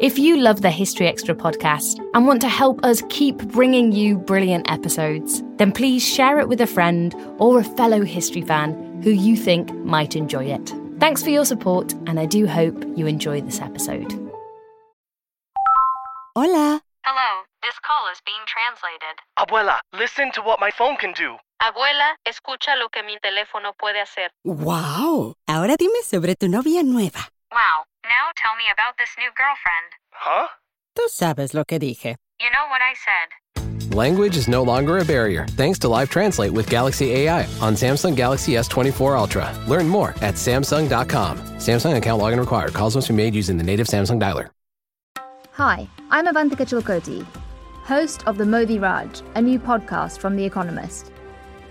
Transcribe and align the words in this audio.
If 0.00 0.16
you 0.16 0.36
love 0.36 0.62
the 0.62 0.70
History 0.70 1.08
Extra 1.08 1.34
podcast 1.34 1.98
and 2.14 2.24
want 2.24 2.40
to 2.42 2.48
help 2.48 2.84
us 2.84 3.02
keep 3.08 3.36
bringing 3.48 3.90
you 3.90 4.16
brilliant 4.16 4.70
episodes, 4.70 5.42
then 5.56 5.72
please 5.72 6.06
share 6.06 6.38
it 6.38 6.48
with 6.48 6.60
a 6.60 6.68
friend 6.68 7.16
or 7.38 7.58
a 7.58 7.64
fellow 7.64 8.04
history 8.04 8.42
fan 8.42 9.00
who 9.02 9.10
you 9.10 9.34
think 9.34 9.74
might 9.84 10.14
enjoy 10.14 10.44
it. 10.44 10.72
Thanks 11.00 11.20
for 11.24 11.30
your 11.30 11.44
support, 11.44 11.94
and 12.06 12.20
I 12.20 12.26
do 12.26 12.46
hope 12.46 12.78
you 12.94 13.08
enjoy 13.08 13.40
this 13.40 13.60
episode. 13.60 14.12
Hola. 16.36 16.80
Hello, 17.04 17.42
this 17.64 17.74
call 17.82 18.06
is 18.12 18.20
being 18.24 18.46
translated. 18.46 19.18
Abuela, 19.36 19.80
listen 19.98 20.30
to 20.30 20.42
what 20.42 20.60
my 20.60 20.70
phone 20.70 20.96
can 20.96 21.12
do. 21.12 21.34
Abuela, 21.60 22.14
escucha 22.24 22.78
lo 22.78 22.88
que 22.88 23.02
mi 23.02 23.18
teléfono 23.18 23.72
puede 23.76 24.00
hacer. 24.00 24.30
Wow. 24.44 25.34
Ahora 25.48 25.76
dime 25.76 26.02
sobre 26.04 26.36
tu 26.36 26.46
novia 26.46 26.84
nueva. 26.84 27.30
Wow, 27.50 27.84
now 28.08 28.32
tell 28.36 28.56
me 28.56 28.64
about 28.72 28.94
this 28.98 29.10
new 29.18 29.30
girlfriend. 29.36 29.90
Huh? 30.10 30.48
Tú 30.96 31.08
sabes 31.08 31.54
lo 31.54 31.64
que 31.64 31.78
dije. 31.78 32.16
You 32.40 32.50
know 32.50 32.66
what 32.68 32.80
I 32.82 32.94
said. 33.06 33.94
Language 33.94 34.36
is 34.36 34.48
no 34.48 34.62
longer 34.62 34.98
a 34.98 35.04
barrier 35.04 35.46
thanks 35.56 35.78
to 35.80 35.88
Live 35.88 36.10
Translate 36.10 36.52
with 36.52 36.68
Galaxy 36.68 37.12
AI 37.12 37.44
on 37.60 37.74
Samsung 37.74 38.14
Galaxy 38.14 38.52
S24 38.52 39.18
Ultra. 39.18 39.64
Learn 39.66 39.88
more 39.88 40.10
at 40.20 40.34
Samsung.com. 40.34 41.38
Samsung 41.58 41.96
account 41.96 42.20
login 42.22 42.38
required. 42.38 42.74
Calls 42.74 42.94
must 42.94 43.08
be 43.08 43.14
made 43.14 43.34
using 43.34 43.56
the 43.56 43.64
native 43.64 43.86
Samsung 43.86 44.20
dialer. 44.20 44.50
Hi, 45.52 45.88
I'm 46.10 46.26
Avantika 46.26 46.64
Chilkoti, 46.64 47.26
host 47.82 48.24
of 48.28 48.38
the 48.38 48.46
Modi 48.46 48.78
Raj, 48.78 49.22
a 49.34 49.42
new 49.42 49.58
podcast 49.58 50.18
from 50.18 50.36
The 50.36 50.44
Economist. 50.44 51.10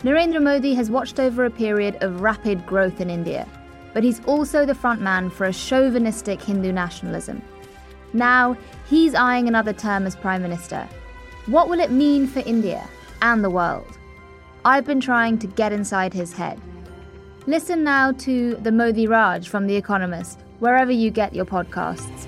Narendra 0.01 0.43
Modi 0.43 0.73
has 0.73 0.91
watched 0.91 1.21
over 1.21 1.45
a 1.45 1.49
period 1.49 1.95
of 2.03 2.19
rapid 2.19 2.65
growth 2.65 2.99
in 2.99 3.09
India, 3.09 3.47
but 3.93 4.03
he's 4.03 4.23
also 4.25 4.65
the 4.65 4.73
frontman 4.73 5.31
for 5.31 5.45
a 5.45 5.53
chauvinistic 5.53 6.41
Hindu 6.41 6.71
nationalism. 6.71 7.41
Now, 8.13 8.57
he's 8.89 9.15
eyeing 9.15 9.47
another 9.47 9.73
term 9.73 10.05
as 10.05 10.15
Prime 10.15 10.41
Minister. 10.41 10.87
What 11.45 11.69
will 11.69 11.79
it 11.79 11.91
mean 11.91 12.27
for 12.27 12.39
India 12.39 12.87
and 13.21 13.43
the 13.43 13.49
world? 13.49 13.97
I've 14.65 14.85
been 14.85 14.99
trying 14.99 15.37
to 15.39 15.47
get 15.47 15.71
inside 15.71 16.13
his 16.13 16.33
head. 16.33 16.59
Listen 17.45 17.83
now 17.83 18.11
to 18.11 18.55
the 18.55 18.71
Modi 18.71 19.07
Raj 19.07 19.47
from 19.47 19.67
The 19.67 19.75
Economist, 19.75 20.39
wherever 20.59 20.91
you 20.91 21.09
get 21.09 21.33
your 21.33 21.45
podcasts. 21.45 22.27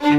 So 0.00 0.14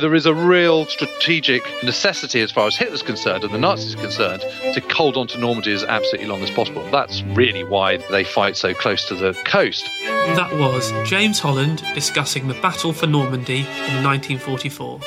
there 0.00 0.14
is 0.14 0.26
a 0.26 0.34
real 0.34 0.86
strategic 0.86 1.62
necessity, 1.82 2.40
as 2.40 2.50
far 2.50 2.66
as 2.66 2.76
Hitler's 2.76 3.02
concerned 3.02 3.44
and 3.44 3.54
the 3.54 3.58
Nazis 3.58 3.94
are 3.94 3.98
concerned, 3.98 4.42
to 4.74 4.82
hold 4.92 5.16
on 5.16 5.28
to 5.28 5.38
Normandy 5.38 5.72
as 5.72 5.84
absolutely 5.84 6.28
long 6.28 6.42
as 6.42 6.50
possible. 6.50 6.84
That's 6.90 7.22
really 7.22 7.64
why 7.64 7.98
they 8.10 8.24
fight 8.24 8.56
so 8.56 8.74
close 8.74 9.06
to 9.08 9.14
the 9.14 9.32
coast. 9.44 9.88
That 10.04 10.52
was 10.58 10.92
James 11.08 11.38
Holland 11.38 11.82
discussing 11.94 12.48
the 12.48 12.54
battle 12.54 12.92
for 12.92 13.06
Normandy 13.06 13.60
in 13.60 14.02
1944. 14.02 15.00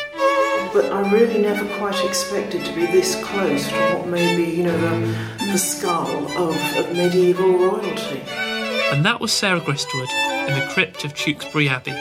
But 0.74 0.92
I 0.92 1.10
really 1.12 1.42
never 1.42 1.66
quite 1.78 2.04
expected 2.06 2.64
to 2.66 2.76
be 2.76 2.86
this 2.86 3.16
close 3.24 3.68
to 3.70 3.76
what 3.96 4.08
may 4.08 4.36
be, 4.36 4.52
you 4.52 4.64
know, 4.64 4.78
the, 4.78 5.46
the 5.52 5.58
skull 5.58 6.28
of, 6.38 6.56
of 6.78 6.96
medieval 6.96 7.58
royalty. 7.58 8.22
And 8.92 9.04
that 9.06 9.20
was 9.20 9.32
Sarah 9.32 9.62
Gristwood 9.62 10.10
in 10.48 10.60
the 10.60 10.68
crypt 10.74 11.06
of 11.06 11.14
Tewkesbury 11.14 11.70
Abbey. 11.70 11.92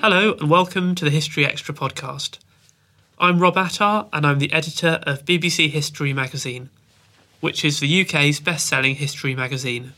Hello 0.00 0.36
and 0.40 0.48
welcome 0.48 0.94
to 0.94 1.04
the 1.04 1.10
History 1.10 1.44
Extra 1.44 1.74
podcast. 1.74 2.38
I'm 3.20 3.40
Rob 3.40 3.56
Attar 3.56 4.06
and 4.12 4.24
I'm 4.24 4.38
the 4.38 4.52
editor 4.52 5.00
of 5.02 5.24
BBC 5.24 5.70
History 5.70 6.12
magazine, 6.12 6.70
which 7.40 7.64
is 7.64 7.80
the 7.80 8.02
UK's 8.02 8.38
best 8.38 8.68
selling 8.68 8.94
history 8.94 9.34
magazine. 9.34 9.92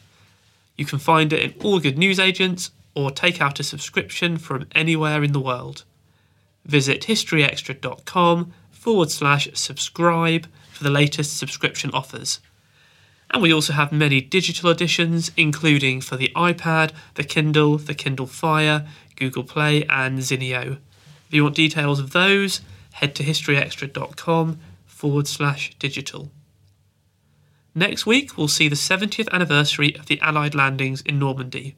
You 0.79 0.87
can 0.87 0.99
find 0.99 1.31
it 1.31 1.41
in 1.41 1.55
all 1.63 1.81
good 1.81 1.99
newsagents 1.99 2.71
or 2.95 3.11
take 3.11 3.39
out 3.39 3.61
a 3.61 3.63
subscription 3.63 4.39
from 4.39 4.69
anywhere 4.75 5.23
in 5.23 5.33
the 5.33 5.41
world. 5.41 5.85
Visit 6.65 7.03
historyextra.com 7.03 8.55
forward 8.71 9.11
slash 9.11 9.51
subscribe 9.53 10.47
for 10.73 10.83
the 10.83 10.91
latest 10.91 11.37
subscription 11.37 11.91
offers. 11.93 12.41
And 13.31 13.43
we 13.43 13.53
also 13.53 13.75
have 13.75 13.93
many 13.93 14.23
digital 14.23 14.71
editions, 14.71 15.31
including 15.37 16.01
for 16.01 16.17
the 16.17 16.33
iPad, 16.35 16.93
the 17.17 17.25
Kindle, 17.25 17.77
the 17.77 17.95
Kindle 17.95 18.27
Fire, 18.27 18.87
Google 19.17 19.45
Play, 19.45 19.85
and 19.91 20.21
Zinio. 20.21 20.79
If 21.29 21.35
you 21.35 21.43
want 21.43 21.55
details 21.55 22.01
of 22.01 22.13
those, 22.13 22.63
head 22.93 23.15
to 23.17 23.23
historyextra.com 23.23 24.59
forward 24.87 25.27
slash 25.27 25.75
digital. 25.79 26.31
Next 27.75 28.05
week, 28.05 28.37
we'll 28.37 28.49
see 28.49 28.69
the 28.69 28.75
70th 28.75 29.31
anniversary 29.33 29.95
of 29.97 30.07
the 30.07 30.21
Allied 30.21 30.55
landings 30.55 31.01
in 31.03 31.19
Normandy. 31.19 31.77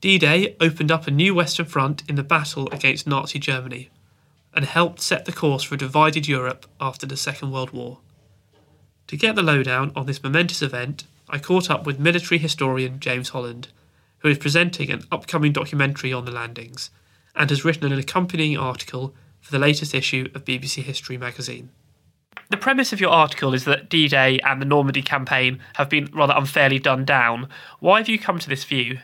D 0.00 0.18
Day 0.18 0.56
opened 0.60 0.92
up 0.92 1.06
a 1.06 1.10
new 1.10 1.34
Western 1.34 1.66
Front 1.66 2.04
in 2.08 2.14
the 2.14 2.22
battle 2.22 2.68
against 2.70 3.06
Nazi 3.06 3.40
Germany 3.40 3.90
and 4.54 4.64
helped 4.64 5.00
set 5.00 5.24
the 5.24 5.32
course 5.32 5.64
for 5.64 5.74
a 5.74 5.78
divided 5.78 6.28
Europe 6.28 6.66
after 6.80 7.06
the 7.06 7.16
Second 7.16 7.50
World 7.50 7.70
War. 7.70 7.98
To 9.08 9.16
get 9.16 9.34
the 9.34 9.42
lowdown 9.42 9.90
on 9.96 10.06
this 10.06 10.22
momentous 10.22 10.62
event, 10.62 11.04
I 11.28 11.38
caught 11.38 11.70
up 11.70 11.84
with 11.84 11.98
military 11.98 12.38
historian 12.38 13.00
James 13.00 13.30
Holland, 13.30 13.68
who 14.18 14.28
is 14.28 14.38
presenting 14.38 14.90
an 14.90 15.04
upcoming 15.10 15.52
documentary 15.52 16.12
on 16.12 16.24
the 16.24 16.30
landings 16.30 16.90
and 17.34 17.50
has 17.50 17.64
written 17.64 17.92
an 17.92 17.98
accompanying 17.98 18.56
article 18.56 19.14
for 19.48 19.52
the 19.52 19.58
latest 19.58 19.94
issue 19.94 20.28
of 20.34 20.44
BBC 20.44 20.82
History 20.82 21.16
magazine. 21.16 21.70
The 22.50 22.58
premise 22.58 22.92
of 22.92 23.00
your 23.00 23.08
article 23.08 23.54
is 23.54 23.64
that 23.64 23.88
D 23.88 24.06
Day 24.06 24.38
and 24.44 24.60
the 24.60 24.66
Normandy 24.66 25.00
campaign 25.00 25.58
have 25.76 25.88
been 25.88 26.10
rather 26.12 26.34
unfairly 26.36 26.78
done 26.78 27.06
down. 27.06 27.48
Why 27.80 27.96
have 27.96 28.10
you 28.10 28.18
come 28.18 28.38
to 28.40 28.48
this 28.48 28.64
view? 28.64 28.98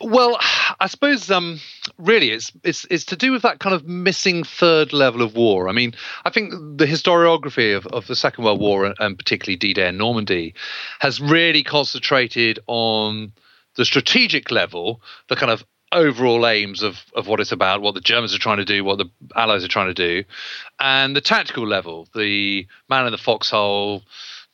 Well, 0.00 0.36
I 0.80 0.88
suppose 0.88 1.30
um, 1.30 1.60
really 1.96 2.30
it's 2.32 2.50
it's 2.64 2.84
it's 2.90 3.04
to 3.04 3.16
do 3.16 3.30
with 3.30 3.42
that 3.42 3.60
kind 3.60 3.72
of 3.72 3.86
missing 3.86 4.42
third 4.42 4.92
level 4.92 5.22
of 5.22 5.36
war. 5.36 5.68
I 5.68 5.72
mean, 5.72 5.94
I 6.24 6.30
think 6.30 6.52
the 6.76 6.86
historiography 6.86 7.76
of, 7.76 7.86
of 7.86 8.08
the 8.08 8.16
Second 8.16 8.42
World 8.42 8.60
War 8.60 8.86
and, 8.86 8.96
and 8.98 9.16
particularly 9.16 9.56
D-Day 9.56 9.86
and 9.86 9.98
Normandy 9.98 10.54
has 10.98 11.20
really 11.20 11.62
concentrated 11.62 12.58
on 12.66 13.32
the 13.76 13.84
strategic 13.84 14.50
level, 14.50 15.00
the 15.28 15.36
kind 15.36 15.52
of 15.52 15.64
overall 15.94 16.46
aims 16.46 16.82
of, 16.82 17.04
of 17.14 17.26
what 17.26 17.40
it's 17.40 17.52
about, 17.52 17.80
what 17.80 17.94
the 17.94 18.00
Germans 18.00 18.34
are 18.34 18.38
trying 18.38 18.58
to 18.58 18.64
do, 18.64 18.84
what 18.84 18.98
the 18.98 19.08
Allies 19.36 19.64
are 19.64 19.68
trying 19.68 19.94
to 19.94 19.94
do, 19.94 20.24
and 20.80 21.16
the 21.16 21.20
tactical 21.20 21.66
level, 21.66 22.08
the 22.14 22.66
man 22.88 23.06
in 23.06 23.12
the 23.12 23.18
foxhole, 23.18 24.02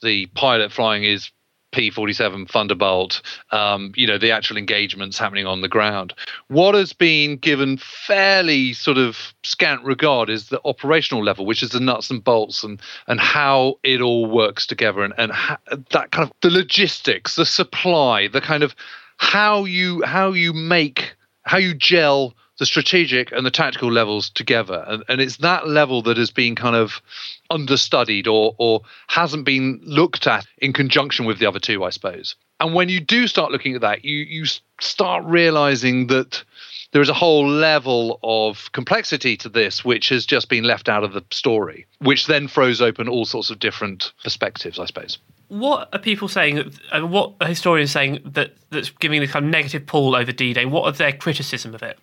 the 0.02 0.26
pilot 0.26 0.72
flying 0.72 1.02
his 1.02 1.30
P47 1.72 2.50
Thunderbolt, 2.50 3.22
um, 3.52 3.92
you 3.94 4.06
know, 4.06 4.18
the 4.18 4.32
actual 4.32 4.56
engagements 4.56 5.18
happening 5.18 5.46
on 5.46 5.60
the 5.60 5.68
ground. 5.68 6.12
What 6.48 6.74
has 6.74 6.92
been 6.92 7.36
given 7.36 7.76
fairly 7.76 8.72
sort 8.72 8.98
of 8.98 9.34
scant 9.44 9.84
regard 9.84 10.30
is 10.30 10.48
the 10.48 10.60
operational 10.64 11.22
level, 11.22 11.46
which 11.46 11.62
is 11.62 11.70
the 11.70 11.80
nuts 11.80 12.10
and 12.10 12.22
bolts 12.22 12.64
and 12.64 12.80
and 13.06 13.20
how 13.20 13.78
it 13.84 14.00
all 14.00 14.26
works 14.26 14.66
together 14.66 15.02
and 15.02 15.14
and 15.16 15.30
ha- 15.30 15.58
that 15.90 16.10
kind 16.10 16.28
of 16.28 16.32
the 16.40 16.50
logistics, 16.50 17.36
the 17.36 17.46
supply, 17.46 18.26
the 18.26 18.40
kind 18.40 18.62
of 18.62 18.74
how 19.18 19.64
you 19.64 20.02
how 20.02 20.32
you 20.32 20.52
make 20.52 21.14
how 21.42 21.58
you 21.58 21.74
gel 21.74 22.34
the 22.58 22.66
strategic 22.66 23.32
and 23.32 23.44
the 23.44 23.50
tactical 23.50 23.90
levels 23.90 24.28
together. 24.28 24.84
And, 24.86 25.02
and 25.08 25.20
it's 25.20 25.38
that 25.38 25.66
level 25.66 26.02
that 26.02 26.18
has 26.18 26.30
been 26.30 26.54
kind 26.54 26.76
of 26.76 27.00
understudied 27.48 28.28
or, 28.28 28.54
or 28.58 28.82
hasn't 29.08 29.46
been 29.46 29.80
looked 29.82 30.26
at 30.26 30.46
in 30.58 30.74
conjunction 30.74 31.24
with 31.24 31.38
the 31.38 31.46
other 31.46 31.58
two, 31.58 31.82
I 31.84 31.90
suppose. 31.90 32.36
And 32.60 32.74
when 32.74 32.90
you 32.90 33.00
do 33.00 33.26
start 33.26 33.50
looking 33.50 33.74
at 33.74 33.80
that, 33.80 34.04
you, 34.04 34.18
you 34.18 34.44
start 34.78 35.24
realizing 35.24 36.08
that 36.08 36.44
there 36.92 37.02
is 37.02 37.08
a 37.08 37.14
whole 37.14 37.46
level 37.46 38.18
of 38.22 38.70
complexity 38.72 39.36
to 39.38 39.48
this 39.48 39.84
which 39.84 40.08
has 40.08 40.26
just 40.26 40.48
been 40.48 40.64
left 40.64 40.88
out 40.88 41.04
of 41.04 41.12
the 41.12 41.24
story, 41.30 41.86
which 41.98 42.26
then 42.26 42.48
throws 42.48 42.80
open 42.80 43.08
all 43.08 43.24
sorts 43.24 43.50
of 43.50 43.58
different 43.58 44.12
perspectives, 44.22 44.78
I 44.78 44.86
suppose. 44.86 45.18
What 45.48 45.88
are 45.92 45.98
people 45.98 46.28
saying? 46.28 46.72
What 46.92 47.32
are 47.40 47.48
historians 47.48 47.90
saying 47.90 48.20
that 48.24 48.54
that's 48.70 48.90
giving 48.90 49.20
the 49.20 49.26
kind 49.26 49.44
of 49.44 49.50
negative 49.50 49.86
pull 49.86 50.14
over 50.14 50.30
D-Day? 50.32 50.64
What 50.64 50.84
are 50.84 50.92
their 50.92 51.12
criticism 51.12 51.74
of 51.74 51.82
it? 51.82 51.98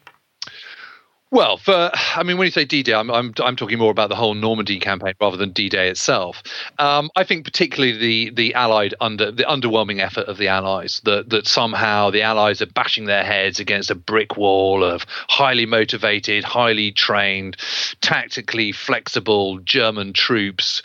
Well, 1.30 1.58
for 1.58 1.92
I 2.16 2.24
mean, 2.24 2.38
when 2.38 2.46
you 2.46 2.52
say 2.52 2.64
D-Day, 2.64 2.94
I'm 2.94 3.12
I'm, 3.12 3.34
I'm 3.44 3.58
talking 3.58 3.78
more 3.78 3.92
about 3.92 4.08
the 4.08 4.16
whole 4.16 4.34
Normandy 4.34 4.80
campaign 4.80 5.14
rather 5.20 5.36
than 5.36 5.52
D-Day 5.52 5.90
itself. 5.90 6.42
Um, 6.80 7.10
I 7.18 7.26
think 7.26 7.44
particularly 7.44 7.98
the 7.98 8.30
the 8.30 8.54
Allied 8.54 8.96
under 9.02 9.30
the 9.32 9.44
underwhelming 9.44 10.00
effort 10.00 10.28
of 10.28 10.38
the 10.38 10.48
Allies 10.48 11.02
that 11.04 11.30
that 11.30 11.46
somehow 11.46 12.12
the 12.12 12.22
Allies 12.22 12.62
are 12.62 12.68
bashing 12.68 13.06
their 13.06 13.26
heads 13.26 13.60
against 13.60 13.92
a 13.92 13.96
brick 13.96 14.38
wall 14.38 14.86
of 14.86 15.06
highly 15.28 15.66
motivated, 15.66 16.46
highly 16.46 16.94
trained, 16.94 17.58
tactically 18.00 18.72
flexible 18.72 19.60
German 19.60 20.14
troops, 20.14 20.82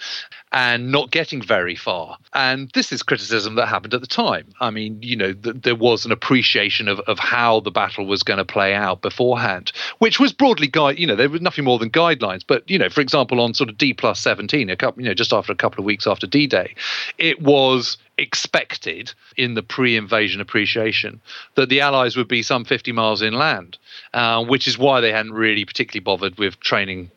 and 0.53 0.93
not 0.93 1.11
getting 1.11 1.41
very 1.41 1.75
far. 1.75 2.19
And 2.35 2.71
this 2.75 2.93
is 2.93 3.03
criticism 3.03 3.55
that 3.55 3.67
happened 3.67 3.95
at 3.95 4.03
the 4.03 4.07
time. 4.07 4.47
I 4.61 4.71
mean, 4.71 4.99
you 5.03 5.17
know, 5.17 5.33
th- 5.33 5.57
there 5.63 5.75
was 5.75 6.05
an 6.05 6.13
appreciation 6.13 6.89
of, 6.89 7.01
of 7.01 7.19
how 7.19 7.61
the 7.61 7.71
battle 7.71 8.07
was 8.07 8.23
going 8.23 8.39
to 8.39 8.45
play 8.45 8.75
out 8.75 9.01
beforehand, 9.01 9.73
which 9.99 10.21
was 10.21 10.33
broadly 10.33 10.67
guide. 10.67 10.99
You 10.99 11.07
know, 11.07 11.17
there 11.17 11.31
was 11.31 11.41
nothing 11.41 11.65
more 11.65 11.79
than 11.79 11.91
guidelines. 11.91 12.43
But 12.47 12.69
you 12.69 12.79
know, 12.79 12.91
for 12.91 13.01
example, 13.01 13.41
on 13.41 13.55
sort 13.55 13.71
of 13.71 13.79
D 13.79 13.95
plus 13.95 14.21
seventeen, 14.21 14.69
a 14.69 14.77
couple, 14.77 15.03
you 15.03 15.09
know, 15.09 15.15
just 15.15 15.33
after 15.33 15.53
a 15.53 15.57
couple 15.57 15.81
of 15.81 15.87
weeks 15.87 16.07
after 16.07 16.27
D 16.27 16.47
Day, 16.47 16.75
it 17.19 17.41
was 17.41 17.97
expected 18.19 19.13
in 19.37 19.55
the 19.55 19.63
pre-invasion 19.63 20.41
appreciation 20.41 21.21
that 21.55 21.69
the 21.69 21.81
Allies 21.81 22.17
would 22.17 22.29
be 22.29 22.43
some 22.43 22.65
50 22.65 22.93
miles 22.93 23.23
inland, 23.23 23.79
uh, 24.13 24.45
which 24.45 24.69
is 24.69 24.79
why 24.79 25.01
they 25.01 25.11
hadn't 25.11 25.33
really 25.33 25.65
particularly 25.65 26.05
bothered 26.05 26.37
with 26.39 26.61
training 26.61 27.11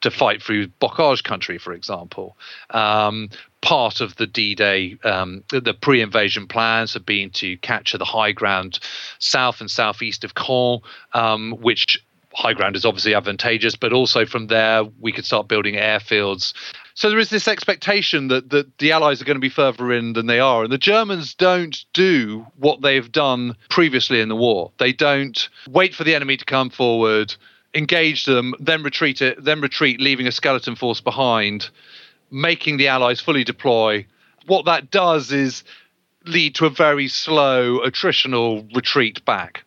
to 0.00 0.10
fight 0.10 0.42
through 0.42 0.68
Bocage 0.80 1.22
country, 1.22 1.58
for 1.58 1.72
example. 1.72 2.36
Um, 2.70 3.30
part 3.60 4.00
of 4.00 4.16
the 4.16 4.26
D-Day, 4.26 4.98
um, 5.04 5.44
the 5.48 5.74
pre-invasion 5.74 6.46
plans 6.46 6.94
have 6.94 7.04
been 7.04 7.30
to 7.30 7.56
capture 7.58 7.98
the 7.98 8.04
high 8.04 8.32
ground 8.32 8.78
south 9.18 9.60
and 9.60 9.70
southeast 9.70 10.24
of 10.24 10.34
Caen, 10.34 10.80
um, 11.12 11.52
which 11.60 12.02
high 12.32 12.54
ground 12.54 12.76
is 12.76 12.84
obviously 12.84 13.14
advantageous, 13.14 13.76
but 13.76 13.92
also 13.92 14.24
from 14.24 14.46
there 14.46 14.84
we 15.00 15.12
could 15.12 15.24
start 15.24 15.48
building 15.48 15.74
airfields. 15.74 16.54
So 16.94 17.10
there 17.10 17.18
is 17.18 17.30
this 17.30 17.48
expectation 17.48 18.28
that, 18.28 18.50
that 18.50 18.78
the 18.78 18.92
Allies 18.92 19.20
are 19.20 19.24
going 19.24 19.36
to 19.36 19.40
be 19.40 19.48
further 19.48 19.92
in 19.92 20.12
than 20.12 20.26
they 20.26 20.38
are. 20.38 20.62
And 20.62 20.72
the 20.72 20.78
Germans 20.78 21.34
don't 21.34 21.84
do 21.92 22.46
what 22.56 22.82
they've 22.82 23.10
done 23.10 23.56
previously 23.68 24.20
in 24.20 24.28
the 24.28 24.36
war. 24.36 24.70
They 24.78 24.92
don't 24.92 25.48
wait 25.68 25.94
for 25.94 26.04
the 26.04 26.14
enemy 26.14 26.36
to 26.36 26.44
come 26.44 26.70
forward, 26.70 27.34
engage 27.74 28.24
them, 28.24 28.54
then 28.58 28.82
retreat 28.82 29.22
it, 29.22 29.42
then 29.42 29.60
retreat, 29.60 30.00
leaving 30.00 30.26
a 30.26 30.32
skeleton 30.32 30.76
force 30.76 31.00
behind, 31.00 31.70
making 32.30 32.76
the 32.76 32.88
Allies 32.88 33.20
fully 33.20 33.44
deploy. 33.44 34.06
What 34.46 34.64
that 34.64 34.90
does 34.90 35.32
is 35.32 35.62
lead 36.24 36.54
to 36.56 36.66
a 36.66 36.70
very 36.70 37.08
slow 37.08 37.80
attritional 37.80 38.74
retreat 38.74 39.24
back. 39.24 39.64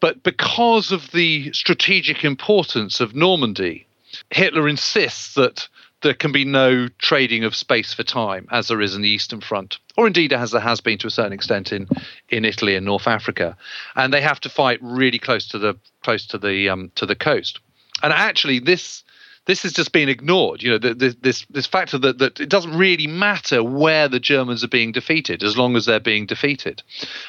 But 0.00 0.22
because 0.22 0.90
of 0.90 1.12
the 1.12 1.52
strategic 1.52 2.24
importance 2.24 3.00
of 3.00 3.14
Normandy, 3.14 3.86
Hitler 4.30 4.68
insists 4.68 5.34
that 5.34 5.68
there 6.02 6.14
can 6.14 6.32
be 6.32 6.44
no 6.44 6.88
trading 6.98 7.44
of 7.44 7.54
space 7.54 7.94
for 7.94 8.02
time 8.02 8.48
as 8.50 8.68
there 8.68 8.80
is 8.80 8.94
in 8.94 9.02
the 9.02 9.08
Eastern 9.08 9.40
Front, 9.40 9.78
or 9.96 10.06
indeed 10.06 10.32
as 10.32 10.50
there 10.50 10.60
has 10.60 10.80
been 10.80 10.98
to 10.98 11.06
a 11.06 11.10
certain 11.10 11.32
extent 11.32 11.72
in, 11.72 11.88
in 12.28 12.44
Italy 12.44 12.76
and 12.76 12.86
North 12.86 13.06
Africa, 13.06 13.56
and 13.96 14.12
they 14.12 14.20
have 14.20 14.40
to 14.40 14.48
fight 14.48 14.78
really 14.82 15.18
close 15.18 15.46
to 15.48 15.58
the 15.58 15.76
close 16.02 16.26
to 16.26 16.38
the 16.38 16.68
um, 16.68 16.90
to 16.94 17.06
the 17.06 17.16
coast. 17.16 17.60
And 18.02 18.12
actually, 18.12 18.58
this 18.58 19.04
this 19.44 19.62
has 19.62 19.72
just 19.72 19.92
been 19.92 20.08
ignored. 20.08 20.62
You 20.62 20.70
know, 20.70 20.78
the, 20.78 20.94
the, 20.94 21.16
this 21.20 21.44
this 21.50 21.66
factor 21.66 21.98
that 21.98 22.18
that 22.18 22.40
it 22.40 22.48
doesn't 22.48 22.76
really 22.76 23.06
matter 23.06 23.62
where 23.62 24.08
the 24.08 24.20
Germans 24.20 24.62
are 24.62 24.68
being 24.68 24.92
defeated 24.92 25.42
as 25.42 25.56
long 25.56 25.76
as 25.76 25.84
they're 25.84 26.00
being 26.00 26.26
defeated. 26.26 26.82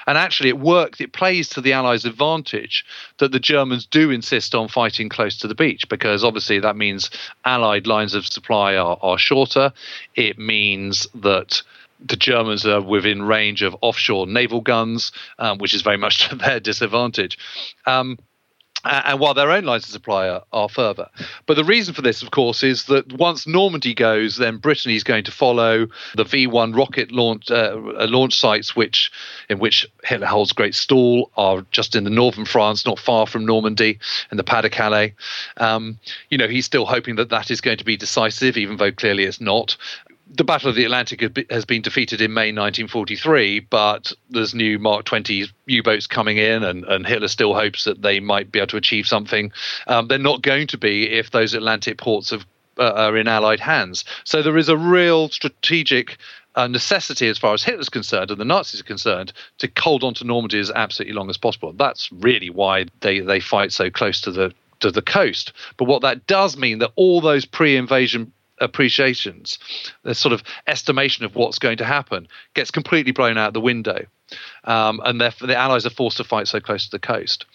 And 0.05 0.17
actually, 0.17 0.49
it 0.49 0.59
works. 0.59 1.01
It 1.01 1.13
plays 1.13 1.49
to 1.49 1.61
the 1.61 1.73
Allies' 1.73 2.05
advantage 2.05 2.85
that 3.17 3.31
the 3.31 3.39
Germans 3.39 3.85
do 3.85 4.11
insist 4.11 4.53
on 4.53 4.67
fighting 4.67 5.09
close 5.09 5.37
to 5.39 5.47
the 5.47 5.55
beach 5.55 5.89
because 5.89 6.23
obviously 6.23 6.59
that 6.59 6.75
means 6.75 7.09
Allied 7.45 7.87
lines 7.87 8.13
of 8.13 8.27
supply 8.27 8.75
are, 8.75 8.97
are 9.01 9.17
shorter. 9.17 9.73
It 10.15 10.37
means 10.37 11.07
that 11.15 11.63
the 11.99 12.15
Germans 12.15 12.65
are 12.65 12.81
within 12.81 13.21
range 13.23 13.61
of 13.61 13.75
offshore 13.81 14.27
naval 14.27 14.61
guns, 14.61 15.11
um, 15.39 15.57
which 15.57 15.73
is 15.73 15.81
very 15.81 15.97
much 15.97 16.27
to 16.29 16.35
their 16.35 16.59
disadvantage. 16.59 17.37
Um, 17.85 18.17
and 18.85 19.19
while 19.19 19.33
their 19.33 19.51
own 19.51 19.63
lines 19.63 19.85
of 19.85 19.91
supply 19.91 20.27
are, 20.27 20.43
are, 20.51 20.67
further. 20.67 21.09
But 21.45 21.55
the 21.55 21.63
reason 21.63 21.93
for 21.93 22.01
this, 22.01 22.21
of 22.21 22.31
course, 22.31 22.63
is 22.63 22.85
that 22.85 23.13
once 23.13 23.47
Normandy 23.47 23.93
goes, 23.93 24.35
then 24.35 24.57
Brittany 24.57 24.95
is 24.95 25.05
going 25.05 25.23
to 25.23 25.31
follow 25.31 25.87
the 26.15 26.25
V1 26.25 26.75
rocket 26.75 27.11
launch 27.11 27.49
uh, 27.49 27.79
uh, 27.97 28.07
launch 28.09 28.37
sites, 28.37 28.75
which 28.75 29.11
in 29.49 29.59
which 29.59 29.87
Hitler 30.03 30.27
holds 30.27 30.51
great 30.51 30.75
stall, 30.75 31.31
are 31.37 31.65
just 31.71 31.95
in 31.95 32.03
the 32.03 32.09
northern 32.09 32.45
France, 32.45 32.85
not 32.85 32.99
far 32.99 33.25
from 33.25 33.45
Normandy, 33.45 33.99
in 34.31 34.37
the 34.37 34.43
Pas 34.43 34.63
de 34.63 34.69
Calais. 34.69 35.13
Um, 35.57 35.97
you 36.29 36.37
know, 36.37 36.49
he's 36.49 36.65
still 36.65 36.85
hoping 36.85 37.15
that 37.15 37.29
that 37.29 37.51
is 37.51 37.61
going 37.61 37.77
to 37.77 37.85
be 37.85 37.95
decisive, 37.95 38.57
even 38.57 38.77
though 38.77 38.91
clearly 38.91 39.23
it's 39.23 39.39
not 39.39 39.77
the 40.27 40.43
Battle 40.43 40.69
of 40.69 40.75
the 40.75 40.85
Atlantic 40.85 41.21
has 41.49 41.65
been 41.65 41.81
defeated 41.81 42.21
in 42.21 42.33
May 42.33 42.51
1943, 42.51 43.59
but 43.59 44.13
there's 44.29 44.55
new 44.55 44.79
Mark 44.79 45.05
20 45.05 45.45
U 45.67 45.83
boats 45.83 46.07
coming 46.07 46.37
in, 46.37 46.63
and, 46.63 46.85
and 46.85 47.05
Hitler 47.05 47.27
still 47.27 47.53
hopes 47.53 47.83
that 47.83 48.01
they 48.01 48.19
might 48.19 48.51
be 48.51 48.59
able 48.59 48.67
to 48.67 48.77
achieve 48.77 49.05
something. 49.05 49.51
Um, 49.87 50.07
they're 50.07 50.17
not 50.17 50.41
going 50.41 50.67
to 50.67 50.77
be 50.77 51.09
if 51.11 51.31
those 51.31 51.53
Atlantic 51.53 51.97
ports 51.97 52.31
have, 52.31 52.45
uh, 52.77 52.93
are 52.93 53.17
in 53.17 53.27
Allied 53.27 53.59
hands. 53.59 54.05
So 54.23 54.41
there 54.41 54.57
is 54.57 54.69
a 54.69 54.77
real 54.77 55.29
strategic 55.29 56.17
uh, 56.55 56.67
necessity, 56.67 57.27
as 57.27 57.37
far 57.37 57.53
as 57.53 57.63
Hitler's 57.63 57.89
concerned 57.89 58.31
and 58.31 58.39
the 58.39 58.45
Nazis 58.45 58.81
are 58.81 58.85
concerned, 58.85 59.33
to 59.57 59.69
hold 59.77 60.03
on 60.03 60.13
to 60.15 60.23
Normandy 60.23 60.59
as 60.59 60.71
absolutely 60.71 61.13
long 61.13 61.29
as 61.29 61.37
possible. 61.37 61.73
That's 61.73 62.11
really 62.11 62.49
why 62.49 62.85
they, 63.01 63.19
they 63.19 63.39
fight 63.39 63.71
so 63.71 63.89
close 63.89 64.21
to 64.21 64.31
the 64.31 64.53
to 64.79 64.91
the 64.91 65.01
coast. 65.01 65.53
But 65.77 65.85
what 65.85 66.01
that 66.01 66.27
does 66.27 66.57
mean 66.57 66.79
that 66.79 66.91
all 66.95 67.21
those 67.21 67.45
pre-invasion 67.45 68.33
appreciations, 68.63 69.59
the 70.03 70.15
sort 70.15 70.33
of 70.33 70.43
estimation 70.67 71.25
of 71.25 71.35
what's 71.35 71.59
going 71.59 71.77
to 71.77 71.85
happen, 71.85 72.27
gets 72.53 72.71
completely 72.71 73.11
blown 73.11 73.37
out 73.37 73.53
the 73.53 73.61
window, 73.61 74.05
um, 74.63 75.01
and 75.05 75.19
therefore 75.19 75.47
the 75.47 75.55
Allies 75.55 75.85
are 75.85 75.91
forced 75.91 76.17
to 76.17 76.23
fight 76.23 76.47
so 76.47 76.59
close 76.59 76.85
to 76.85 76.91
the 76.91 76.99
coast. 76.99 77.45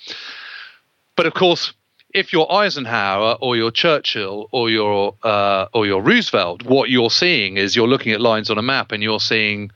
But 1.17 1.27
of 1.27 1.35
course, 1.35 1.73
if 2.15 2.33
you're 2.33 2.51
Eisenhower 2.51 3.37
or 3.41 3.57
you're 3.57 3.71
Churchill 3.71 4.49
or 4.51 4.71
you're 4.71 5.15
uh, 5.23 5.67
or 5.75 5.87
you're 5.87 6.01
Roosevelt, 6.01 6.63
what 6.65 6.91
you're 6.91 7.11
seeing 7.11 7.57
is 7.57 7.77
you're 7.77 7.89
looking 7.89 8.13
at 8.13 8.21
lines 8.21 8.51
on 8.51 8.59
a 8.59 8.63
map 8.63 8.93
and 8.93 9.03
you're 9.03 9.21
seeing 9.21 9.71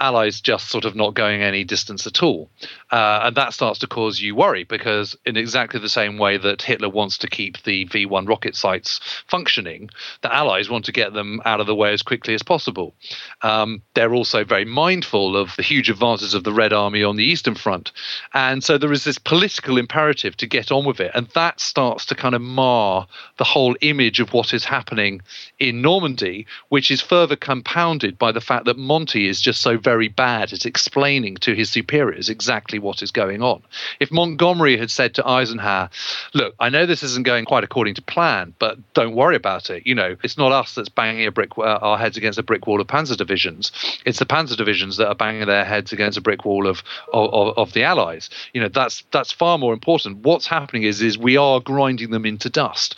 allies 0.00 0.40
just 0.40 0.68
sort 0.68 0.84
of 0.84 0.94
not 0.94 1.14
going 1.14 1.42
any 1.42 1.64
distance 1.64 2.06
at 2.06 2.22
all. 2.22 2.50
Uh, 2.90 3.20
and 3.24 3.36
that 3.36 3.52
starts 3.52 3.78
to 3.80 3.86
cause 3.86 4.20
you 4.20 4.34
worry 4.34 4.64
because, 4.64 5.16
in 5.26 5.36
exactly 5.36 5.80
the 5.80 5.88
same 5.88 6.18
way 6.18 6.38
that 6.38 6.62
Hitler 6.62 6.88
wants 6.88 7.18
to 7.18 7.28
keep 7.28 7.62
the 7.64 7.84
V 7.84 8.06
1 8.06 8.26
rocket 8.26 8.56
sites 8.56 9.00
functioning, 9.26 9.90
the 10.22 10.34
allies 10.34 10.70
want 10.70 10.84
to 10.86 10.92
get 10.92 11.12
them 11.12 11.42
out 11.44 11.60
of 11.60 11.66
the 11.66 11.74
way 11.74 11.92
as 11.92 12.02
quickly 12.02 12.34
as 12.34 12.42
possible. 12.42 12.94
Um, 13.42 13.82
they're 13.94 14.14
also 14.14 14.44
very 14.44 14.64
mindful 14.64 15.36
of 15.36 15.54
the 15.56 15.62
huge 15.62 15.90
advances 15.90 16.34
of 16.34 16.44
the 16.44 16.52
Red 16.52 16.72
Army 16.72 17.02
on 17.02 17.16
the 17.16 17.24
Eastern 17.24 17.54
Front. 17.54 17.92
And 18.34 18.62
so 18.62 18.78
there 18.78 18.92
is 18.92 19.04
this 19.04 19.18
political 19.18 19.78
imperative 19.78 20.36
to 20.38 20.46
get 20.46 20.70
on 20.70 20.84
with 20.84 21.00
it. 21.00 21.12
And 21.14 21.26
that 21.34 21.60
starts 21.60 22.06
to 22.06 22.14
kind 22.14 22.34
of 22.34 22.42
mar 22.42 23.06
the 23.36 23.44
whole 23.44 23.76
image 23.80 24.20
of 24.20 24.32
what 24.32 24.54
is 24.54 24.64
happening 24.64 25.20
in 25.58 25.82
Normandy, 25.82 26.46
which 26.68 26.90
is 26.90 27.00
further 27.00 27.36
compounded 27.36 28.18
by 28.18 28.32
the 28.32 28.40
fact 28.40 28.64
that 28.64 28.78
Monty 28.78 29.28
is 29.28 29.40
just 29.40 29.60
so 29.60 29.78
very 29.88 30.08
bad 30.08 30.52
at 30.52 30.66
explaining 30.66 31.34
to 31.36 31.54
his 31.54 31.70
superiors 31.70 32.28
exactly 32.28 32.78
what 32.78 33.00
is 33.00 33.10
going 33.10 33.42
on. 33.42 33.62
If 34.00 34.12
Montgomery 34.12 34.76
had 34.76 34.90
said 34.90 35.14
to 35.14 35.26
Eisenhower, 35.26 35.88
"Look, 36.34 36.54
I 36.60 36.68
know 36.68 36.84
this 36.84 37.02
isn't 37.02 37.24
going 37.24 37.46
quite 37.46 37.64
according 37.64 37.94
to 37.94 38.02
plan, 38.02 38.54
but 38.58 38.76
don't 38.92 39.14
worry 39.14 39.34
about 39.34 39.70
it. 39.70 39.86
You 39.86 39.94
know, 39.94 40.14
it's 40.22 40.36
not 40.36 40.52
us 40.52 40.74
that's 40.74 40.90
banging 40.90 41.26
a 41.26 41.32
brick 41.32 41.56
uh, 41.56 41.88
our 41.88 41.96
heads 41.96 42.18
against 42.18 42.38
a 42.38 42.42
brick 42.42 42.66
wall 42.66 42.82
of 42.82 42.86
Panzer 42.86 43.16
divisions. 43.16 43.72
It's 44.04 44.18
the 44.18 44.26
Panzer 44.26 44.58
divisions 44.58 44.98
that 44.98 45.08
are 45.08 45.14
banging 45.14 45.46
their 45.46 45.64
heads 45.64 45.90
against 45.90 46.18
a 46.18 46.20
brick 46.28 46.44
wall 46.44 46.66
of 46.66 46.82
of, 47.14 47.56
of 47.56 47.72
the 47.72 47.84
Allies. 47.84 48.28
You 48.52 48.60
know, 48.60 48.68
that's 48.68 49.04
that's 49.10 49.32
far 49.32 49.56
more 49.56 49.72
important. 49.72 50.18
What's 50.18 50.46
happening 50.46 50.82
is 50.82 51.00
is 51.00 51.16
we 51.16 51.38
are 51.38 51.60
grinding 51.60 52.10
them 52.10 52.26
into 52.26 52.50
dust." 52.50 52.94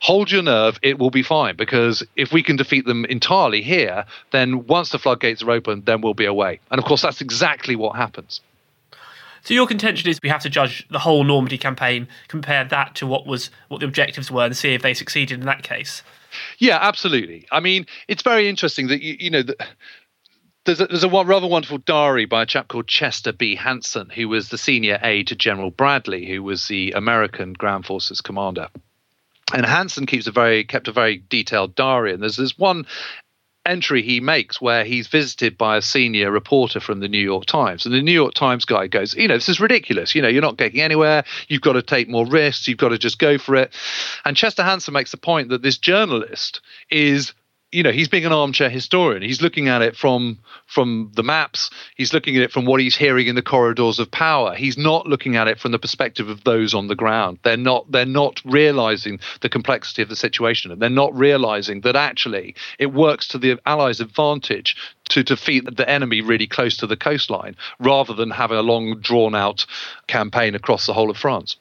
Hold 0.00 0.30
your 0.30 0.42
nerve, 0.42 0.78
it 0.82 0.98
will 0.98 1.10
be 1.10 1.22
fine. 1.22 1.56
Because 1.56 2.04
if 2.16 2.32
we 2.32 2.42
can 2.42 2.56
defeat 2.56 2.86
them 2.86 3.04
entirely 3.06 3.62
here, 3.62 4.04
then 4.30 4.66
once 4.66 4.90
the 4.90 4.98
floodgates 4.98 5.42
are 5.42 5.50
open, 5.50 5.82
then 5.86 6.00
we'll 6.00 6.14
be 6.14 6.24
away. 6.24 6.60
And 6.70 6.78
of 6.78 6.84
course, 6.84 7.02
that's 7.02 7.20
exactly 7.20 7.74
what 7.74 7.96
happens. 7.96 8.40
So 9.42 9.54
your 9.54 9.66
contention 9.66 10.08
is 10.08 10.18
we 10.22 10.28
have 10.28 10.42
to 10.42 10.50
judge 10.50 10.86
the 10.90 10.98
whole 10.98 11.24
Normandy 11.24 11.58
campaign, 11.58 12.08
compare 12.28 12.64
that 12.64 12.94
to 12.96 13.06
what 13.06 13.26
was 13.26 13.50
what 13.68 13.80
the 13.80 13.86
objectives 13.86 14.30
were, 14.30 14.44
and 14.44 14.56
see 14.56 14.74
if 14.74 14.82
they 14.82 14.94
succeeded 14.94 15.40
in 15.40 15.46
that 15.46 15.62
case. 15.62 16.02
Yeah, 16.58 16.78
absolutely. 16.80 17.46
I 17.50 17.60
mean, 17.60 17.86
it's 18.08 18.22
very 18.22 18.48
interesting 18.48 18.88
that 18.88 19.00
you, 19.00 19.16
you 19.18 19.30
know 19.30 19.42
that 19.42 19.56
there's 20.64 20.80
a, 20.80 20.86
there's 20.86 21.04
a 21.04 21.08
rather 21.08 21.46
wonderful 21.46 21.78
diary 21.78 22.26
by 22.26 22.42
a 22.42 22.46
chap 22.46 22.68
called 22.68 22.88
Chester 22.88 23.32
B. 23.32 23.54
Hansen, 23.54 24.10
who 24.10 24.28
was 24.28 24.50
the 24.50 24.58
senior 24.58 24.98
aide 25.02 25.28
to 25.28 25.36
General 25.36 25.70
Bradley, 25.70 26.26
who 26.26 26.42
was 26.42 26.68
the 26.68 26.92
American 26.92 27.54
ground 27.54 27.86
forces 27.86 28.20
commander 28.20 28.68
and 29.52 29.64
Hansen 29.64 30.06
keeps 30.06 30.26
a 30.26 30.32
very 30.32 30.64
kept 30.64 30.88
a 30.88 30.92
very 30.92 31.22
detailed 31.28 31.74
diary, 31.74 32.12
and 32.12 32.22
there's 32.22 32.36
this 32.36 32.58
one 32.58 32.86
entry 33.68 34.02
he 34.02 34.18
makes 34.18 34.60
where 34.60 34.84
he's 34.84 35.06
visited 35.06 35.58
by 35.58 35.76
a 35.76 35.82
senior 35.82 36.30
reporter 36.30 36.80
from 36.80 37.00
the 37.00 37.08
New 37.08 37.18
York 37.18 37.44
Times. 37.44 37.84
And 37.84 37.94
the 37.94 38.00
New 38.00 38.12
York 38.12 38.34
Times 38.34 38.64
guy 38.64 38.86
goes, 38.86 39.14
You 39.14 39.28
know, 39.28 39.34
this 39.34 39.48
is 39.48 39.60
ridiculous. 39.60 40.14
You 40.14 40.22
know, 40.22 40.28
you're 40.28 40.42
not 40.42 40.56
getting 40.56 40.80
anywhere. 40.80 41.24
You've 41.48 41.60
got 41.60 41.74
to 41.74 41.82
take 41.82 42.08
more 42.08 42.26
risks. 42.26 42.66
You've 42.66 42.78
got 42.78 42.88
to 42.88 42.98
just 42.98 43.18
go 43.18 43.38
for 43.38 43.54
it. 43.54 43.72
And 44.24 44.36
Chester 44.36 44.62
Hansen 44.62 44.94
makes 44.94 45.10
the 45.10 45.18
point 45.18 45.50
that 45.50 45.62
this 45.62 45.78
journalist 45.78 46.60
is 46.90 47.34
you 47.70 47.82
know 47.82 47.92
he's 47.92 48.08
being 48.08 48.24
an 48.24 48.32
armchair 48.32 48.70
historian. 48.70 49.22
He's 49.22 49.42
looking 49.42 49.68
at 49.68 49.82
it 49.82 49.96
from 49.96 50.38
from 50.66 51.12
the 51.14 51.22
maps. 51.22 51.70
He's 51.96 52.14
looking 52.14 52.36
at 52.36 52.42
it 52.42 52.50
from 52.50 52.64
what 52.64 52.80
he's 52.80 52.96
hearing 52.96 53.26
in 53.26 53.34
the 53.34 53.42
corridors 53.42 53.98
of 53.98 54.10
power. 54.10 54.54
He's 54.54 54.78
not 54.78 55.06
looking 55.06 55.36
at 55.36 55.48
it 55.48 55.60
from 55.60 55.72
the 55.72 55.78
perspective 55.78 56.28
of 56.28 56.44
those 56.44 56.72
on 56.72 56.88
the 56.88 56.94
ground. 56.94 57.38
They're 57.42 57.56
not 57.56 57.90
they're 57.92 58.06
not 58.06 58.40
realizing 58.44 59.20
the 59.42 59.48
complexity 59.48 60.02
of 60.02 60.08
the 60.08 60.16
situation. 60.16 60.70
And 60.70 60.80
they're 60.80 60.88
not 60.88 61.14
realizing 61.14 61.82
that 61.82 61.96
actually 61.96 62.54
it 62.78 62.92
works 62.92 63.28
to 63.28 63.38
the 63.38 63.58
allies 63.66 64.00
advantage 64.00 64.76
to 65.10 65.22
defeat 65.22 65.76
the 65.76 65.88
enemy 65.88 66.20
really 66.20 66.46
close 66.46 66.76
to 66.78 66.86
the 66.86 66.96
coastline 66.96 67.56
rather 67.78 68.14
than 68.14 68.30
having 68.30 68.58
a 68.58 68.62
long 68.62 68.98
drawn 69.00 69.34
out 69.34 69.66
campaign 70.06 70.54
across 70.54 70.86
the 70.86 70.94
whole 70.94 71.10
of 71.10 71.16
France. 71.16 71.56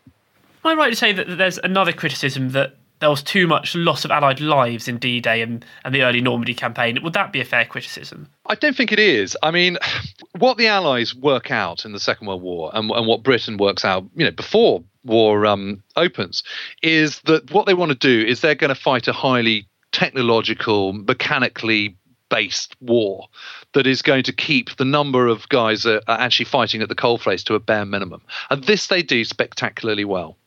Am 0.64 0.72
I 0.72 0.74
right 0.74 0.90
to 0.90 0.96
say 0.96 1.12
that 1.14 1.38
there's 1.38 1.58
another 1.60 1.94
criticism 1.94 2.52
that 2.52 2.76
there 3.00 3.10
was 3.10 3.22
too 3.22 3.48
much 3.48 3.76
loss 3.76 4.06
of 4.06 4.12
Allied 4.12 4.40
lives 4.40 4.88
in 4.88 4.98
D 4.98 5.20
Day 5.20 5.42
and, 5.42 5.64
and 5.84 5.94
the 5.94 6.04
early 6.04 6.22
Normandy 6.22 6.54
campaign. 6.54 7.02
Would 7.04 7.14
that 7.14 7.32
be 7.32 7.42
a 7.42 7.46
fair 7.46 7.66
criticism? 7.66 8.28
I 8.46 8.56
don't 8.56 8.76
think 8.76 8.92
it 8.92 9.00
is. 9.00 9.38
I 9.44 9.52
mean, 9.52 9.78
what 10.38 10.58
the 10.58 10.68
Allies 10.68 11.14
work 11.16 11.52
out 11.52 11.86
in 11.86 11.92
the 11.92 12.00
Second 12.00 12.28
World 12.28 12.42
War 12.42 12.72
and, 12.74 12.90
and 12.92 13.08
what 13.08 13.24
Britain 13.24 13.58
works 13.58 13.86
out, 13.86 14.06
you 14.16 14.26
know, 14.26 14.32
before 14.32 14.84
war 15.04 15.46
um, 15.46 15.84
opens, 15.96 16.44
is 16.82 17.22
that 17.22 17.52
what 17.52 17.66
they 17.66 17.74
want 17.74 17.92
to 17.92 17.98
do 17.98 18.28
is 18.28 18.42
they're 18.42 18.56
going 18.56 18.74
to 18.74 18.76
fight 18.76 19.08
a 19.08 19.14
highly 19.14 19.68
technological, 19.92 20.94
mechanically 20.94 21.96
based 22.30 22.76
war 22.82 23.28
that 23.74 23.88
is 23.88 24.02
going 24.02 24.24
to 24.24 24.34
keep 24.34 24.76
the 24.76 24.86
number 24.86 25.28
of 25.28 25.48
guys 25.50 25.84
that 25.84 26.04
are 26.08 26.20
actually 26.20 26.46
fighting 26.46 26.82
at 26.82 26.90
the 26.90 26.96
coalface 26.96 27.44
to 27.44 27.56
a 27.56 27.60
bare 27.60 27.86
minimum. 27.86 28.22
And 28.50 28.64
this 28.66 28.88
they 28.88 29.02
do 29.02 29.24
spectacularly 29.24 30.06
well. 30.06 30.38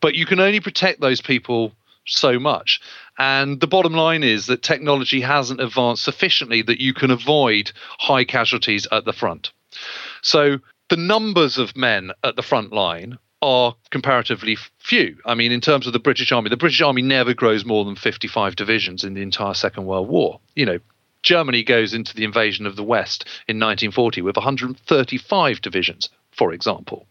But 0.00 0.14
you 0.14 0.26
can 0.26 0.40
only 0.40 0.60
protect 0.60 1.00
those 1.00 1.20
people 1.20 1.72
so 2.08 2.38
much. 2.38 2.80
And 3.18 3.60
the 3.60 3.66
bottom 3.66 3.92
line 3.92 4.22
is 4.22 4.46
that 4.46 4.62
technology 4.62 5.20
hasn't 5.20 5.60
advanced 5.60 6.04
sufficiently 6.04 6.62
that 6.62 6.80
you 6.80 6.94
can 6.94 7.10
avoid 7.10 7.72
high 7.98 8.24
casualties 8.24 8.86
at 8.92 9.04
the 9.04 9.12
front. 9.12 9.52
So 10.22 10.58
the 10.88 10.96
numbers 10.96 11.58
of 11.58 11.76
men 11.76 12.12
at 12.24 12.36
the 12.36 12.42
front 12.42 12.72
line 12.72 13.18
are 13.42 13.76
comparatively 13.90 14.56
few. 14.78 15.16
I 15.24 15.34
mean, 15.34 15.52
in 15.52 15.60
terms 15.60 15.86
of 15.86 15.92
the 15.92 15.98
British 15.98 16.32
Army, 16.32 16.50
the 16.50 16.56
British 16.56 16.80
Army 16.80 17.02
never 17.02 17.34
grows 17.34 17.64
more 17.64 17.84
than 17.84 17.94
55 17.94 18.56
divisions 18.56 19.04
in 19.04 19.14
the 19.14 19.22
entire 19.22 19.54
Second 19.54 19.86
World 19.86 20.08
War. 20.08 20.40
You 20.56 20.66
know, 20.66 20.78
Germany 21.22 21.62
goes 21.62 21.94
into 21.94 22.14
the 22.14 22.24
invasion 22.24 22.66
of 22.66 22.76
the 22.76 22.84
West 22.84 23.24
in 23.48 23.56
1940 23.58 24.22
with 24.22 24.36
135 24.36 25.60
divisions 25.60 26.10
for 26.38 26.52
example. 26.52 27.06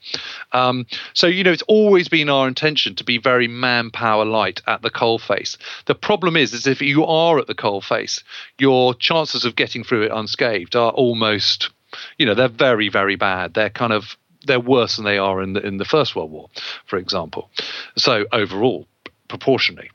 Um, 0.53 0.87
so, 1.13 1.27
you 1.27 1.43
know, 1.43 1.51
it's 1.51 1.63
always 1.67 2.07
been 2.07 2.29
our 2.29 2.47
intention 2.47 2.95
to 2.95 3.03
be 3.03 3.17
very 3.17 3.47
manpower 3.47 4.25
light 4.25 4.61
at 4.65 4.81
the 4.81 4.89
coalface. 4.89 5.57
The 5.85 5.95
problem 5.95 6.37
is, 6.37 6.53
is 6.53 6.65
if 6.65 6.81
you 6.81 7.05
are 7.05 7.37
at 7.37 7.47
the 7.47 7.53
coalface, 7.53 8.23
your 8.57 8.95
chances 8.95 9.43
of 9.45 9.57
getting 9.57 9.83
through 9.83 10.03
it 10.03 10.11
unscathed 10.11 10.75
are 10.75 10.91
almost, 10.91 11.69
you 12.17 12.25
know, 12.25 12.33
they're 12.33 12.47
very, 12.47 12.89
very 12.89 13.17
bad. 13.17 13.53
They're 13.53 13.69
kind 13.69 13.93
of 13.93 14.17
they're 14.45 14.59
worse 14.59 14.95
than 14.95 15.03
they 15.03 15.17
are 15.17 15.41
in 15.41 15.53
the 15.53 15.65
in 15.65 15.77
the 15.77 15.85
First 15.85 16.15
World 16.15 16.31
War, 16.31 16.49
for 16.85 16.97
example. 16.97 17.49
So 17.97 18.25
overall, 18.31 18.87
proportionally. 19.27 19.91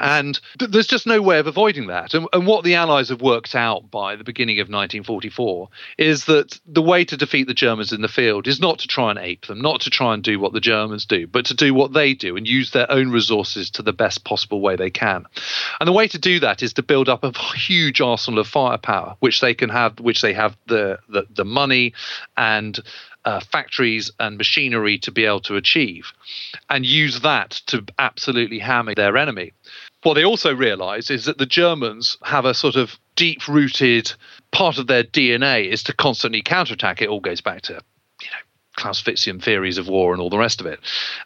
And 0.00 0.40
th- 0.58 0.70
there's 0.70 0.86
just 0.86 1.06
no 1.06 1.20
way 1.20 1.38
of 1.38 1.46
avoiding 1.46 1.88
that. 1.88 2.14
And, 2.14 2.26
and, 2.32 2.46
what 2.46 2.64
the 2.64 2.76
Allies 2.76 3.10
have 3.10 3.20
worked 3.20 3.54
out 3.54 3.90
by 3.90 4.16
the 4.16 4.24
beginning 4.24 4.58
of 4.58 4.64
1944 4.64 5.68
is 5.98 6.24
that 6.24 6.58
the 6.66 6.80
way 6.80 7.04
to 7.04 7.16
defeat 7.16 7.46
the 7.46 7.54
Germans 7.54 7.92
in 7.92 8.00
the 8.00 8.08
field 8.08 8.48
is 8.48 8.58
not 8.58 8.78
to 8.78 8.88
try 8.88 9.10
and 9.10 9.18
ape 9.18 9.46
them, 9.46 9.60
not 9.60 9.82
to 9.82 9.90
try 9.90 10.14
and 10.14 10.22
do 10.22 10.40
what 10.40 10.54
the 10.54 10.60
Germans 10.60 11.04
do, 11.04 11.26
but 11.26 11.44
to 11.46 11.54
do 11.54 11.74
what 11.74 11.92
they 11.92 12.14
do 12.14 12.36
and 12.36 12.48
use 12.48 12.70
their 12.70 12.90
own 12.90 13.10
resources 13.10 13.70
to 13.72 13.82
the 13.82 13.92
best 13.92 14.24
possible 14.24 14.62
way 14.62 14.76
they 14.76 14.90
can. 14.90 15.26
And 15.78 15.86
the 15.86 15.92
way 15.92 16.08
to 16.08 16.18
do 16.18 16.40
that 16.40 16.62
is 16.62 16.72
to 16.74 16.82
build 16.82 17.10
up 17.10 17.22
a 17.22 17.32
huge 17.56 18.00
arsenal 18.00 18.40
of 18.40 18.48
firepower, 18.48 19.16
which 19.20 19.42
they 19.42 19.52
can 19.52 19.68
have, 19.68 20.00
which 20.00 20.22
they 20.22 20.32
have 20.32 20.56
the 20.68 20.98
the, 21.08 21.26
the 21.30 21.44
money 21.44 21.92
and 22.36 22.80
uh, 23.24 23.40
factories 23.40 24.10
and 24.18 24.36
machinery 24.36 24.98
to 24.98 25.12
be 25.12 25.24
able 25.24 25.40
to 25.40 25.56
achieve, 25.56 26.12
and 26.68 26.84
use 26.84 27.20
that 27.20 27.50
to 27.66 27.84
absolutely 27.98 28.58
hammer 28.58 28.94
their 28.94 29.16
enemy. 29.16 29.52
What 30.02 30.14
they 30.14 30.24
also 30.24 30.54
realize 30.54 31.10
is 31.10 31.26
that 31.26 31.38
the 31.38 31.46
Germans 31.46 32.18
have 32.22 32.44
a 32.44 32.54
sort 32.54 32.76
of 32.76 32.98
deep 33.14 33.46
rooted 33.46 34.12
part 34.50 34.78
of 34.78 34.86
their 34.86 35.04
DNA 35.04 35.68
is 35.68 35.82
to 35.84 35.94
constantly 35.94 36.42
counterattack. 36.42 37.00
It 37.00 37.08
all 37.08 37.20
goes 37.20 37.40
back 37.40 37.62
to, 37.62 37.74
you 37.74 38.28
know, 38.28 38.42
Clausewitzian 38.76 39.42
theories 39.42 39.78
of 39.78 39.86
war 39.86 40.12
and 40.12 40.20
all 40.20 40.30
the 40.30 40.38
rest 40.38 40.60
of 40.60 40.66
it. 40.66 40.80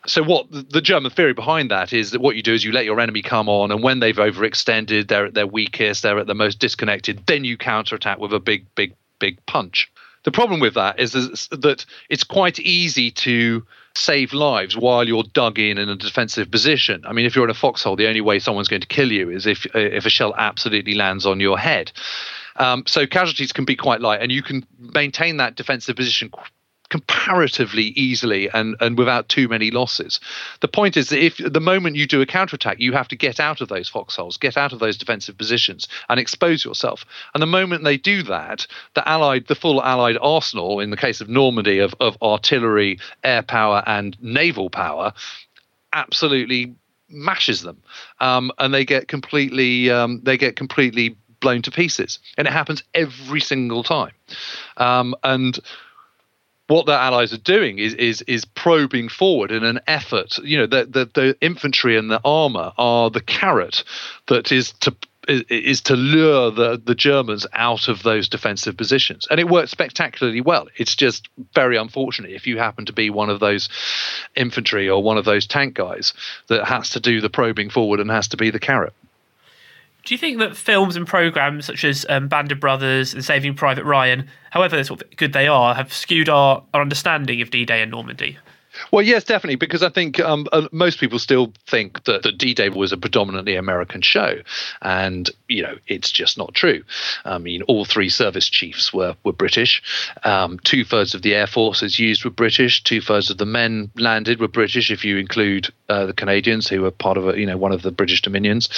So, 0.07 0.23
what 0.23 0.47
the 0.51 0.81
German 0.81 1.11
theory 1.11 1.33
behind 1.33 1.71
that 1.71 1.93
is 1.93 2.11
that 2.11 2.21
what 2.21 2.37
you 2.37 2.43
do 2.43 2.53
is 2.53 2.65
you 2.65 2.73
let 2.73 2.85
your 2.85 3.01
enemy 3.01 3.23
come 3.23 3.49
on, 3.49 3.71
and 3.71 3.83
when 3.83 4.01
they've 4.01 4.17
overextended, 4.17 5.09
they're 5.09 5.27
at 5.27 5.35
their 5.35 5.47
weakest, 5.47 6.03
they're 6.03 6.19
at 6.19 6.27
the 6.27 6.35
most 6.35 6.59
disconnected, 6.59 7.23
then 7.27 7.45
you 7.45 7.57
counterattack 7.57 8.19
with 8.19 8.33
a 8.33 8.41
big, 8.41 8.67
big, 8.75 8.95
big 9.19 9.45
punch. 9.47 9.91
The 10.27 10.33
problem 10.33 10.59
with 10.59 10.75
that 10.75 10.99
is 10.99 11.13
that 11.13 11.87
it's 12.11 12.25
quite 12.25 12.59
easy 12.59 13.13
to 13.13 13.65
save 13.95 14.33
lives 14.33 14.77
while 14.77 15.07
you're 15.07 15.23
dug 15.23 15.61
in 15.61 15.79
in 15.79 15.89
a 15.89 15.95
defensive 15.95 16.51
position. 16.51 17.05
I 17.07 17.13
mean, 17.13 17.27
if 17.27 17.37
you're 17.37 17.45
in 17.45 17.51
a 17.51 17.55
foxhole, 17.55 17.95
the 17.95 18.09
only 18.09 18.21
way 18.21 18.41
someone's 18.41 18.67
going 18.67 18.83
to 18.83 18.89
kill 18.89 19.13
you 19.13 19.31
is 19.31 19.47
if 19.47 19.67
if 19.77 20.05
a 20.05 20.11
shell 20.11 20.35
absolutely 20.37 20.95
lands 20.97 21.27
on 21.27 21.39
your 21.39 21.57
head. 21.57 21.93
Um, 22.57 22.83
so 22.89 23.07
casualties 23.07 23.53
can 23.53 23.65
be 23.65 23.77
quite 23.77 24.01
light, 24.01 24.21
and 24.21 24.33
you 24.33 24.43
can 24.43 24.67
maintain 24.81 25.37
that 25.37 25.55
defensive 25.55 25.95
position 25.95 26.33
comparatively 26.89 27.85
easily 27.97 28.49
and, 28.51 28.77
and 28.81 28.97
without 28.99 29.29
too 29.29 29.49
many 29.49 29.71
losses. 29.71 30.21
The 30.61 30.69
point 30.69 30.97
is 30.97 31.09
that 31.09 31.25
if 31.25 31.37
the 31.39 31.61
moment 31.61 31.97
you 31.97 32.07
do 32.07 32.21
a 32.21 32.27
counterattack, 32.27 32.81
you 32.81 32.93
have 32.93 33.09
to 33.09 33.17
get 33.17 33.41
out 33.41 33.61
of 33.61 33.69
those 33.69 33.89
foxholes, 33.89 34.37
get 34.37 34.57
out 34.57 34.73
of 34.73 34.79
those 34.79 34.97
defensive 34.97 35.37
positions 35.37 35.89
and 36.09 36.21
expose 36.21 36.65
yourself. 36.65 37.05
And 37.35 37.43
the 37.43 37.47
moment 37.47 37.85
they 37.85 37.97
do 37.97 38.23
that, 38.25 38.67
the 38.95 39.07
allied, 39.09 39.47
the 39.49 39.55
full 39.55 39.83
allied 39.83 40.19
arsenal, 40.21 40.81
in 40.81 40.91
the 40.91 40.97
case 40.97 41.21
of 41.21 41.29
Normandy, 41.29 41.79
of, 41.79 41.95
of 42.01 42.17
artillery, 42.23 42.99
air 43.25 43.43
power, 43.43 43.83
and 43.87 44.17
naval 44.23 44.71
power, 44.71 45.13
absolutely 45.93 46.75
mashes 47.09 47.63
them. 47.63 47.83
Um, 48.21 48.53
and 48.59 48.75
they 48.75 48.85
get 48.85 49.09
completely 49.09 49.91
um, 49.91 50.21
they 50.25 50.37
get 50.37 50.57
completely 50.57 51.17
blown 51.41 51.63
to 51.63 51.71
pieces. 51.71 52.19
And 52.37 52.47
it 52.47 52.53
happens 52.53 52.83
every 52.95 53.41
single 53.41 53.83
time. 53.83 54.13
Um, 54.77 55.15
and 55.23 55.59
what 56.69 56.87
their 56.87 56.99
allies 56.99 57.33
are 57.33 57.39
doing 57.39 57.79
is 57.79 57.95
is 57.95 58.23
is 58.23 58.45
probing 58.45 59.09
forward 59.09 59.51
in 59.51 59.65
an 59.65 59.81
effort. 59.87 60.39
You 60.39 60.59
know, 60.59 60.67
the 60.67 60.85
the, 60.85 61.11
the 61.15 61.37
infantry 61.41 61.97
and 61.97 62.11
the 62.11 62.21
armor 62.25 62.73
are 62.77 63.11
the 63.11 63.21
carrot 63.21 63.85
that 64.27 64.51
is 64.53 64.73
to 64.81 64.95
is 65.29 65.81
to 65.81 65.97
lure 65.97 66.51
the, 66.51 66.81
the 66.85 66.95
Germans 66.95 67.47
out 67.53 67.89
of 67.89 68.03
those 68.03 68.29
defensive 68.29 68.77
positions. 68.77 69.27
And 69.31 69.41
it 69.41 69.49
works 69.49 69.73
spectacularly 69.73 70.41
well. 70.41 70.69
It's 70.77 70.95
just 70.95 71.29
very 71.55 71.77
unfortunate 71.77 72.31
if 72.31 72.47
you 72.47 72.59
happen 72.59 72.87
to 72.87 72.93
be 72.93 73.11
one 73.11 73.29
of 73.29 73.41
those 73.41 73.69
infantry 74.37 74.89
or 74.89 75.03
one 75.03 75.19
of 75.19 75.25
those 75.25 75.47
tank 75.47 75.75
guys 75.75 76.15
that 76.47 76.65
has 76.67 76.91
to 76.91 77.01
do 77.01 77.21
the 77.21 77.31
probing 77.31 77.71
forward 77.71 78.01
and 78.01 78.11
has 78.11 78.29
to 78.29 78.37
be 78.37 78.51
the 78.51 78.61
carrot. 78.61 78.93
Do 80.07 80.15
you 80.15 80.19
think 80.19 80.39
that 80.39 80.57
films 80.57 80.95
and 80.95 81.05
programs 81.05 81.67
such 81.67 81.85
as 81.85 82.07
um, 82.09 82.29
Band 82.29 82.53
of 82.53 82.61
Brothers 82.61 83.13
and 83.13 83.25
Saving 83.25 83.55
Private 83.55 83.85
Ryan, 83.85 84.29
however 84.51 84.83
sort 84.85 85.03
of 85.03 85.17
good 85.17 85.33
they 85.33 85.49
are, 85.49 85.75
have 85.75 85.93
skewed 85.93 86.29
our, 86.29 86.63
our 86.73 86.81
understanding 86.81 87.43
of 87.43 87.51
D-Day 87.51 87.83
and 87.83 87.91
Normandy? 87.91 88.39
Well, 88.91 89.03
yes, 89.03 89.25
definitely, 89.25 89.57
because 89.57 89.83
I 89.83 89.89
think 89.89 90.21
um, 90.21 90.47
uh, 90.53 90.69
most 90.73 90.99
people 90.99 91.19
still 91.19 91.53
think 91.67 92.05
that, 92.05 92.23
that 92.23 92.39
D-Day 92.39 92.69
was 92.69 92.93
a 92.93 92.97
predominantly 92.97 93.57
American 93.57 94.03
show, 94.03 94.41
and 94.83 95.31
you 95.49 95.63
know 95.63 95.77
it's 95.87 96.11
just 96.11 96.39
not 96.39 96.55
true. 96.55 96.83
I 97.25 97.39
mean, 97.39 97.63
all 97.63 97.85
three 97.85 98.09
service 98.09 98.49
chiefs 98.49 98.93
were 98.93 99.17
were 99.25 99.33
British. 99.33 99.83
Um, 100.25 100.59
two 100.61 100.85
thirds 100.85 101.15
of 101.15 101.23
the 101.23 101.35
air 101.35 101.47
forces 101.47 101.99
used 101.99 102.25
were 102.25 102.31
British. 102.31 102.83
Two 102.83 103.01
thirds 103.01 103.31
of 103.31 103.39
the 103.39 103.47
men 103.47 103.91
landed 103.97 104.41
were 104.41 104.49
British, 104.49 104.91
if 104.91 105.05
you 105.05 105.17
include 105.17 105.73
uh, 105.89 106.07
the 106.07 106.13
Canadians, 106.13 106.69
who 106.69 106.83
were 106.83 106.91
part 106.91 107.17
of 107.17 107.29
a, 107.29 107.39
you 107.39 107.47
know 107.47 107.57
one 107.57 107.73
of 107.73 107.83
the 107.83 107.93
British 107.93 108.23
Dominions. 108.23 108.69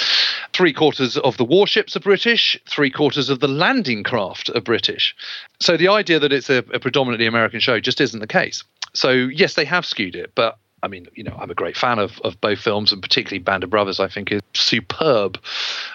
Three 0.53 0.73
quarters 0.73 1.17
of 1.17 1.37
the 1.37 1.45
warships 1.45 1.95
are 1.95 2.01
British. 2.01 2.59
Three 2.67 2.89
quarters 2.91 3.29
of 3.29 3.39
the 3.39 3.47
landing 3.47 4.03
craft 4.03 4.49
are 4.53 4.61
British. 4.61 5.15
So 5.59 5.77
the 5.77 5.89
idea 5.89 6.19
that 6.19 6.33
it's 6.33 6.49
a, 6.49 6.57
a 6.73 6.79
predominantly 6.79 7.27
American 7.27 7.59
show 7.59 7.79
just 7.79 8.01
isn't 8.01 8.19
the 8.19 8.27
case 8.27 8.63
so 8.93 9.11
yes, 9.11 9.53
they 9.53 9.65
have 9.65 9.85
skewed 9.85 10.15
it, 10.15 10.31
but 10.35 10.57
I 10.81 10.87
mean, 10.87 11.07
you 11.13 11.23
know, 11.23 11.35
I'm 11.37 11.51
a 11.51 11.55
great 11.55 11.75
fan 11.75 11.99
of, 11.99 12.19
of 12.23 12.39
both 12.39 12.59
films, 12.59 12.91
and 12.91 13.01
particularly 13.01 13.39
Band 13.39 13.63
of 13.63 13.69
Brothers. 13.69 13.99
I 13.99 14.07
think 14.07 14.31
is 14.31 14.41
superb 14.53 15.39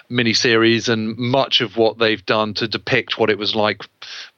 miniseries, 0.09 0.89
and 0.89 1.17
much 1.17 1.61
of 1.61 1.77
what 1.77 1.97
they've 1.97 2.25
done 2.25 2.53
to 2.55 2.67
depict 2.67 3.17
what 3.17 3.29
it 3.29 3.37
was 3.37 3.55
like 3.55 3.83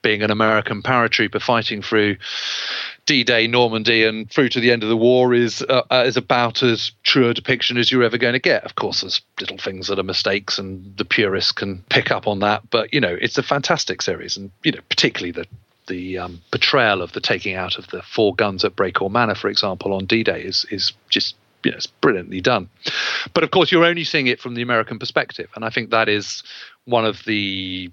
being 0.01 0.21
an 0.21 0.31
American 0.31 0.81
paratrooper 0.81 1.41
fighting 1.41 1.81
through 1.81 2.17
D-Day, 3.05 3.47
Normandy, 3.47 4.03
and 4.03 4.29
through 4.29 4.49
to 4.49 4.59
the 4.59 4.71
end 4.71 4.83
of 4.83 4.89
the 4.89 4.97
war 4.97 5.33
is 5.33 5.61
uh, 5.63 6.03
is 6.05 6.17
about 6.17 6.63
as 6.63 6.91
true 7.03 7.29
a 7.29 7.33
depiction 7.33 7.77
as 7.77 7.91
you're 7.91 8.03
ever 8.03 8.17
going 8.17 8.33
to 8.33 8.39
get. 8.39 8.63
Of 8.63 8.75
course, 8.75 9.01
there's 9.01 9.21
little 9.39 9.57
things 9.57 9.87
that 9.87 9.99
are 9.99 10.03
mistakes, 10.03 10.57
and 10.57 10.95
the 10.97 11.05
purists 11.05 11.51
can 11.51 11.83
pick 11.89 12.11
up 12.11 12.27
on 12.27 12.39
that. 12.39 12.69
But 12.69 12.93
you 12.93 13.01
know, 13.01 13.17
it's 13.19 13.37
a 13.37 13.43
fantastic 13.43 14.01
series, 14.01 14.37
and 14.37 14.51
you 14.63 14.71
know, 14.71 14.81
particularly 14.89 15.31
the 15.31 15.45
the 15.87 16.17
um, 16.17 16.41
portrayal 16.51 17.01
of 17.01 17.13
the 17.13 17.21
taking 17.21 17.55
out 17.55 17.77
of 17.77 17.87
the 17.87 18.01
four 18.01 18.35
guns 18.35 18.63
at 18.63 18.75
Brécourt 18.75 19.11
Manor, 19.11 19.35
for 19.35 19.49
example, 19.49 19.93
on 19.93 20.05
D-Day 20.05 20.41
is 20.41 20.65
is 20.69 20.93
just 21.09 21.35
you 21.63 21.71
know, 21.71 21.77
it's 21.77 21.87
brilliantly 21.87 22.41
done. 22.41 22.69
But 23.33 23.43
of 23.43 23.51
course, 23.51 23.71
you're 23.71 23.85
only 23.85 24.03
seeing 24.03 24.27
it 24.27 24.39
from 24.39 24.55
the 24.55 24.61
American 24.61 24.99
perspective, 24.99 25.49
and 25.55 25.65
I 25.65 25.69
think 25.69 25.89
that 25.89 26.07
is 26.09 26.43
one 26.85 27.05
of 27.05 27.23
the 27.25 27.91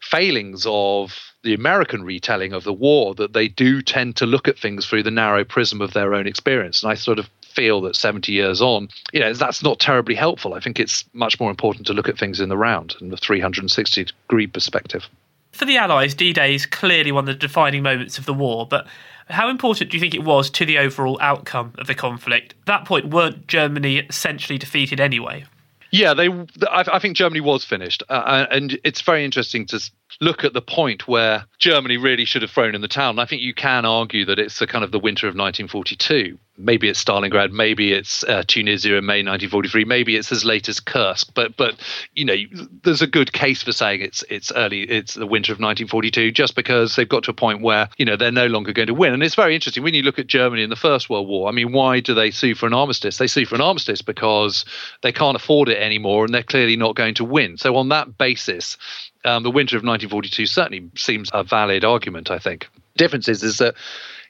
failings 0.00 0.66
of 0.68 1.32
the 1.42 1.54
American 1.54 2.04
retelling 2.04 2.52
of 2.52 2.64
the 2.64 2.72
war 2.72 3.14
that 3.14 3.32
they 3.32 3.48
do 3.48 3.82
tend 3.82 4.16
to 4.16 4.26
look 4.26 4.48
at 4.48 4.58
things 4.58 4.86
through 4.86 5.02
the 5.02 5.10
narrow 5.10 5.44
prism 5.44 5.80
of 5.80 5.92
their 5.92 6.14
own 6.14 6.26
experience. 6.26 6.82
And 6.82 6.90
I 6.90 6.94
sort 6.94 7.18
of 7.18 7.28
feel 7.42 7.80
that 7.82 7.96
70 7.96 8.32
years 8.32 8.60
on, 8.60 8.88
you 9.12 9.20
know, 9.20 9.32
that's 9.32 9.62
not 9.62 9.78
terribly 9.78 10.14
helpful. 10.14 10.54
I 10.54 10.60
think 10.60 10.78
it's 10.78 11.04
much 11.12 11.38
more 11.38 11.50
important 11.50 11.86
to 11.86 11.92
look 11.92 12.08
at 12.08 12.18
things 12.18 12.40
in 12.40 12.48
the 12.48 12.56
round 12.56 12.94
and 13.00 13.12
the 13.12 13.16
360 13.16 14.04
degree 14.04 14.46
perspective. 14.46 15.08
For 15.52 15.66
the 15.66 15.76
Allies, 15.76 16.14
D 16.14 16.32
Day 16.32 16.54
is 16.54 16.66
clearly 16.66 17.12
one 17.12 17.22
of 17.22 17.26
the 17.26 17.34
defining 17.34 17.82
moments 17.82 18.18
of 18.18 18.26
the 18.26 18.34
war, 18.34 18.66
but 18.66 18.86
how 19.28 19.48
important 19.48 19.90
do 19.90 19.96
you 19.96 20.00
think 20.00 20.14
it 20.14 20.24
was 20.24 20.50
to 20.50 20.66
the 20.66 20.78
overall 20.78 21.18
outcome 21.20 21.74
of 21.78 21.86
the 21.86 21.94
conflict? 21.94 22.54
At 22.60 22.66
that 22.66 22.84
point, 22.84 23.10
weren't 23.10 23.46
Germany 23.46 23.98
essentially 23.98 24.58
defeated 24.58 25.00
anyway? 25.00 25.44
Yeah, 25.90 26.14
they. 26.14 26.28
I, 26.70 26.98
think 26.98 27.18
Germany 27.18 27.42
was 27.42 27.66
finished, 27.66 28.02
uh, 28.08 28.12
uh 28.12 28.46
and 28.50 28.78
it's 28.82 29.02
very 29.02 29.26
interesting 29.26 29.66
to 29.66 29.90
look 30.22 30.42
at 30.42 30.54
the 30.54 30.62
point 30.62 31.06
where 31.06 31.44
Germany 31.58 31.98
really 31.98 32.24
should 32.24 32.40
have 32.40 32.50
thrown 32.50 32.74
in 32.74 32.80
the 32.80 32.88
towel. 32.88 33.10
And 33.10 33.20
I 33.20 33.26
think 33.26 33.42
you 33.42 33.52
can 33.52 33.84
argue 33.84 34.24
that 34.24 34.38
it's 34.38 34.58
the 34.58 34.66
kind 34.66 34.84
of 34.84 34.90
the 34.90 34.98
winter 34.98 35.26
of 35.26 35.32
1942. 35.32 36.38
Maybe 36.62 36.88
it's 36.88 37.02
Stalingrad, 37.02 37.50
maybe 37.50 37.92
it's 37.92 38.22
uh, 38.24 38.44
Tunisia 38.46 38.96
in 38.96 39.04
May 39.04 39.18
1943, 39.18 39.84
maybe 39.84 40.16
it's 40.16 40.30
as 40.30 40.44
late 40.44 40.68
as 40.68 40.80
Kursk. 40.80 41.32
But 41.34 41.56
but 41.56 41.74
you 42.14 42.24
know, 42.24 42.36
there's 42.82 43.02
a 43.02 43.06
good 43.06 43.32
case 43.32 43.62
for 43.62 43.72
saying 43.72 44.00
it's 44.00 44.22
it's 44.30 44.52
early, 44.52 44.82
it's 44.82 45.14
the 45.14 45.26
winter 45.26 45.52
of 45.52 45.56
1942, 45.56 46.30
just 46.30 46.54
because 46.54 46.96
they've 46.96 47.08
got 47.08 47.24
to 47.24 47.30
a 47.32 47.34
point 47.34 47.62
where 47.62 47.88
you 47.98 48.04
know 48.04 48.16
they're 48.16 48.30
no 48.30 48.46
longer 48.46 48.72
going 48.72 48.86
to 48.86 48.94
win. 48.94 49.12
And 49.12 49.22
it's 49.22 49.34
very 49.34 49.54
interesting 49.54 49.82
when 49.82 49.94
you 49.94 50.02
look 50.02 50.18
at 50.18 50.26
Germany 50.26 50.62
in 50.62 50.70
the 50.70 50.76
First 50.76 51.10
World 51.10 51.28
War. 51.28 51.48
I 51.48 51.52
mean, 51.52 51.72
why 51.72 52.00
do 52.00 52.14
they 52.14 52.30
sue 52.30 52.54
for 52.54 52.66
an 52.66 52.74
armistice? 52.74 53.18
They 53.18 53.26
sue 53.26 53.46
for 53.46 53.54
an 53.54 53.60
armistice 53.60 54.02
because 54.02 54.64
they 55.02 55.12
can't 55.12 55.36
afford 55.36 55.68
it 55.68 55.78
anymore, 55.78 56.24
and 56.24 56.32
they're 56.32 56.42
clearly 56.42 56.76
not 56.76 56.94
going 56.94 57.14
to 57.14 57.24
win. 57.24 57.56
So 57.56 57.76
on 57.76 57.88
that 57.88 58.16
basis, 58.18 58.76
um, 59.24 59.42
the 59.42 59.50
winter 59.50 59.76
of 59.76 59.82
1942 59.82 60.46
certainly 60.46 60.90
seems 60.96 61.30
a 61.32 61.42
valid 61.42 61.84
argument. 61.84 62.30
I 62.30 62.38
think. 62.38 62.68
Difference 62.96 63.28
is 63.28 63.42
is 63.42 63.58
that 63.58 63.74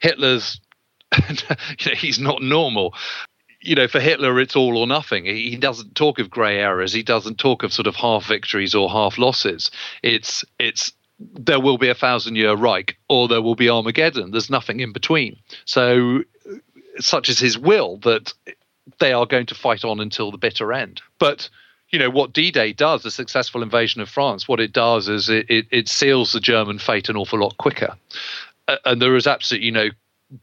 Hitler's 0.01 0.61
you 1.29 1.37
know, 1.87 1.95
he's 1.95 2.19
not 2.19 2.43
normal. 2.43 2.95
You 3.61 3.77
know, 3.77 3.87
for 3.87 4.01
Hitler, 4.01 4.41
it's 4.41 4.57
all 4.57 4.77
or 4.77 4.87
nothing. 4.87 5.25
He 5.25 5.57
doesn't 5.57 5.95
talk 5.95 6.19
of 6.19 6.31
grey 6.31 6.59
areas. 6.59 6.93
He 6.93 7.03
doesn't 7.03 7.39
talk 7.39 7.63
of 7.63 7.73
sort 7.73 7.87
of 7.87 7.95
half 7.95 8.27
victories 8.27 8.75
or 8.75 8.91
half 8.91 9.19
losses. 9.19 9.71
It's 10.03 10.45
it's 10.59 10.93
there 11.19 11.61
will 11.61 11.79
be 11.79 11.89
a 11.89 11.95
thousand 11.95 12.37
year 12.37 12.55
Reich 12.55 12.97
or 13.09 13.29
there 13.29 13.43
will 13.43 13.55
be 13.55 13.69
Armageddon. 13.69 14.33
There's 14.33 14.51
nothing 14.51 14.81
in 14.81 14.93
between. 14.93 15.37
So, 15.65 16.25
such 16.99 17.29
is 17.29 17.39
his 17.39 17.57
will 17.57 17.99
that 17.99 18.35
they 18.99 19.13
are 19.13 19.27
going 19.27 19.47
to 19.47 19.55
fight 19.55 19.85
on 19.85 20.01
until 20.01 20.31
the 20.31 20.39
bitter 20.39 20.73
end. 20.73 21.01
But 21.19 21.49
you 21.91 21.99
know 21.99 22.11
what 22.11 22.33
D-Day 22.33 22.73
does, 22.73 23.03
the 23.03 23.11
successful 23.11 23.63
invasion 23.63 24.01
of 24.01 24.09
France, 24.09 24.49
what 24.49 24.61
it 24.61 24.73
does 24.73 25.09
is 25.09 25.29
it, 25.29 25.49
it, 25.49 25.67
it 25.71 25.89
seals 25.89 26.33
the 26.33 26.41
German 26.41 26.79
fate 26.79 27.09
an 27.09 27.17
awful 27.17 27.41
lot 27.41 27.57
quicker. 27.59 27.95
And 28.85 29.03
there 29.03 29.17
is 29.17 29.27
absolutely 29.27 29.71
no 29.71 29.89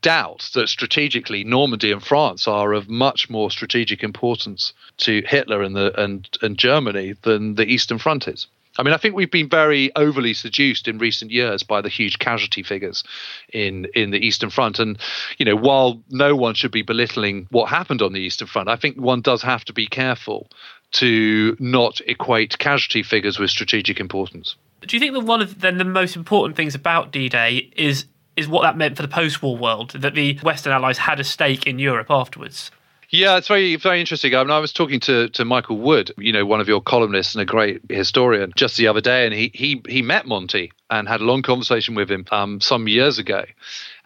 doubt 0.01 0.49
that 0.53 0.69
strategically 0.69 1.43
Normandy 1.43 1.91
and 1.91 2.03
France 2.03 2.47
are 2.47 2.73
of 2.73 2.89
much 2.89 3.29
more 3.29 3.49
strategic 3.51 4.03
importance 4.03 4.73
to 4.97 5.23
Hitler 5.25 5.61
and 5.61 5.75
the 5.75 5.99
and 5.99 6.29
and 6.41 6.57
Germany 6.57 7.15
than 7.23 7.55
the 7.55 7.65
Eastern 7.65 7.97
Front 7.97 8.27
is. 8.27 8.47
I 8.77 8.83
mean, 8.83 8.93
I 8.93 8.97
think 8.97 9.15
we've 9.15 9.31
been 9.31 9.49
very 9.49 9.93
overly 9.95 10.33
seduced 10.33 10.87
in 10.87 10.99
recent 10.99 11.31
years 11.31 11.63
by 11.63 11.81
the 11.81 11.89
huge 11.89 12.19
casualty 12.19 12.63
figures 12.63 13.03
in 13.51 13.87
in 13.95 14.11
the 14.11 14.19
Eastern 14.25 14.49
Front, 14.49 14.79
and 14.79 14.97
you 15.37 15.45
know, 15.45 15.55
while 15.55 16.01
no 16.09 16.35
one 16.35 16.53
should 16.53 16.71
be 16.71 16.81
belittling 16.81 17.47
what 17.51 17.69
happened 17.69 18.01
on 18.01 18.13
the 18.13 18.21
Eastern 18.21 18.47
Front, 18.47 18.69
I 18.69 18.75
think 18.75 18.97
one 18.97 19.21
does 19.21 19.41
have 19.41 19.65
to 19.65 19.73
be 19.73 19.87
careful 19.87 20.49
to 20.91 21.55
not 21.59 21.99
equate 22.07 22.57
casualty 22.57 23.03
figures 23.03 23.37
with 23.37 23.49
strategic 23.49 23.99
importance. 23.99 24.55
Do 24.81 24.95
you 24.95 24.99
think 24.99 25.13
that 25.13 25.25
one 25.25 25.41
of 25.41 25.59
then 25.59 25.77
the 25.77 25.83
most 25.83 26.15
important 26.15 26.55
things 26.55 26.73
about 26.73 27.11
D-Day 27.11 27.71
is 27.75 28.05
is 28.39 28.47
what 28.47 28.63
that 28.63 28.77
meant 28.77 28.95
for 28.95 29.01
the 29.01 29.07
post-war 29.07 29.57
world 29.57 29.91
that 29.91 30.15
the 30.15 30.39
Western 30.41 30.73
Allies 30.73 30.97
had 30.97 31.19
a 31.19 31.23
stake 31.23 31.67
in 31.67 31.77
Europe 31.77 32.07
afterwards? 32.09 32.71
Yeah, 33.11 33.37
it's 33.37 33.47
very 33.47 33.75
very 33.75 33.99
interesting. 33.99 34.35
I 34.35 34.43
mean, 34.43 34.51
I 34.51 34.59
was 34.59 34.71
talking 34.71 34.99
to 35.01 35.29
to 35.29 35.43
Michael 35.43 35.77
Wood, 35.77 36.11
you 36.17 36.31
know, 36.31 36.45
one 36.45 36.61
of 36.61 36.67
your 36.67 36.79
columnists 36.79 37.33
and 37.33 37.41
a 37.41 37.45
great 37.45 37.81
historian, 37.89 38.53
just 38.55 38.77
the 38.77 38.87
other 38.87 39.01
day, 39.01 39.25
and 39.25 39.33
he 39.33 39.51
he 39.53 39.81
he 39.87 40.01
met 40.01 40.27
Monty 40.27 40.71
and 40.89 41.07
had 41.07 41.21
a 41.21 41.23
long 41.23 41.41
conversation 41.41 41.95
with 41.95 42.09
him 42.09 42.25
um, 42.31 42.61
some 42.61 42.87
years 42.87 43.17
ago. 43.17 43.45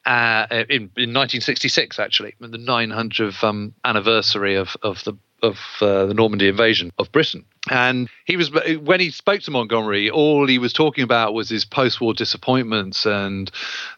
Uh, 0.06 0.46
in, 0.69 0.91
in 0.98 1.13
1966, 1.13 1.98
actually, 1.98 2.36
the 2.41 2.58
900th 2.58 3.41
um, 3.41 3.74
anniversary 3.86 4.56
of, 4.56 4.76
of 4.84 5.02
the 5.06 5.13
of 5.41 5.60
uh, 5.82 6.06
the 6.06 6.13
Normandy 6.13 6.48
invasion 6.48 6.91
of 6.98 7.12
Britain. 7.12 7.46
And 7.69 8.10
he 8.26 8.36
was 8.36 8.52
when 8.82 8.99
he 8.99 9.10
spoke 9.10 9.39
to 9.41 9.52
Montgomery, 9.52 10.10
all 10.10 10.45
he 10.45 10.58
was 10.58 10.73
talking 10.73 11.06
about 11.06 11.34
was 11.34 11.47
his 11.47 11.63
post-war 11.63 12.13
disappointments 12.13 13.06
and 13.06 13.49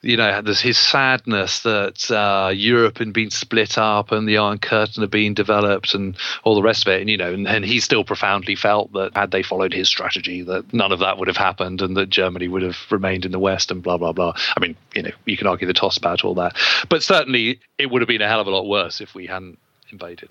you 0.03 0.17
know 0.17 0.43
his 0.43 0.77
sadness 0.77 1.61
that 1.61 2.11
uh, 2.11 2.51
Europe 2.53 2.99
had 2.99 3.11
been 3.11 3.31
split 3.31 3.79
up 3.79 4.11
and 4.11 4.27
the 4.27 4.37
Iron 4.37 4.59
Curtain 4.59 5.01
had 5.01 5.09
been 5.09 5.33
developed 5.33 5.95
and 5.95 6.15
all 6.43 6.53
the 6.53 6.61
rest 6.61 6.85
of 6.85 6.93
it. 6.93 7.01
And 7.01 7.09
you 7.09 7.17
know, 7.17 7.33
and, 7.33 7.47
and 7.47 7.65
he 7.65 7.79
still 7.79 8.03
profoundly 8.03 8.55
felt 8.55 8.93
that 8.93 9.17
had 9.17 9.31
they 9.31 9.41
followed 9.41 9.73
his 9.73 9.87
strategy, 9.87 10.43
that 10.43 10.71
none 10.71 10.91
of 10.91 10.99
that 10.99 11.17
would 11.17 11.27
have 11.27 11.37
happened 11.37 11.81
and 11.81 11.97
that 11.97 12.09
Germany 12.11 12.47
would 12.47 12.61
have 12.61 12.77
remained 12.91 13.25
in 13.25 13.31
the 13.31 13.39
West 13.39 13.71
and 13.71 13.81
blah 13.81 13.97
blah 13.97 14.11
blah. 14.11 14.33
I 14.55 14.59
mean, 14.59 14.75
you 14.93 15.01
know, 15.01 15.11
you 15.25 15.37
can 15.37 15.47
argue 15.47 15.65
the 15.65 15.73
toss 15.73 15.97
about 15.97 16.23
all 16.23 16.35
that, 16.35 16.55
but 16.87 17.01
certainly 17.01 17.59
it 17.79 17.89
would 17.89 18.03
have 18.03 18.09
been 18.09 18.21
a 18.21 18.27
hell 18.27 18.41
of 18.41 18.45
a 18.45 18.51
lot 18.51 18.67
worse 18.67 19.01
if 19.01 19.15
we 19.15 19.25
hadn't 19.25 19.57
invaded. 19.89 20.29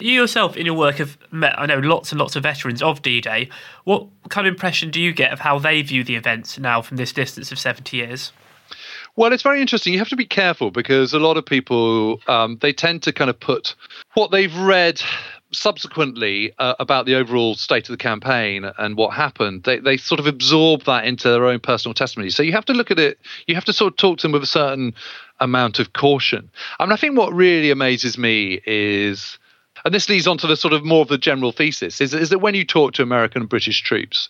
You 0.00 0.12
yourself, 0.12 0.56
in 0.56 0.66
your 0.66 0.74
work, 0.74 0.96
have 0.96 1.18
met, 1.30 1.58
I 1.58 1.66
know, 1.66 1.78
lots 1.78 2.10
and 2.10 2.18
lots 2.18 2.36
of 2.36 2.42
veterans 2.42 2.82
of 2.82 3.02
D 3.02 3.20
Day. 3.20 3.48
What 3.84 4.06
kind 4.28 4.46
of 4.46 4.52
impression 4.54 4.90
do 4.90 5.00
you 5.00 5.12
get 5.12 5.32
of 5.32 5.40
how 5.40 5.58
they 5.58 5.82
view 5.82 6.04
the 6.04 6.16
events 6.16 6.58
now 6.58 6.80
from 6.82 6.96
this 6.96 7.12
distance 7.12 7.52
of 7.52 7.58
70 7.58 7.96
years? 7.96 8.32
Well, 9.16 9.32
it's 9.32 9.42
very 9.42 9.60
interesting. 9.60 9.92
You 9.92 9.98
have 9.98 10.08
to 10.08 10.16
be 10.16 10.24
careful 10.24 10.70
because 10.70 11.12
a 11.12 11.18
lot 11.18 11.36
of 11.36 11.44
people 11.44 12.20
um, 12.28 12.58
they 12.60 12.72
tend 12.72 13.02
to 13.02 13.12
kind 13.12 13.28
of 13.28 13.38
put 13.38 13.74
what 14.14 14.30
they've 14.30 14.56
read 14.56 15.02
subsequently 15.52 16.52
uh, 16.58 16.74
about 16.78 17.06
the 17.06 17.16
overall 17.16 17.54
state 17.54 17.88
of 17.88 17.92
the 17.92 17.96
campaign 17.96 18.70
and 18.78 18.96
what 18.96 19.12
happened. 19.12 19.64
They 19.64 19.78
they 19.78 19.96
sort 19.96 20.20
of 20.20 20.26
absorb 20.26 20.84
that 20.84 21.04
into 21.04 21.28
their 21.28 21.46
own 21.46 21.60
personal 21.60 21.92
testimony. 21.92 22.30
So 22.30 22.42
you 22.42 22.52
have 22.52 22.64
to 22.66 22.72
look 22.72 22.90
at 22.90 22.98
it. 22.98 23.18
You 23.46 23.54
have 23.56 23.64
to 23.64 23.72
sort 23.72 23.92
of 23.92 23.96
talk 23.96 24.18
to 24.18 24.22
them 24.22 24.32
with 24.32 24.42
a 24.42 24.46
certain 24.46 24.94
amount 25.40 25.78
of 25.80 25.92
caution. 25.92 26.50
I 26.78 26.84
mean, 26.84 26.92
I 26.92 26.96
think 26.96 27.18
what 27.18 27.32
really 27.32 27.70
amazes 27.70 28.16
me 28.16 28.60
is 28.64 29.38
and 29.84 29.94
this 29.94 30.08
leads 30.08 30.26
on 30.26 30.38
to 30.38 30.46
the 30.46 30.56
sort 30.56 30.74
of 30.74 30.84
more 30.84 31.02
of 31.02 31.08
the 31.08 31.18
general 31.18 31.52
thesis 31.52 32.00
is, 32.00 32.14
is 32.14 32.30
that 32.30 32.40
when 32.40 32.54
you 32.54 32.64
talk 32.64 32.92
to 32.94 33.02
American 33.02 33.42
and 33.42 33.48
British 33.48 33.80
troops, 33.82 34.28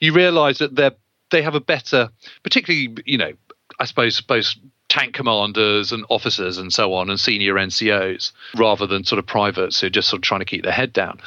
you 0.00 0.12
realize 0.12 0.58
that 0.58 0.76
they're 0.76 0.92
they 1.30 1.42
have 1.42 1.54
a 1.54 1.60
better, 1.60 2.10
particularly, 2.42 2.96
you 3.04 3.18
know, 3.18 3.32
I 3.80 3.86
suppose, 3.86 4.16
suppose 4.16 4.56
tank 4.88 5.14
commanders 5.14 5.90
and 5.90 6.04
officers 6.08 6.58
and 6.58 6.72
so 6.72 6.94
on 6.94 7.10
and 7.10 7.18
senior 7.18 7.54
NCOs 7.54 8.30
rather 8.56 8.86
than 8.86 9.02
sort 9.02 9.18
of 9.18 9.26
privates 9.26 9.80
who 9.80 9.88
are 9.88 9.90
just 9.90 10.08
sort 10.08 10.18
of 10.18 10.22
trying 10.22 10.40
to 10.40 10.44
keep 10.44 10.62
their 10.62 10.72
head 10.72 10.92
down. 10.92 11.18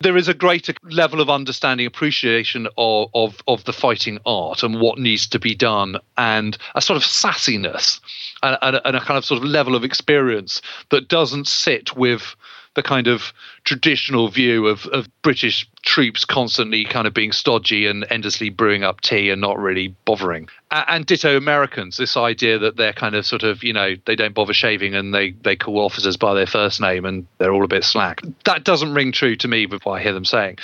there 0.00 0.16
is 0.16 0.28
a 0.28 0.34
greater 0.34 0.74
level 0.84 1.20
of 1.20 1.30
understanding, 1.30 1.86
appreciation 1.86 2.68
of, 2.76 3.08
of, 3.14 3.40
of 3.48 3.64
the 3.64 3.72
fighting 3.72 4.18
art 4.26 4.62
and 4.62 4.80
what 4.80 4.98
needs 4.98 5.26
to 5.26 5.38
be 5.38 5.54
done, 5.54 5.96
and 6.18 6.58
a 6.74 6.82
sort 6.82 6.96
of 6.96 7.02
sassiness 7.02 8.00
and, 8.42 8.58
and, 8.62 8.80
and 8.84 8.96
a 8.96 9.00
kind 9.00 9.16
of 9.16 9.24
sort 9.24 9.38
of 9.42 9.44
level 9.48 9.74
of 9.74 9.82
experience 9.82 10.60
that 10.90 11.08
doesn't 11.08 11.48
sit 11.48 11.96
with 11.96 12.36
the 12.78 12.82
kind 12.82 13.08
of 13.08 13.32
traditional 13.68 14.28
view 14.28 14.66
of, 14.66 14.86
of 14.86 15.06
British 15.20 15.68
troops 15.82 16.24
constantly 16.24 16.86
kind 16.86 17.06
of 17.06 17.12
being 17.12 17.32
stodgy 17.32 17.86
and 17.86 18.06
endlessly 18.08 18.48
brewing 18.48 18.82
up 18.82 19.02
tea 19.02 19.28
and 19.28 19.42
not 19.42 19.58
really 19.58 19.88
bothering. 20.06 20.48
And 20.70 21.04
ditto 21.04 21.36
Americans, 21.36 21.98
this 21.98 22.16
idea 22.16 22.58
that 22.58 22.76
they're 22.76 22.94
kind 22.94 23.14
of 23.14 23.26
sort 23.26 23.42
of, 23.42 23.62
you 23.62 23.74
know, 23.74 23.94
they 24.06 24.16
don't 24.16 24.34
bother 24.34 24.54
shaving 24.54 24.94
and 24.94 25.14
they, 25.14 25.32
they 25.32 25.54
call 25.54 25.84
officers 25.84 26.16
by 26.16 26.32
their 26.32 26.46
first 26.46 26.80
name 26.80 27.04
and 27.04 27.26
they're 27.36 27.52
all 27.52 27.64
a 27.64 27.68
bit 27.68 27.84
slack. 27.84 28.22
That 28.44 28.64
doesn't 28.64 28.94
ring 28.94 29.12
true 29.12 29.36
to 29.36 29.48
me 29.48 29.66
with 29.66 29.84
what 29.84 30.00
I 30.00 30.02
hear 30.02 30.14
them 30.14 30.24
saying. 30.24 30.58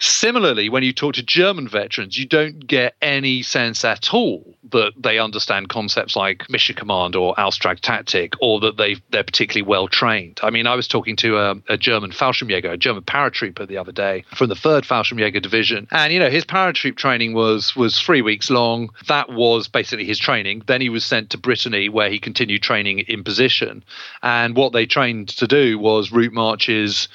Similarly, 0.00 0.68
when 0.68 0.82
you 0.82 0.92
talk 0.92 1.14
to 1.14 1.22
German 1.22 1.68
veterans, 1.68 2.18
you 2.18 2.26
don't 2.26 2.66
get 2.66 2.94
any 3.02 3.42
sense 3.42 3.84
at 3.84 4.12
all 4.12 4.44
that 4.70 4.92
they 4.96 5.18
understand 5.18 5.68
concepts 5.68 6.14
like 6.14 6.48
mission 6.50 6.74
command 6.74 7.16
or 7.16 7.34
Auftragstaktik 7.36 8.34
or 8.40 8.60
that 8.60 8.76
they 8.76 8.96
they're 9.10 9.24
particularly 9.24 9.66
well 9.66 9.88
trained. 9.88 10.40
I 10.42 10.50
mean, 10.50 10.66
I 10.66 10.74
was 10.74 10.86
talking 10.86 11.16
to 11.16 11.38
a, 11.38 11.54
a 11.68 11.76
German 11.76 12.12
Fallschirmjäger, 12.48 12.72
a 12.72 12.76
German 12.76 13.02
paratrooper 13.02 13.66
the 13.66 13.78
other 13.78 13.92
day 13.92 14.24
from 14.34 14.48
the 14.48 14.54
third 14.54 14.84
Fallschirmjäger 14.84 15.42
division, 15.42 15.86
and 15.90 16.12
you 16.12 16.18
know 16.18 16.30
his 16.30 16.44
paratroop 16.44 16.96
training 16.96 17.34
was 17.34 17.76
was 17.76 17.98
three 17.98 18.22
weeks 18.22 18.50
long. 18.50 18.90
That 19.06 19.30
was 19.30 19.68
basically 19.68 20.04
his 20.04 20.18
training. 20.18 20.62
Then 20.66 20.80
he 20.80 20.88
was 20.88 21.04
sent 21.04 21.30
to 21.30 21.38
Brittany, 21.38 21.88
where 21.88 22.10
he 22.10 22.18
continued 22.18 22.62
training 22.62 23.00
in 23.00 23.24
position. 23.24 23.84
And 24.22 24.56
what 24.56 24.72
they 24.72 24.86
trained 24.86 25.28
to 25.28 25.46
do 25.46 25.78
was 25.78 26.12
route 26.12 26.32
marches, 26.32 27.08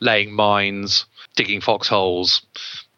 laying 0.00 0.32
mines, 0.32 1.06
digging 1.36 1.60
foxholes, 1.60 2.42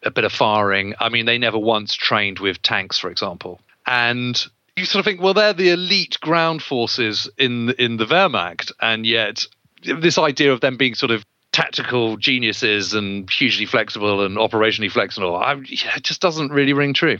a 0.03 0.11
bit 0.11 0.23
of 0.23 0.31
firing. 0.31 0.93
I 0.99 1.09
mean, 1.09 1.25
they 1.25 1.37
never 1.37 1.57
once 1.57 1.93
trained 1.93 2.39
with 2.39 2.61
tanks, 2.61 2.97
for 2.97 3.09
example. 3.09 3.59
And 3.85 4.45
you 4.75 4.85
sort 4.85 4.99
of 4.99 5.05
think, 5.05 5.21
well, 5.21 5.33
they're 5.33 5.53
the 5.53 5.69
elite 5.69 6.17
ground 6.21 6.61
forces 6.61 7.29
in 7.37 7.71
in 7.71 7.97
the 7.97 8.05
Wehrmacht, 8.05 8.71
and 8.81 9.05
yet 9.05 9.45
this 9.83 10.17
idea 10.17 10.51
of 10.51 10.61
them 10.61 10.77
being 10.77 10.95
sort 10.95 11.11
of 11.11 11.25
tactical 11.57 12.17
geniuses 12.17 12.93
and 12.93 13.27
hugely 13.31 13.65
flexible 13.65 14.23
and 14.23 14.37
operationally 14.37 14.91
flexible, 14.91 15.35
I, 15.35 15.53
it 15.63 16.03
just 16.03 16.21
doesn't 16.21 16.51
really 16.51 16.73
ring 16.73 16.93
true. 16.93 17.17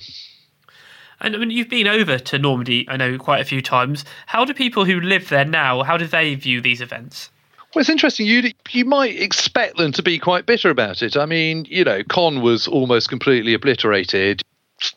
And 1.19 1.35
I 1.35 1.39
mean, 1.39 1.49
you've 1.49 1.69
been 1.69 1.87
over 1.87 2.19
to 2.19 2.37
Normandy, 2.37 2.87
I 2.87 2.97
know, 2.97 3.17
quite 3.17 3.41
a 3.41 3.45
few 3.45 3.63
times. 3.63 4.05
How 4.27 4.45
do 4.45 4.53
people 4.53 4.85
who 4.85 4.99
live 5.01 5.29
there 5.29 5.43
now, 5.43 5.81
how 5.81 5.97
do 5.97 6.05
they 6.05 6.35
view 6.35 6.61
these 6.61 6.81
events? 6.81 7.31
Well, 7.73 7.81
it's 7.81 7.89
interesting. 7.89 8.27
You 8.27 8.51
you 8.69 8.85
might 8.85 9.19
expect 9.19 9.77
them 9.77 9.91
to 9.93 10.03
be 10.03 10.19
quite 10.19 10.45
bitter 10.45 10.69
about 10.69 11.01
it. 11.01 11.17
I 11.17 11.25
mean, 11.25 11.65
you 11.67 11.83
know, 11.83 12.03
Caen 12.03 12.41
was 12.41 12.67
almost 12.67 13.09
completely 13.09 13.55
obliterated 13.55 14.43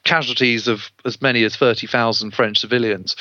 casualties 0.04 0.68
of 0.68 0.92
as 1.06 1.22
many 1.22 1.42
as 1.44 1.56
30,000 1.56 2.32
French 2.32 2.58
civilians. 2.58 3.16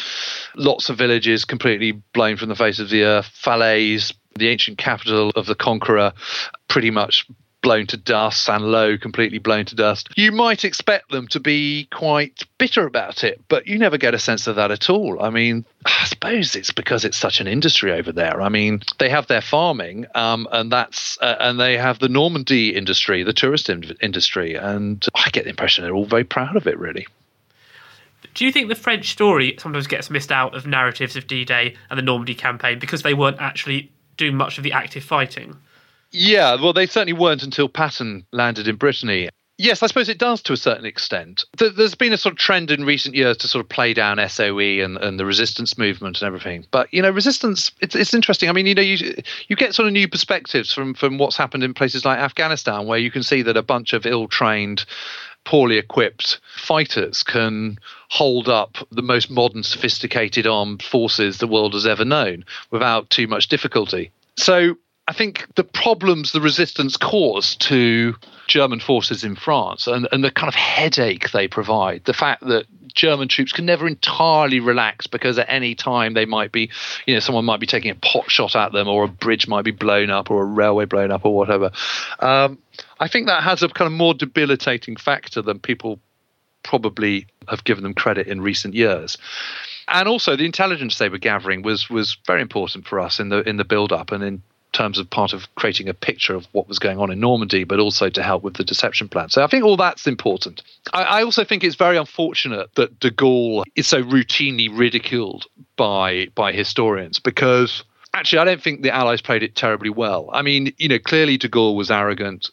Lots 0.56 0.90
of 0.90 0.98
villages 0.98 1.46
completely 1.46 1.94
blown 2.14 2.36
from 2.36 2.50
the 2.50 2.56
face 2.56 2.80
of 2.80 2.90
the 2.90 3.04
earth. 3.04 3.32
Falaise, 3.34 4.14
the 4.36 4.48
ancient 4.48 4.78
capital 4.78 5.32
of 5.36 5.46
the 5.46 5.56
conqueror, 5.56 6.14
pretty 6.68 6.92
much 6.92 7.28
blown 7.62 7.86
to 7.88 7.98
dust, 7.98 8.44
Saint-Lô 8.44 9.00
completely 9.00 9.38
blown 9.38 9.66
to 9.66 9.76
dust. 9.76 10.10
You 10.16 10.32
might 10.32 10.64
expect 10.64 11.12
them 11.12 11.28
to 11.28 11.40
be 11.40 11.88
quite 11.92 12.44
bitter 12.58 12.86
about 12.86 13.24
it, 13.24 13.42
but 13.48 13.68
you 13.68 13.78
never 13.78 13.98
get 13.98 14.14
a 14.14 14.20
sense 14.20 14.48
of 14.48 14.56
that 14.56 14.72
at 14.72 14.90
all. 14.90 15.22
I 15.22 15.30
mean, 15.30 15.66
I 15.86 16.06
suppose 16.06 16.56
it's 16.56 16.72
because 16.72 17.04
it's 17.04 17.18
such 17.18 17.42
an 17.42 17.48
industry 17.48 17.92
over 17.92 18.12
there. 18.12 18.42
I 18.42 18.50
mean, 18.50 18.82
they 18.98 19.10
have 19.10 19.28
their 19.28 19.42
farming, 19.42 20.06
um, 20.16 20.48
and 20.52 20.72
that's 20.72 21.18
uh, 21.22 21.36
and 21.40 21.60
they 21.60 21.78
have 21.78 22.00
the 22.00 22.10
Normandy 22.10 22.76
industry, 22.76 23.24
the 23.24 23.34
tourist 23.34 23.70
in- 23.70 23.96
industry, 24.02 24.56
and 24.56 25.06
I 25.16 25.30
get 25.30 25.44
the 25.44 25.50
impression 25.50 25.84
they're 25.84 25.96
all 25.96 26.06
very 26.06 26.24
proud 26.24 26.56
of 26.56 26.68
it, 26.68 26.80
really. 26.80 27.08
Do 28.36 28.46
you 28.46 28.52
think 28.52 28.70
the 28.70 28.76
French 28.76 29.10
story 29.10 29.56
sometimes 29.60 29.88
gets 29.88 30.10
missed 30.10 30.32
out 30.32 30.56
of 30.56 30.68
narratives 30.68 31.16
of 31.16 31.26
D-Day 31.26 31.76
and 31.90 31.98
the 31.98 32.04
Normandy 32.04 32.36
campaign 32.36 32.78
because 32.78 33.02
they 33.02 33.14
weren't 33.14 33.40
actually 33.40 33.92
doing 34.20 34.36
much 34.36 34.60
of 34.60 34.64
the 34.64 34.74
active 34.74 35.04
fighting? 35.04 35.56
Yeah, 36.12 36.56
well, 36.62 36.74
they 36.74 36.86
certainly 36.86 37.14
weren't 37.14 37.44
until 37.44 37.70
Patton 37.70 38.26
landed 38.32 38.68
in 38.68 38.76
Brittany. 38.76 39.30
Yes, 39.58 39.84
I 39.84 39.88
suppose 39.88 40.08
it 40.08 40.18
does 40.18 40.42
to 40.44 40.54
a 40.54 40.58
certain 40.58 40.86
extent. 40.86 41.44
There's 41.58 41.94
been 41.94 42.14
a 42.14 42.18
sort 42.18 42.32
of 42.32 42.40
trend 42.40 42.72
in 42.72 42.86
recent 42.86 43.14
years 43.14 43.36
to 43.38 43.48
sort 43.50 43.64
of 43.64 43.68
play 43.68 43.94
down 43.94 44.18
SOE 44.30 44.82
and, 44.82 44.98
and 44.98 45.20
the 45.20 45.26
resistance 45.26 45.78
movement 45.78 46.22
and 46.22 46.28
everything. 46.28 46.66
But 46.72 46.94
you 46.94 47.02
know, 47.02 47.10
resistance 47.10 47.70
it's, 47.82 47.94
it's 47.94 48.14
interesting. 48.14 48.48
I 48.48 48.54
mean, 48.54 48.68
you 48.68 48.74
know, 48.74 48.82
you 48.82 49.22
you 49.50 49.58
get 49.58 49.76
sort 49.76 49.88
of 49.88 49.92
new 49.92 50.08
perspectives 50.08 50.72
from 50.72 50.94
from 50.94 51.18
what's 51.18 51.36
happened 51.36 51.64
in 51.64 51.74
places 51.74 52.06
like 52.06 52.20
Afghanistan, 52.20 52.88
where 52.88 53.00
you 53.00 53.12
can 53.12 53.22
see 53.22 53.42
that 53.42 53.58
a 53.58 53.62
bunch 53.62 53.92
of 53.92 54.06
ill-trained 54.06 54.86
poorly 55.44 55.78
equipped 55.78 56.40
fighters 56.56 57.22
can 57.22 57.78
hold 58.10 58.50
up 58.50 58.78
the 58.92 59.02
most 59.02 59.30
modern, 59.30 59.64
sophisticated 59.64 60.46
armed 60.46 60.82
forces 60.82 61.38
the 61.38 61.48
world 61.48 61.74
has 61.74 61.86
ever 61.86 62.04
known 62.04 62.44
without 62.72 63.10
too 63.10 63.28
much 63.28 63.48
difficulty. 63.48 64.12
So 64.36 64.76
I 65.08 65.14
think 65.14 65.48
the 65.56 65.64
problems 65.64 66.32
the 66.32 66.42
resistance 66.42 66.98
caused 66.98 67.62
to 67.62 68.16
German 68.48 68.80
forces 68.80 69.24
in 69.24 69.36
France 69.36 69.88
and, 69.88 70.08
and 70.12 70.24
the 70.24 70.32
kind 70.32 70.48
of 70.48 70.56
headache 70.56 71.32
they 71.32 71.48
provide, 71.48 72.06
the 72.06 72.14
fact 72.14 72.46
that 72.48 72.66
German 72.94 73.28
troops 73.28 73.52
can 73.52 73.66
never 73.66 73.88
entirely 73.88 74.60
relax 74.60 75.08
because 75.08 75.38
at 75.38 75.48
any 75.50 75.76
time 75.76 76.16
they 76.16 76.26
might 76.26 76.52
be, 76.52 76.72
you 77.06 77.14
know, 77.14 77.20
someone 77.20 77.46
might 77.46 77.60
be 77.60 77.68
taking 77.68 77.92
a 77.92 77.96
pot 77.96 78.30
shot 78.30 78.56
at 78.56 78.72
them 78.72 78.88
or 78.88 79.04
a 79.04 79.08
bridge 79.08 79.48
might 79.48 79.64
be 79.64 79.72
blown 79.72 80.10
up 80.10 80.32
or 80.32 80.42
a 80.42 80.46
railway 80.46 80.86
blown 80.86 81.12
up 81.12 81.26
or 81.26 81.36
whatever. 81.36 81.72
Um, 82.20 82.58
I 83.00 83.08
think 83.08 83.28
that 83.28 83.44
has 83.44 83.62
a 83.62 83.70
kind 83.70 83.88
of 83.88 83.94
more 83.94 84.14
debilitating 84.14 84.96
factor 84.96 85.42
than 85.42 85.60
people 85.60 86.00
probably 86.64 87.26
have 87.48 87.64
given 87.64 87.84
them 87.84 87.94
credit 87.94 88.28
in 88.28 88.42
recent 88.42 88.74
years 88.74 89.18
and 89.88 90.08
also 90.08 90.36
the 90.36 90.46
intelligence 90.46 90.98
they 90.98 91.10
were 91.10 91.18
gathering 91.18 91.62
was 91.62 91.90
was 91.90 92.18
very 92.26 92.42
important 92.42 92.88
for 92.88 93.00
us 93.00 93.20
in 93.20 93.30
the 93.30 93.48
in 93.48 93.58
the 93.58 93.66
build 93.66 93.92
up 93.92 94.12
and 94.12 94.24
in 94.24 94.42
terms 94.72 95.00
of 95.00 95.10
part 95.10 95.34
of 95.34 95.54
creating 95.56 95.90
a 95.90 95.94
picture 95.94 96.36
of 96.36 96.48
what 96.52 96.68
was 96.68 96.80
going 96.80 97.00
on 97.00 97.12
in 97.12 97.20
Normandy, 97.20 97.64
but 97.64 97.80
also 97.80 98.10
to 98.10 98.22
help 98.22 98.44
with 98.44 98.56
the 98.56 98.64
deception 98.64 99.10
plan. 99.10 99.30
So 99.30 99.44
I 99.44 99.48
think 99.48 99.64
all 99.64 99.78
that's 99.78 100.06
important. 100.06 100.62
I, 100.94 101.04
I, 101.04 101.24
also 101.24 101.44
think 101.44 101.64
it's 101.64 101.76
very 101.76 101.98
unfortunate 101.98 102.74
that 102.76 103.00
de 103.00 103.10
Gaulle 103.10 103.64
is 103.76 103.88
so 103.88 104.04
routinely 104.04 104.70
ridiculed 104.72 105.46
by 105.76 106.28
by 106.36 106.52
historians 106.52 107.20
because 107.20 107.84
actually 108.14 108.40
I 108.40 108.46
don't 108.46 108.62
think 108.62 108.82
the 108.82 108.94
Allies 108.94 109.22
played 109.22 109.44
it 109.44 109.56
terribly 109.56 109.90
well. 109.90 110.30
I 110.34 110.42
mean, 110.42 110.74
you 110.78 110.88
know, 110.88 111.00
clearly 111.00 111.38
de 111.38 111.50
Gaulle 111.50 111.76
was 111.76 111.90
arrogant. 111.90 112.52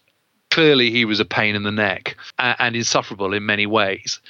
Clearly, 0.57 0.91
he 0.91 1.05
was 1.05 1.21
a 1.21 1.27
pain 1.27 1.55
in 1.55 1.65
the 1.65 1.71
neck 1.71 2.17
and, 2.39 2.57
and 2.59 2.77
insufferable 2.77 3.35
in 3.35 3.45
many 3.45 3.67
ways. 3.67 4.21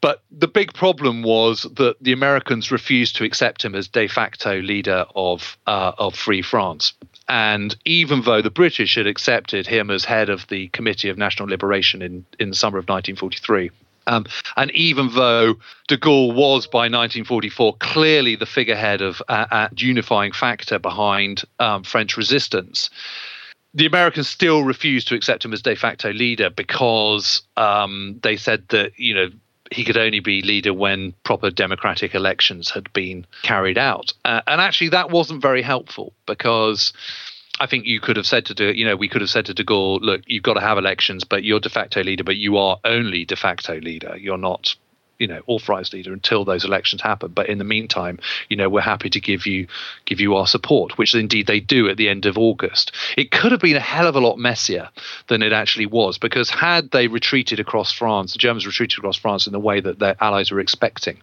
But 0.00 0.24
the 0.28 0.48
big 0.48 0.74
problem 0.74 1.22
was 1.22 1.68
that 1.76 1.94
the 2.00 2.10
Americans 2.10 2.72
refused 2.72 3.14
to 3.14 3.24
accept 3.24 3.64
him 3.64 3.76
as 3.76 3.86
de 3.86 4.08
facto 4.08 4.60
leader 4.60 5.06
of 5.14 5.56
uh, 5.68 5.92
of 5.96 6.16
Free 6.16 6.42
France. 6.42 6.94
And 7.28 7.76
even 7.84 8.22
though 8.22 8.42
the 8.42 8.50
British 8.50 8.96
had 8.96 9.06
accepted 9.06 9.68
him 9.68 9.88
as 9.88 10.04
head 10.04 10.28
of 10.28 10.48
the 10.48 10.66
Committee 10.70 11.10
of 11.10 11.16
National 11.16 11.48
Liberation 11.48 12.02
in, 12.02 12.24
in 12.40 12.48
the 12.48 12.56
summer 12.56 12.78
of 12.78 12.88
1943, 12.88 13.70
um, 14.08 14.26
and 14.56 14.72
even 14.72 15.10
though 15.14 15.54
de 15.86 15.96
Gaulle 15.96 16.34
was 16.34 16.66
by 16.66 16.88
1944 16.88 17.76
clearly 17.76 18.34
the 18.34 18.46
figurehead 18.46 19.00
of 19.00 19.22
uh, 19.28 19.46
uh, 19.48 19.68
unifying 19.76 20.32
factor 20.32 20.80
behind 20.80 21.44
um, 21.60 21.84
French 21.84 22.16
resistance, 22.16 22.90
the 23.78 23.86
Americans 23.86 24.28
still 24.28 24.64
refused 24.64 25.08
to 25.08 25.14
accept 25.14 25.44
him 25.44 25.52
as 25.52 25.62
de 25.62 25.76
facto 25.76 26.12
leader 26.12 26.50
because 26.50 27.42
um, 27.56 28.18
they 28.24 28.36
said 28.36 28.64
that 28.68 28.98
you 28.98 29.14
know 29.14 29.28
he 29.70 29.84
could 29.84 29.96
only 29.96 30.20
be 30.20 30.42
leader 30.42 30.74
when 30.74 31.14
proper 31.24 31.50
democratic 31.50 32.14
elections 32.14 32.70
had 32.70 32.92
been 32.92 33.26
carried 33.42 33.78
out. 33.78 34.12
Uh, 34.24 34.40
and 34.46 34.60
actually, 34.60 34.88
that 34.88 35.10
wasn't 35.10 35.40
very 35.42 35.62
helpful 35.62 36.12
because 36.26 36.92
I 37.60 37.66
think 37.66 37.84
you 37.84 38.00
could 38.00 38.16
have 38.16 38.26
said 38.26 38.46
to 38.46 38.54
do, 38.54 38.72
you 38.72 38.84
know, 38.84 38.96
we 38.96 39.08
could 39.08 39.20
have 39.20 39.30
said 39.30 39.46
to 39.46 39.54
De 39.54 39.64
Gaulle, 39.64 40.00
look, 40.00 40.22
you've 40.26 40.42
got 40.42 40.54
to 40.54 40.60
have 40.60 40.78
elections, 40.78 41.24
but 41.24 41.44
you're 41.44 41.60
de 41.60 41.68
facto 41.68 42.02
leader, 42.02 42.24
but 42.24 42.36
you 42.36 42.56
are 42.56 42.78
only 42.84 43.24
de 43.24 43.36
facto 43.36 43.78
leader. 43.78 44.16
You're 44.16 44.38
not 44.38 44.74
you 45.18 45.26
know 45.26 45.40
authorized 45.46 45.92
leader 45.92 46.12
until 46.12 46.44
those 46.44 46.64
elections 46.64 47.02
happen. 47.02 47.32
But 47.32 47.48
in 47.48 47.58
the 47.58 47.64
meantime 47.64 48.18
you 48.48 48.56
know 48.56 48.68
we're 48.68 48.80
happy 48.80 49.10
to 49.10 49.20
give 49.20 49.46
you 49.46 49.66
give 50.04 50.20
you 50.20 50.36
our 50.36 50.46
support 50.46 50.98
which 50.98 51.14
indeed 51.14 51.46
they 51.46 51.60
do 51.60 51.88
at 51.88 51.96
the 51.96 52.08
end 52.08 52.26
of 52.26 52.38
august. 52.38 52.92
It 53.16 53.30
could 53.30 53.52
have 53.52 53.60
been 53.60 53.76
a 53.76 53.80
hell 53.80 54.06
of 54.06 54.16
a 54.16 54.20
lot 54.20 54.38
messier 54.38 54.88
than 55.28 55.42
it 55.42 55.52
actually 55.52 55.86
was 55.86 56.18
because 56.18 56.50
had 56.50 56.90
they 56.90 57.08
retreated 57.08 57.60
across 57.60 57.92
france 57.92 58.32
the 58.32 58.38
germans 58.38 58.66
retreated 58.66 58.98
across 58.98 59.16
france 59.16 59.46
in 59.46 59.52
the 59.52 59.60
way 59.60 59.80
that 59.80 59.98
their 59.98 60.16
allies 60.20 60.50
were 60.50 60.60
expecting 60.60 61.18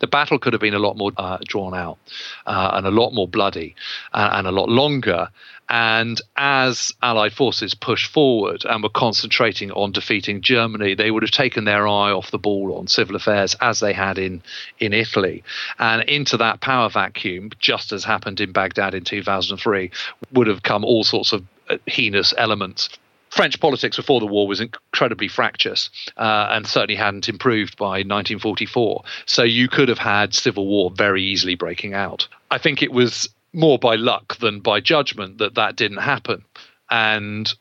the 0.00 0.06
battle 0.06 0.38
could 0.38 0.52
have 0.52 0.60
been 0.60 0.74
a 0.74 0.78
lot 0.78 0.96
more 0.96 1.12
uh, 1.16 1.38
drawn 1.46 1.74
out 1.74 1.98
uh, 2.46 2.70
and 2.74 2.86
a 2.86 2.90
lot 2.90 3.12
more 3.12 3.28
bloody 3.28 3.74
uh, 4.12 4.30
and 4.32 4.46
a 4.46 4.52
lot 4.52 4.68
longer. 4.68 5.28
And 5.72 6.20
as 6.36 6.92
Allied 7.00 7.32
forces 7.32 7.74
pushed 7.74 8.10
forward 8.10 8.64
and 8.64 8.82
were 8.82 8.88
concentrating 8.88 9.70
on 9.70 9.92
defeating 9.92 10.42
Germany, 10.42 10.94
they 10.94 11.12
would 11.12 11.22
have 11.22 11.30
taken 11.30 11.64
their 11.64 11.86
eye 11.86 12.10
off 12.10 12.32
the 12.32 12.38
ball 12.38 12.76
on 12.76 12.88
civil 12.88 13.14
affairs 13.14 13.39
as 13.60 13.80
they 13.80 13.92
had 13.92 14.18
in, 14.18 14.42
in 14.78 14.92
Italy. 14.92 15.42
And 15.78 16.02
into 16.08 16.36
that 16.38 16.60
power 16.60 16.88
vacuum, 16.88 17.50
just 17.58 17.92
as 17.92 18.04
happened 18.04 18.40
in 18.40 18.52
Baghdad 18.52 18.94
in 18.94 19.04
2003, 19.04 19.90
would 20.32 20.46
have 20.46 20.62
come 20.62 20.84
all 20.84 21.04
sorts 21.04 21.32
of 21.32 21.44
uh, 21.68 21.76
heinous 21.86 22.34
elements 22.36 22.88
French 23.30 23.60
politics 23.60 23.96
before 23.96 24.20
the 24.20 24.26
war 24.26 24.46
was 24.46 24.60
incredibly 24.60 25.28
fractious 25.28 25.88
uh, 26.16 26.48
and 26.50 26.66
certainly 26.66 26.96
hadn't 26.96 27.28
improved 27.28 27.76
by 27.76 28.02
1944. 28.02 29.04
So 29.26 29.44
you 29.44 29.68
could 29.68 29.88
have 29.88 29.98
had 29.98 30.34
civil 30.34 30.66
war 30.66 30.90
very 30.90 31.22
easily 31.22 31.54
breaking 31.54 31.94
out. 31.94 32.26
I 32.50 32.58
think 32.58 32.82
it 32.82 32.92
was 32.92 33.28
more 33.52 33.78
by 33.78 33.94
luck 33.94 34.36
than 34.38 34.60
by 34.60 34.80
judgment 34.80 35.38
that 35.38 35.54
that 35.54 35.76
didn't 35.76 35.98
happen. 35.98 36.44
And 36.90 37.52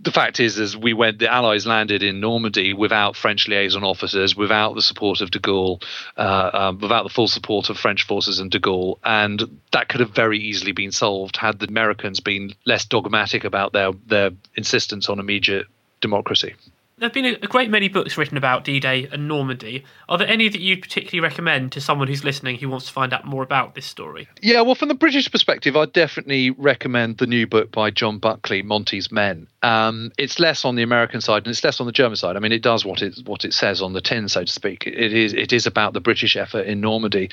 the 0.00 0.12
fact 0.12 0.40
is, 0.40 0.58
as 0.58 0.76
we 0.76 0.92
went. 0.92 1.18
The 1.18 1.32
Allies 1.32 1.66
landed 1.66 2.02
in 2.02 2.20
Normandy 2.20 2.72
without 2.72 3.16
French 3.16 3.48
liaison 3.48 3.84
officers, 3.84 4.36
without 4.36 4.74
the 4.74 4.82
support 4.82 5.20
of 5.20 5.30
De 5.30 5.38
Gaulle, 5.38 5.82
uh, 6.16 6.50
um, 6.52 6.78
without 6.78 7.02
the 7.02 7.08
full 7.08 7.28
support 7.28 7.68
of 7.70 7.78
French 7.78 8.04
forces 8.04 8.38
and 8.38 8.50
De 8.50 8.58
Gaulle, 8.58 8.98
and 9.04 9.60
that 9.72 9.88
could 9.88 10.00
have 10.00 10.10
very 10.10 10.38
easily 10.38 10.72
been 10.72 10.92
solved 10.92 11.36
had 11.36 11.58
the 11.58 11.68
Americans 11.68 12.20
been 12.20 12.54
less 12.64 12.84
dogmatic 12.84 13.44
about 13.44 13.72
their 13.72 13.92
their 14.06 14.30
insistence 14.54 15.08
on 15.08 15.18
immediate 15.18 15.66
democracy. 16.00 16.54
There 16.98 17.06
have 17.06 17.14
been 17.14 17.26
a 17.26 17.46
great 17.46 17.70
many 17.70 17.86
books 17.86 18.18
written 18.18 18.36
about 18.36 18.64
D 18.64 18.80
Day 18.80 19.08
and 19.12 19.28
Normandy. 19.28 19.84
Are 20.08 20.18
there 20.18 20.26
any 20.26 20.48
that 20.48 20.60
you'd 20.60 20.82
particularly 20.82 21.20
recommend 21.20 21.70
to 21.72 21.80
someone 21.80 22.08
who's 22.08 22.24
listening 22.24 22.58
who 22.58 22.68
wants 22.68 22.86
to 22.86 22.92
find 22.92 23.12
out 23.12 23.24
more 23.24 23.44
about 23.44 23.76
this 23.76 23.86
story? 23.86 24.26
Yeah, 24.42 24.62
well, 24.62 24.74
from 24.74 24.88
the 24.88 24.94
British 24.94 25.30
perspective, 25.30 25.76
I'd 25.76 25.92
definitely 25.92 26.50
recommend 26.50 27.18
the 27.18 27.28
new 27.28 27.46
book 27.46 27.70
by 27.70 27.90
John 27.90 28.18
Buckley, 28.18 28.62
Monty's 28.62 29.12
Men. 29.12 29.46
Um, 29.62 30.10
it's 30.18 30.40
less 30.40 30.64
on 30.64 30.74
the 30.74 30.82
American 30.82 31.20
side 31.20 31.38
and 31.38 31.48
it's 31.48 31.62
less 31.62 31.80
on 31.80 31.86
the 31.86 31.92
German 31.92 32.16
side. 32.16 32.36
I 32.36 32.40
mean, 32.40 32.52
it 32.52 32.62
does 32.62 32.84
what 32.84 33.00
it 33.00 33.20
what 33.24 33.44
it 33.44 33.54
says 33.54 33.80
on 33.80 33.92
the 33.92 34.00
tin, 34.00 34.28
so 34.28 34.42
to 34.42 34.52
speak. 34.52 34.84
It 34.84 35.12
is 35.12 35.32
it 35.34 35.52
is 35.52 35.66
about 35.66 35.92
the 35.92 36.00
British 36.00 36.36
effort 36.36 36.66
in 36.66 36.80
Normandy, 36.80 37.30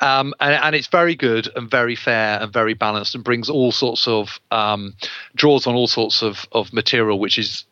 um, 0.00 0.32
and, 0.40 0.54
and 0.54 0.74
it's 0.74 0.86
very 0.86 1.14
good 1.14 1.50
and 1.54 1.70
very 1.70 1.96
fair 1.96 2.40
and 2.40 2.50
very 2.50 2.72
balanced 2.72 3.14
and 3.14 3.22
brings 3.22 3.50
all 3.50 3.72
sorts 3.72 4.08
of 4.08 4.40
um, 4.50 4.94
draws 5.34 5.66
on 5.66 5.74
all 5.74 5.86
sorts 5.86 6.22
of 6.22 6.46
of 6.52 6.72
material, 6.72 7.18
which 7.18 7.38
is 7.38 7.64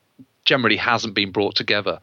generally 0.51 0.77
hasn't 0.77 1.15
been 1.15 1.31
brought 1.31 1.55
together 1.55 2.01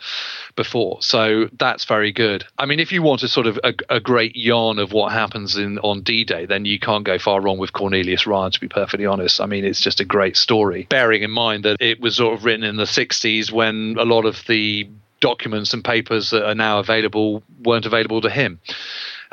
before. 0.56 1.02
So 1.02 1.50
that's 1.60 1.84
very 1.84 2.14
good. 2.14 2.46
I 2.58 2.66
mean, 2.66 2.80
if 2.80 2.94
you 2.94 3.02
want 3.02 3.22
a 3.22 3.28
sort 3.28 3.46
of 3.46 3.60
a, 3.62 3.74
a 3.90 4.00
great 4.00 4.38
yarn 4.38 4.80
of 4.80 4.94
what 4.94 5.12
happens 5.12 5.58
in 5.58 5.80
on 5.80 6.02
D-Day, 6.02 6.46
then 6.46 6.64
you 6.64 6.80
can't 6.80 7.04
go 7.04 7.20
far 7.20 7.42
wrong 7.42 7.58
with 7.58 7.74
Cornelius 7.74 8.26
Ryan. 8.26 8.54
To 8.54 8.60
be 8.62 8.70
perfectly 8.70 9.06
honest, 9.06 9.42
I 9.42 9.48
mean, 9.48 9.66
it's 9.66 9.82
just 9.82 10.00
a 10.00 10.06
great 10.06 10.38
story. 10.38 10.88
Bearing 10.90 11.24
in 11.24 11.32
mind 11.32 11.66
that 11.66 11.76
it 11.82 12.00
was 12.00 12.16
sort 12.16 12.36
of 12.36 12.46
written 12.46 12.64
in 12.64 12.78
the 12.78 12.86
'60s 12.86 13.52
when 13.52 13.98
a 14.00 14.06
lot 14.06 14.24
of 14.24 14.42
the 14.48 14.88
documents 15.20 15.74
and 15.74 15.84
papers 15.84 16.30
that 16.30 16.48
are 16.48 16.56
now 16.56 16.80
available 16.80 17.44
weren't 17.66 17.86
available 17.86 18.22
to 18.22 18.30
him. 18.30 18.62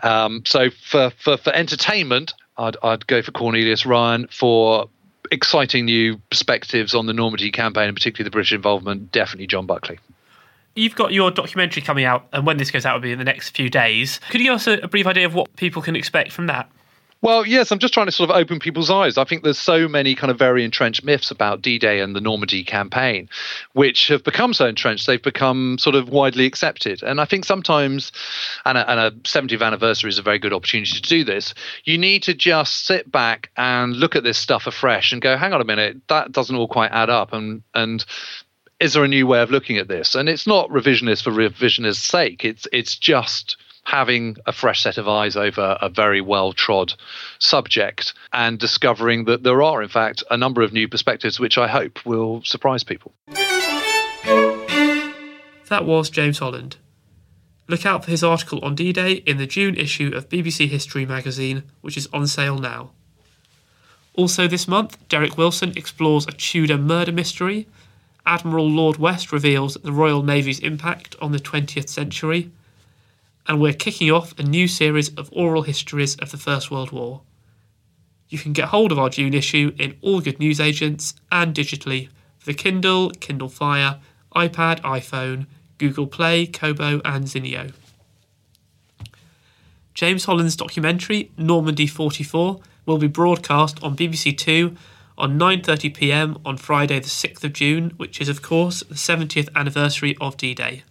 Um, 0.03 0.42
so 0.44 0.70
for, 0.70 1.11
for 1.11 1.37
for 1.37 1.53
entertainment, 1.55 2.35
I'd 2.57 2.77
I'd 2.83 3.07
go 3.07 3.22
for 3.22 3.31
Cornelius 3.31 3.87
Ryan. 3.87 4.27
For 4.27 4.88
exciting 5.30 5.87
new 5.87 6.18
perspectives 6.30 6.94
on 6.94 7.06
the 7.06 7.12
Normandy 7.12 7.50
campaign 7.50 7.88
and 7.88 7.96
particularly 7.96 8.24
the 8.24 8.32
British 8.32 8.52
involvement, 8.52 9.12
definitely 9.12 9.46
John 9.46 9.66
Buckley. 9.66 9.98
You've 10.76 10.96
got 10.96 11.12
your 11.12 11.30
documentary 11.30 11.82
coming 11.82 12.04
out, 12.04 12.26
and 12.32 12.44
when 12.44 12.56
this 12.56 12.70
goes 12.70 12.84
out 12.84 12.94
will 12.94 13.00
be 13.00 13.12
in 13.12 13.18
the 13.18 13.24
next 13.24 13.50
few 13.50 13.70
days. 13.70 14.20
Could 14.30 14.40
you 14.40 14.48
give 14.48 14.54
us 14.54 14.66
a, 14.66 14.78
a 14.78 14.88
brief 14.88 15.06
idea 15.06 15.24
of 15.24 15.34
what 15.34 15.54
people 15.56 15.82
can 15.82 15.94
expect 15.94 16.32
from 16.32 16.48
that? 16.48 16.68
Well, 17.24 17.46
yes, 17.46 17.70
I'm 17.70 17.78
just 17.78 17.94
trying 17.94 18.04
to 18.04 18.12
sort 18.12 18.28
of 18.28 18.37
open 18.37 18.58
people's 18.58 18.90
eyes. 18.90 19.16
I 19.16 19.24
think 19.24 19.44
there's 19.44 19.58
so 19.58 19.88
many 19.88 20.14
kind 20.14 20.30
of 20.30 20.38
very 20.38 20.62
entrenched 20.62 21.02
myths 21.04 21.30
about 21.30 21.62
D 21.62 21.78
Day 21.78 22.00
and 22.00 22.14
the 22.14 22.20
Normandy 22.20 22.62
campaign, 22.62 23.30
which 23.72 24.08
have 24.08 24.22
become 24.22 24.52
so 24.52 24.66
entrenched, 24.66 25.06
they've 25.06 25.22
become 25.22 25.78
sort 25.78 25.96
of 25.96 26.10
widely 26.10 26.44
accepted. 26.44 27.02
And 27.02 27.22
I 27.22 27.24
think 27.24 27.46
sometimes, 27.46 28.12
and 28.66 28.76
a, 28.76 28.90
and 28.90 29.00
a 29.00 29.10
70th 29.22 29.62
anniversary 29.62 30.10
is 30.10 30.18
a 30.18 30.22
very 30.22 30.38
good 30.38 30.52
opportunity 30.52 31.00
to 31.00 31.00
do 31.00 31.24
this, 31.24 31.54
you 31.84 31.96
need 31.96 32.24
to 32.24 32.34
just 32.34 32.84
sit 32.84 33.10
back 33.10 33.50
and 33.56 33.96
look 33.96 34.16
at 34.16 34.22
this 34.22 34.37
stuff 34.37 34.66
afresh 34.66 35.10
and 35.10 35.22
go, 35.22 35.38
hang 35.38 35.54
on 35.54 35.62
a 35.62 35.64
minute, 35.64 35.96
that 36.08 36.30
doesn't 36.30 36.56
all 36.56 36.68
quite 36.68 36.90
add 36.92 37.08
up. 37.08 37.32
And, 37.32 37.62
and 37.72 38.04
is 38.80 38.92
there 38.92 39.04
a 39.04 39.08
new 39.08 39.26
way 39.26 39.40
of 39.40 39.50
looking 39.50 39.78
at 39.78 39.88
this? 39.88 40.14
And 40.14 40.28
it's 40.28 40.46
not 40.46 40.68
revisionist 40.68 41.24
for 41.24 41.30
revisionist's 41.30 42.04
sake, 42.04 42.44
it's, 42.44 42.68
it's 42.70 42.98
just 42.98 43.56
having 43.85 44.37
a 44.47 44.53
fresh 44.53 44.83
set 44.83 44.99
of 44.99 45.09
eyes 45.09 45.37
over 45.37 45.79
a 45.81 45.88
very 45.88 46.20
well 46.20 46.53
trod 46.53 46.94
subject 47.38 48.14
and 48.33 48.59
discovering 48.59 49.25
that 49.27 49.42
there 49.42 49.62
are, 49.62 49.83
in 49.83 49.88
fact, 49.88 50.25
a 50.31 50.37
number 50.37 50.62
of 50.62 50.73
new 50.73 50.88
perspectives 50.88 51.38
which 51.38 51.59
I 51.59 51.68
hope 51.68 52.05
will 52.05 52.42
surprise 52.44 52.83
people. 52.83 53.12
That 55.68 55.85
was 55.85 56.11
James 56.11 56.38
Holland. 56.38 56.77
Look 57.68 57.87
out 57.87 58.05
for 58.05 58.11
his 58.11 58.23
article 58.23 58.62
on 58.62 58.75
D 58.75 58.92
Day 58.92 59.12
in 59.27 59.38
the 59.38 59.47
June 59.47 59.77
issue 59.77 60.12
of 60.14 60.29
BBC 60.29 60.68
History 60.68 61.07
magazine, 61.07 61.62
which 61.81 61.97
is 61.97 62.09
on 62.12 62.27
sale 62.27 62.59
now. 62.59 62.90
Also, 64.14 64.47
this 64.47 64.68
month, 64.68 64.97
Derek 65.09 65.37
Wilson 65.37 65.73
explores 65.77 66.27
a 66.27 66.33
Tudor 66.33 66.79
murder 66.79 67.11
mystery. 67.11 67.66
Admiral 68.27 68.68
Lord 68.68 68.97
West 68.99 69.33
reveals 69.33 69.75
the 69.75 69.92
Royal 69.92 70.23
Navy's 70.23 70.61
impact 70.61 71.16
on 71.20 71.33
the 71.33 71.38
20th 71.38 71.88
century 71.88 72.51
and 73.46 73.61
we're 73.61 73.72
kicking 73.72 74.11
off 74.11 74.38
a 74.38 74.42
new 74.42 74.66
series 74.66 75.11
of 75.16 75.30
oral 75.33 75.62
histories 75.62 76.16
of 76.16 76.30
the 76.30 76.37
First 76.37 76.70
World 76.70 76.92
War. 76.92 77.22
You 78.28 78.38
can 78.38 78.52
get 78.52 78.68
hold 78.68 78.90
of 78.90 78.98
our 78.98 79.11
June 79.11 79.35
issue 79.35 79.72
in 79.78 79.96
all 80.00 80.20
good 80.20 80.40
newsagents 80.40 81.14
and 81.30 81.54
digitally 81.54 82.09
for 82.38 82.46
the 82.46 82.54
Kindle, 82.54 83.11
Kindle 83.11 83.48
Fire, 83.48 84.00
iPad, 84.35 84.80
iPhone, 84.80 85.46
Google 85.78 86.07
Play, 86.07 86.46
Kobo, 86.46 87.00
and 87.04 87.24
Zinio. 87.26 87.72
James 89.92 90.24
Holland's 90.24 90.57
documentary 90.57 91.30
Normandy 91.37 91.87
44 91.87 92.61
will 92.87 92.98
be 92.98 93.07
broadcast 93.07 93.83
on 93.83 93.96
BBC 93.96 94.37
Two 94.37 94.76
on 95.16 95.38
9:30 95.38 95.94
p.m. 95.94 96.38
on 96.44 96.57
Friday 96.57 96.98
the 96.98 97.07
6th 97.07 97.44
of 97.44 97.52
June, 97.52 97.90
which 97.96 98.20
is 98.20 98.28
of 98.28 98.42
course 98.42 98.80
the 98.80 98.94
70th 98.94 99.48
anniversary 99.54 100.16
of 100.20 100.37
D-Day. 100.37 100.83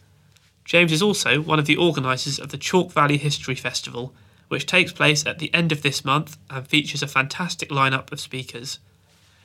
James 0.65 0.91
is 0.91 1.01
also 1.01 1.41
one 1.41 1.59
of 1.59 1.65
the 1.65 1.77
organisers 1.77 2.39
of 2.39 2.49
the 2.49 2.57
Chalk 2.57 2.91
Valley 2.91 3.17
History 3.17 3.55
Festival, 3.55 4.13
which 4.47 4.65
takes 4.65 4.91
place 4.91 5.25
at 5.25 5.39
the 5.39 5.53
end 5.53 5.71
of 5.71 5.81
this 5.81 6.05
month 6.05 6.37
and 6.49 6.67
features 6.67 7.01
a 7.01 7.07
fantastic 7.07 7.69
lineup 7.69 8.11
of 8.11 8.19
speakers. 8.19 8.79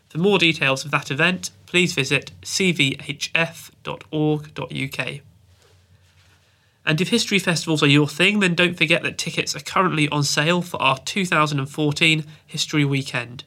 For 0.09 0.19
more 0.19 0.39
details 0.39 0.85
of 0.85 0.91
that 0.91 1.11
event, 1.11 1.51
please 1.67 1.93
visit 1.93 2.31
cvhf.org.uk. 2.43 3.41
And 6.87 7.01
if 7.03 7.09
history 7.11 7.39
festivals 7.39 7.83
are 7.83 7.89
your 7.89 8.09
thing, 8.09 8.41
then 8.41 8.55
don't 8.55 8.79
forget 8.79 9.03
that 9.03 9.19
tickets 9.19 9.55
are 9.55 9.61
currently 9.61 10.09
on 10.09 10.23
sale 10.23 10.63
for 10.63 10.81
our 10.81 10.99
2014 10.99 12.25
History 12.47 12.85
Weekend. 12.85 13.45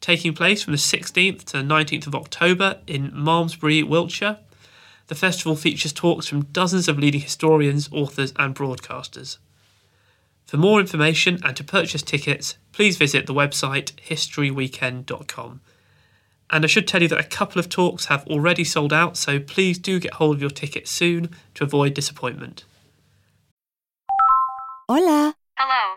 Taking 0.00 0.34
place 0.34 0.64
from 0.64 0.72
the 0.72 0.78
16th 0.78 1.44
to 1.44 1.58
the 1.58 1.62
19th 1.62 2.08
of 2.08 2.14
October 2.16 2.78
in 2.88 3.12
Malmesbury, 3.14 3.84
Wiltshire, 3.84 4.38
the 5.10 5.16
festival 5.16 5.56
features 5.56 5.92
talks 5.92 6.28
from 6.28 6.44
dozens 6.52 6.86
of 6.86 6.96
leading 6.96 7.20
historians, 7.20 7.88
authors, 7.90 8.32
and 8.36 8.54
broadcasters. 8.54 9.38
For 10.46 10.56
more 10.56 10.78
information 10.78 11.40
and 11.42 11.56
to 11.56 11.64
purchase 11.64 12.00
tickets, 12.00 12.56
please 12.70 12.96
visit 12.96 13.26
the 13.26 13.34
website 13.34 13.90
historyweekend.com. 14.08 15.62
And 16.50 16.64
I 16.64 16.68
should 16.68 16.86
tell 16.86 17.02
you 17.02 17.08
that 17.08 17.18
a 17.18 17.24
couple 17.24 17.58
of 17.58 17.68
talks 17.68 18.04
have 18.04 18.24
already 18.28 18.62
sold 18.62 18.92
out, 18.92 19.16
so 19.16 19.40
please 19.40 19.78
do 19.78 19.98
get 19.98 20.14
hold 20.14 20.36
of 20.36 20.42
your 20.42 20.50
tickets 20.50 20.92
soon 20.92 21.30
to 21.54 21.64
avoid 21.64 21.92
disappointment. 21.94 22.64
Hola. 24.88 25.34
Hello, 25.58 25.96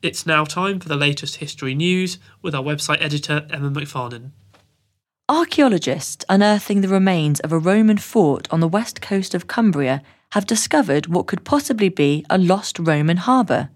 It's 0.00 0.24
now 0.24 0.44
time 0.44 0.78
for 0.78 0.88
the 0.88 0.94
latest 0.94 1.36
history 1.36 1.74
news 1.74 2.18
with 2.40 2.54
our 2.54 2.62
website 2.62 3.02
editor, 3.02 3.48
Emma 3.50 3.68
McFarnon. 3.68 4.30
Archaeologists 5.28 6.24
unearthing 6.28 6.82
the 6.82 6.88
remains 6.88 7.40
of 7.40 7.50
a 7.50 7.58
Roman 7.58 7.98
fort 7.98 8.46
on 8.52 8.60
the 8.60 8.68
west 8.68 9.00
coast 9.00 9.34
of 9.34 9.48
Cumbria 9.48 10.00
have 10.32 10.46
discovered 10.46 11.08
what 11.08 11.26
could 11.26 11.44
possibly 11.44 11.88
be 11.88 12.24
a 12.30 12.38
lost 12.38 12.78
Roman 12.78 13.16
harbour. 13.16 13.70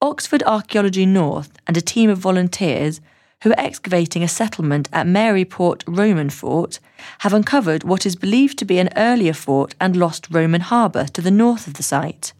Oxford 0.00 0.42
Archaeology 0.44 1.04
North 1.04 1.52
and 1.66 1.76
a 1.76 1.82
team 1.82 2.08
of 2.08 2.16
volunteers 2.16 3.02
who 3.42 3.50
are 3.50 3.60
excavating 3.60 4.22
a 4.22 4.28
settlement 4.28 4.88
at 4.90 5.06
Maryport 5.06 5.84
Roman 5.86 6.30
Fort 6.30 6.80
have 7.18 7.34
uncovered 7.34 7.84
what 7.84 8.06
is 8.06 8.16
believed 8.16 8.58
to 8.58 8.64
be 8.64 8.78
an 8.78 8.88
earlier 8.96 9.34
fort 9.34 9.74
and 9.78 9.96
lost 9.96 10.28
Roman 10.30 10.62
harbour 10.62 11.04
to 11.08 11.20
the 11.20 11.30
north 11.30 11.66
of 11.66 11.74
the 11.74 11.82
site. 11.82 12.32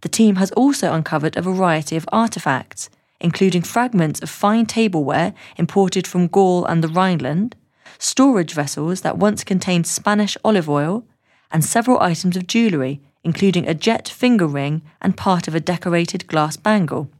The 0.00 0.08
team 0.08 0.36
has 0.36 0.50
also 0.52 0.92
uncovered 0.92 1.36
a 1.36 1.42
variety 1.42 1.96
of 1.96 2.06
artefacts, 2.12 2.88
including 3.20 3.62
fragments 3.62 4.20
of 4.20 4.30
fine 4.30 4.66
tableware 4.66 5.34
imported 5.56 6.06
from 6.06 6.26
Gaul 6.26 6.64
and 6.64 6.82
the 6.82 6.88
Rhineland, 6.88 7.54
storage 7.98 8.54
vessels 8.54 9.02
that 9.02 9.18
once 9.18 9.44
contained 9.44 9.86
Spanish 9.86 10.36
olive 10.44 10.68
oil, 10.68 11.04
and 11.52 11.64
several 11.64 12.00
items 12.00 12.36
of 12.36 12.46
jewellery, 12.46 13.00
including 13.24 13.66
a 13.68 13.74
jet 13.74 14.08
finger 14.08 14.46
ring 14.46 14.82
and 15.02 15.16
part 15.16 15.48
of 15.48 15.54
a 15.54 15.60
decorated 15.60 16.26
glass 16.26 16.56
bangle. 16.56 17.10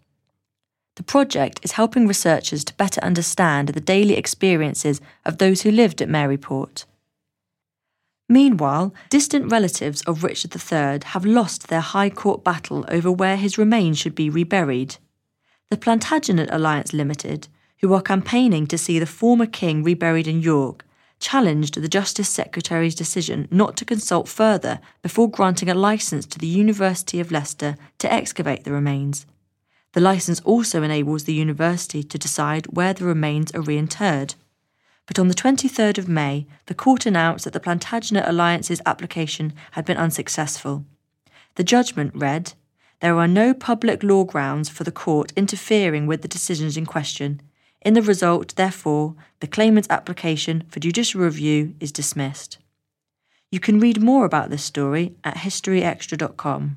The 0.97 1.03
project 1.03 1.61
is 1.63 1.73
helping 1.73 2.07
researchers 2.07 2.65
to 2.65 2.75
better 2.75 3.03
understand 3.03 3.69
the 3.69 3.81
daily 3.81 4.17
experiences 4.17 5.01
of 5.25 5.39
those 5.39 5.63
who 5.63 5.71
lived 5.71 6.01
at 6.01 6.09
Maryport. 6.09 6.85
Meanwhile, 8.31 8.95
distant 9.09 9.51
relatives 9.51 10.03
of 10.03 10.23
Richard 10.23 10.55
III 10.55 11.01
have 11.05 11.25
lost 11.25 11.67
their 11.67 11.81
High 11.81 12.11
Court 12.11 12.45
battle 12.45 12.85
over 12.87 13.11
where 13.11 13.37
his 13.37 13.59
remains 13.59 13.99
should 13.99 14.15
be 14.15 14.31
reburied. 14.31 14.99
The 15.69 15.77
Plantagenet 15.77 16.49
Alliance 16.53 16.93
Limited, 16.93 17.49
who 17.81 17.93
are 17.93 18.01
campaigning 18.01 18.69
to 18.69 18.79
see 18.79 19.01
the 19.01 19.05
former 19.05 19.47
king 19.47 19.83
reburied 19.83 20.29
in 20.29 20.43
York, 20.43 20.85
challenged 21.19 21.75
the 21.75 21.89
Justice 21.89 22.29
Secretary's 22.29 22.95
decision 22.95 23.49
not 23.51 23.77
to 23.79 23.85
consult 23.85 24.29
further 24.29 24.79
before 25.03 25.29
granting 25.29 25.69
a 25.69 25.75
licence 25.75 26.25
to 26.27 26.39
the 26.39 26.47
University 26.47 27.19
of 27.19 27.33
Leicester 27.33 27.75
to 27.99 28.13
excavate 28.13 28.63
the 28.63 28.71
remains. 28.71 29.27
The 29.93 30.01
licence 30.01 30.39
also 30.43 30.85
enables 30.85 31.25
the 31.25 31.35
university 31.35 32.05
to 32.05 32.17
decide 32.17 32.67
where 32.67 32.95
the 32.95 33.07
remains 33.07 33.51
are 33.57 33.61
reinterred 33.61 34.37
but 35.11 35.19
on 35.19 35.27
the 35.27 35.35
23rd 35.35 35.99
of 35.99 36.09
May, 36.09 36.47
the 36.67 36.75
court 36.75 37.05
announced 37.05 37.43
that 37.43 37.53
the 37.53 37.59
Plantagenet 37.59 38.29
Alliance's 38.29 38.81
application 38.87 39.53
had 39.73 39.85
been 39.85 39.97
unsuccessful. 39.97 40.85
The 41.57 41.65
judgment 41.65 42.13
read 42.15 42.53
There 43.01 43.19
are 43.19 43.27
no 43.27 43.53
public 43.53 44.05
law 44.05 44.23
grounds 44.23 44.69
for 44.69 44.85
the 44.85 44.93
court 44.93 45.33
interfering 45.35 46.07
with 46.07 46.23
the 46.23 46.29
decisions 46.29 46.77
in 46.77 46.87
question. 46.87 47.43
In 47.83 47.95
the 47.95 48.03
result, 48.03 48.55
therefore, 48.55 49.17
the 49.41 49.49
claimant's 49.49 49.91
application 49.91 50.63
for 50.69 50.79
judicial 50.79 51.23
review 51.23 51.75
is 51.81 51.91
dismissed. 51.91 52.59
You 53.51 53.59
can 53.59 53.81
read 53.81 54.01
more 54.01 54.25
about 54.25 54.51
this 54.51 54.63
story 54.63 55.17
at 55.25 55.39
historyextra.com. 55.39 56.77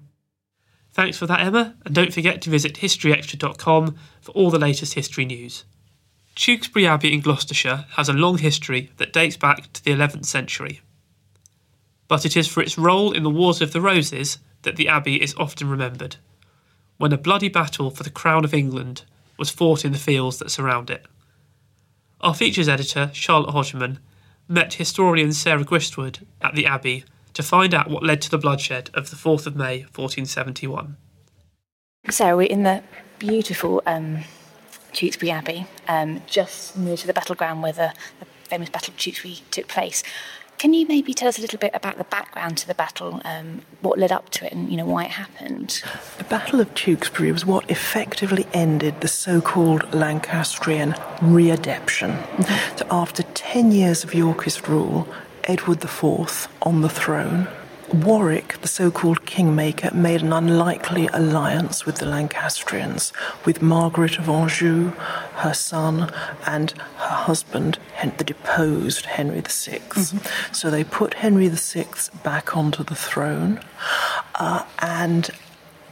Thanks 0.92 1.20
for 1.20 1.28
that, 1.28 1.42
Emma, 1.42 1.76
and 1.86 1.94
don't 1.94 2.12
forget 2.12 2.42
to 2.42 2.50
visit 2.50 2.78
historyextra.com 2.78 3.96
for 4.22 4.32
all 4.32 4.50
the 4.50 4.58
latest 4.58 4.96
history 4.96 5.26
news. 5.26 5.66
Tewkesbury 6.36 6.88
Abbey 6.88 7.14
in 7.14 7.22
Gloucestershire 7.22 7.86
has 7.92 8.10
a 8.10 8.14
long 8.14 8.40
history 8.40 8.92
that 8.98 9.14
dates 9.14 9.38
back 9.38 9.72
to 9.74 9.84
the 9.84 9.92
11th 9.92 10.26
century. 10.26 10.82
But 12.08 12.26
it 12.26 12.36
is 12.36 12.48
for 12.48 12.62
its 12.62 12.78
role 12.78 13.12
in 13.12 13.24
the 13.24 13.30
Wars 13.30 13.62
of 13.62 13.72
the 13.72 13.82
Roses 13.82 14.40
that 14.64 14.76
the 14.76 14.88
Abbey 14.88 15.22
is 15.22 15.36
often 15.38 15.70
remembered, 15.70 16.18
when 16.98 17.14
a 17.14 17.18
bloody 17.18 17.50
battle 17.50 17.92
for 17.92 18.04
the 18.04 18.10
crown 18.10 18.44
of 18.44 18.54
England 18.54 19.04
was 19.38 19.50
fought 19.50 19.86
in 19.86 19.92
the 19.92 19.98
fields 19.98 20.40
that 20.40 20.52
surround 20.52 20.90
it. 20.90 21.06
Our 22.22 22.34
features 22.34 22.70
editor, 22.70 23.12
Charlotte 23.14 23.52
Hodgman, 23.52 24.00
met 24.48 24.76
historian 24.76 25.34
Sarah 25.34 25.64
Gristwood 25.64 26.26
at 26.42 26.56
the 26.56 26.66
Abbey 26.66 27.04
to 27.34 27.44
find 27.44 27.74
out 27.74 27.90
what 27.90 28.04
led 28.04 28.22
to 28.22 28.30
the 28.30 28.38
bloodshed 28.38 28.90
of 28.94 29.10
the 29.10 29.16
4th 29.16 29.46
of 29.46 29.56
May 29.56 29.80
1471. 29.82 30.98
So 32.10 32.38
we're 32.38 32.44
in 32.44 32.64
the 32.64 32.84
beautiful 33.20 33.82
um, 33.86 34.20
Tewkesbury 34.94 35.32
Abbey, 35.32 35.68
um, 35.88 36.22
just 36.28 36.78
near 36.78 36.98
to 36.98 37.08
the 37.08 37.14
battleground 37.14 37.62
where 37.62 37.74
the, 37.74 37.94
the, 38.20 38.26
famous 38.48 38.70
Battle 38.70 38.94
of 38.94 39.00
Tewkesbury 39.00 39.42
took 39.50 39.68
place. 39.68 40.04
Can 40.60 40.74
you 40.74 40.86
maybe 40.86 41.14
tell 41.14 41.28
us 41.28 41.40
a 41.40 41.42
little 41.42 41.58
bit 41.58 41.72
about 41.74 41.98
the 41.98 42.04
background 42.04 42.58
to 42.60 42.68
the 42.68 42.76
battle, 42.76 43.20
um, 43.26 43.64
what 43.82 43.98
led 43.98 44.12
up 44.12 44.30
to 44.32 44.46
it, 44.46 44.54
and 44.54 44.70
you 44.70 44.78
know 44.78 44.86
why 44.86 45.06
it 45.06 45.12
happened? 45.12 45.82
The 46.20 46.24
Battle 46.26 46.62
of 46.62 46.74
Tewkesbury 46.76 47.32
was 47.32 47.46
what 47.46 47.70
effectively 47.70 48.46
ended 48.54 49.02
the 49.02 49.08
so-called 49.08 49.92
Lancastrian 49.94 50.92
readeption. 51.20 52.22
Mm-hmm. 52.22 52.78
So 52.78 52.86
after 52.92 53.24
ten 53.34 53.72
years 53.72 54.04
of 54.04 54.14
Yorkist 54.14 54.68
rule, 54.68 55.08
Edward 55.46 55.84
IV 55.84 56.48
on 56.62 56.82
the 56.82 56.90
throne 56.90 57.48
Warwick, 57.94 58.60
the 58.62 58.68
so 58.68 58.90
called 58.90 59.28
kingmaker, 59.28 59.94
made 59.94 60.24
an 60.24 60.34
unlikely 60.34 61.08
alliance 61.14 61.86
with 61.86 61.98
the 61.98 62.08
Lancastrians, 62.08 63.14
with 63.46 63.62
Margaret 63.62 64.18
of 64.18 64.28
Anjou, 64.28 64.90
her 65.36 65.54
son, 65.54 66.12
and 66.48 66.72
her 66.72 67.16
husband, 67.16 67.78
the 68.18 68.24
deposed 68.24 69.06
Henry 69.06 69.42
VI. 69.42 69.80
Mm-hmm. 69.80 70.54
So 70.54 70.72
they 70.72 70.84
put 70.84 71.14
Henry 71.16 71.48
VI 71.50 71.86
back 72.24 72.58
onto 72.58 72.84
the 72.84 72.96
throne, 72.96 73.60
uh, 74.36 74.66
and 74.80 75.30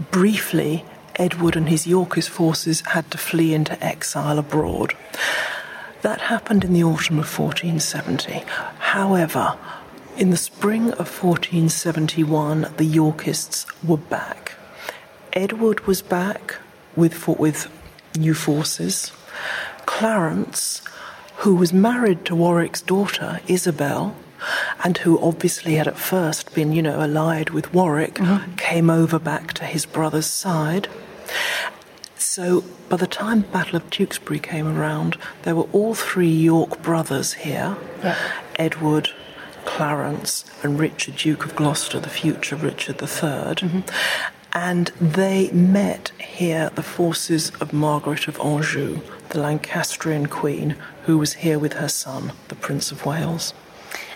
briefly, 0.09 0.83
Edward 1.17 1.55
and 1.55 1.69
his 1.69 1.85
Yorkist 1.85 2.29
forces 2.29 2.81
had 2.81 3.11
to 3.11 3.17
flee 3.17 3.53
into 3.53 3.81
exile 3.83 4.39
abroad. 4.39 4.95
That 6.01 6.21
happened 6.21 6.63
in 6.63 6.73
the 6.73 6.83
autumn 6.83 7.19
of 7.19 7.37
1470. 7.37 8.43
However, 8.79 9.55
in 10.17 10.29
the 10.29 10.37
spring 10.37 10.91
of 10.91 11.07
1471, 11.23 12.73
the 12.77 12.85
Yorkists 12.85 13.65
were 13.83 13.97
back. 13.97 14.53
Edward 15.33 15.87
was 15.87 16.01
back 16.01 16.57
with, 16.95 17.27
with 17.27 17.71
new 18.17 18.33
forces. 18.33 19.11
Clarence, 19.85 20.81
who 21.37 21.55
was 21.55 21.73
married 21.73 22.25
to 22.25 22.35
Warwick's 22.35 22.81
daughter, 22.81 23.39
Isabel, 23.47 24.15
and 24.83 24.97
who 24.99 25.19
obviously 25.19 25.75
had 25.75 25.87
at 25.87 25.97
first 25.97 26.53
been, 26.53 26.71
you 26.71 26.81
know, 26.81 27.01
allied 27.01 27.51
with 27.51 27.73
Warwick, 27.73 28.15
mm-hmm. 28.15 28.55
came 28.55 28.89
over 28.89 29.19
back 29.19 29.53
to 29.53 29.65
his 29.65 29.85
brother's 29.85 30.25
side. 30.25 30.87
So 32.17 32.63
by 32.89 32.97
the 32.97 33.07
time 33.07 33.41
Battle 33.41 33.77
of 33.77 33.89
Tewkesbury 33.89 34.39
came 34.39 34.67
around, 34.67 35.17
there 35.43 35.55
were 35.55 35.67
all 35.71 35.95
three 35.95 36.31
York 36.31 36.81
brothers 36.81 37.33
here 37.33 37.77
yeah. 38.03 38.17
Edward, 38.55 39.09
Clarence 39.65 40.45
and 40.63 40.79
Richard, 40.79 41.17
Duke 41.17 41.45
of 41.45 41.55
Gloucester, 41.55 41.99
the 41.99 42.09
future 42.09 42.55
Richard 42.55 43.01
III. 43.01 43.07
Mm-hmm. 43.07 43.79
And 44.53 44.87
they 44.99 45.49
met 45.51 46.11
here 46.19 46.69
the 46.75 46.83
forces 46.83 47.51
of 47.61 47.71
Margaret 47.71 48.27
of 48.27 48.39
Anjou, 48.39 48.99
the 49.29 49.39
Lancastrian 49.39 50.27
queen, 50.27 50.75
who 51.03 51.17
was 51.17 51.33
here 51.33 51.57
with 51.57 51.73
her 51.73 51.87
son, 51.87 52.33
the 52.49 52.55
Prince 52.55 52.91
of 52.91 53.05
Wales. 53.05 53.53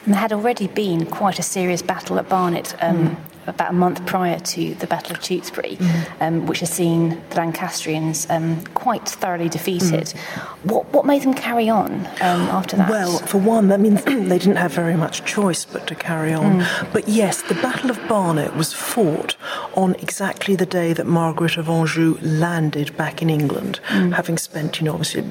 And 0.03 0.13
there 0.13 0.21
had 0.21 0.33
already 0.33 0.67
been 0.67 1.05
quite 1.05 1.39
a 1.39 1.43
serious 1.43 1.81
battle 1.81 2.19
at 2.19 2.27
Barnet 2.27 2.75
um, 2.81 3.09
mm 3.09 3.17
about 3.47 3.71
a 3.71 3.73
month 3.73 4.05
prior 4.05 4.39
to 4.39 4.75
the 4.75 4.87
Battle 4.87 5.13
of 5.15 5.21
Tewkesbury, 5.21 5.77
mm-hmm. 5.77 6.23
um, 6.23 6.45
which 6.47 6.59
has 6.59 6.69
seen 6.69 7.21
the 7.29 7.35
Lancastrians 7.35 8.29
um, 8.29 8.63
quite 8.67 9.07
thoroughly 9.07 9.49
defeated. 9.49 10.05
Mm-hmm. 10.05 10.69
What, 10.69 10.91
what 10.93 11.05
made 11.05 11.21
them 11.21 11.33
carry 11.33 11.69
on 11.69 12.05
um, 12.21 12.41
after 12.49 12.75
that? 12.77 12.89
Well, 12.89 13.19
for 13.19 13.37
one, 13.37 13.71
I 13.71 13.77
mean, 13.77 13.95
they 14.05 14.39
didn't 14.39 14.57
have 14.57 14.73
very 14.73 14.95
much 14.95 15.25
choice 15.25 15.65
but 15.65 15.87
to 15.87 15.95
carry 15.95 16.33
on. 16.33 16.61
Mm. 16.61 16.93
But 16.93 17.07
yes, 17.07 17.41
the 17.43 17.55
Battle 17.55 17.89
of 17.89 18.07
Barnet 18.07 18.55
was 18.55 18.73
fought 18.73 19.35
on 19.75 19.95
exactly 19.95 20.55
the 20.55 20.65
day 20.65 20.93
that 20.93 21.05
Margaret 21.05 21.57
of 21.57 21.69
Anjou 21.69 22.17
landed 22.21 22.95
back 22.97 23.21
in 23.21 23.29
England, 23.29 23.79
mm. 23.87 24.13
having 24.13 24.37
spent, 24.37 24.79
you 24.79 24.85
know, 24.85 24.93
obviously 24.93 25.23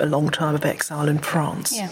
a 0.00 0.06
long 0.06 0.28
time 0.28 0.54
of 0.54 0.64
exile 0.64 1.08
in 1.08 1.18
France. 1.18 1.76
Yeah. 1.76 1.90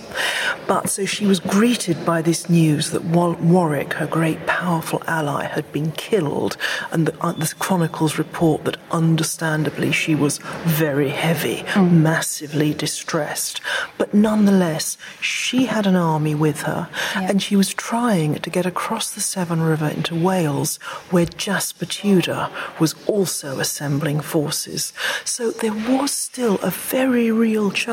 But 0.66 0.88
so 0.88 1.04
she 1.04 1.26
was 1.26 1.40
greeted 1.40 2.04
by 2.04 2.22
this 2.22 2.48
news 2.48 2.90
that 2.90 3.04
Wa- 3.04 3.36
Warwick, 3.40 3.94
her 3.94 4.06
great 4.06 4.46
powerful 4.46 5.02
ally, 5.06 5.44
had 5.44 5.70
been 5.72 5.92
killed, 5.92 6.56
and 6.90 7.06
the, 7.06 7.22
uh, 7.24 7.32
the 7.32 7.52
chronicles 7.58 8.18
report 8.18 8.64
that 8.64 8.76
understandably 8.90 9.92
she 9.92 10.14
was 10.14 10.38
very 10.64 11.10
heavy, 11.10 11.64
massively 11.76 12.74
distressed. 12.74 13.60
But 13.98 14.12
nonetheless, 14.14 14.96
she 15.20 15.66
had 15.66 15.86
an 15.86 15.96
army 15.96 16.34
with 16.34 16.62
her, 16.62 16.88
and 17.14 17.42
she 17.42 17.56
was 17.56 17.72
trying 17.74 18.34
to 18.36 18.50
get 18.50 18.66
across 18.66 19.10
the 19.10 19.20
Severn 19.20 19.60
River 19.62 19.88
into 19.88 20.14
Wales, 20.14 20.76
where 21.10 21.26
Jasper 21.26 21.86
Tudor 21.86 22.50
was 22.78 22.94
also 23.06 23.58
assembling 23.58 24.20
forces. 24.20 24.92
So 25.24 25.50
there 25.50 25.72
was 25.72 26.10
still 26.10 26.56
a 26.62 26.70
very 26.70 27.30
real 27.30 27.70
chance 27.70 27.91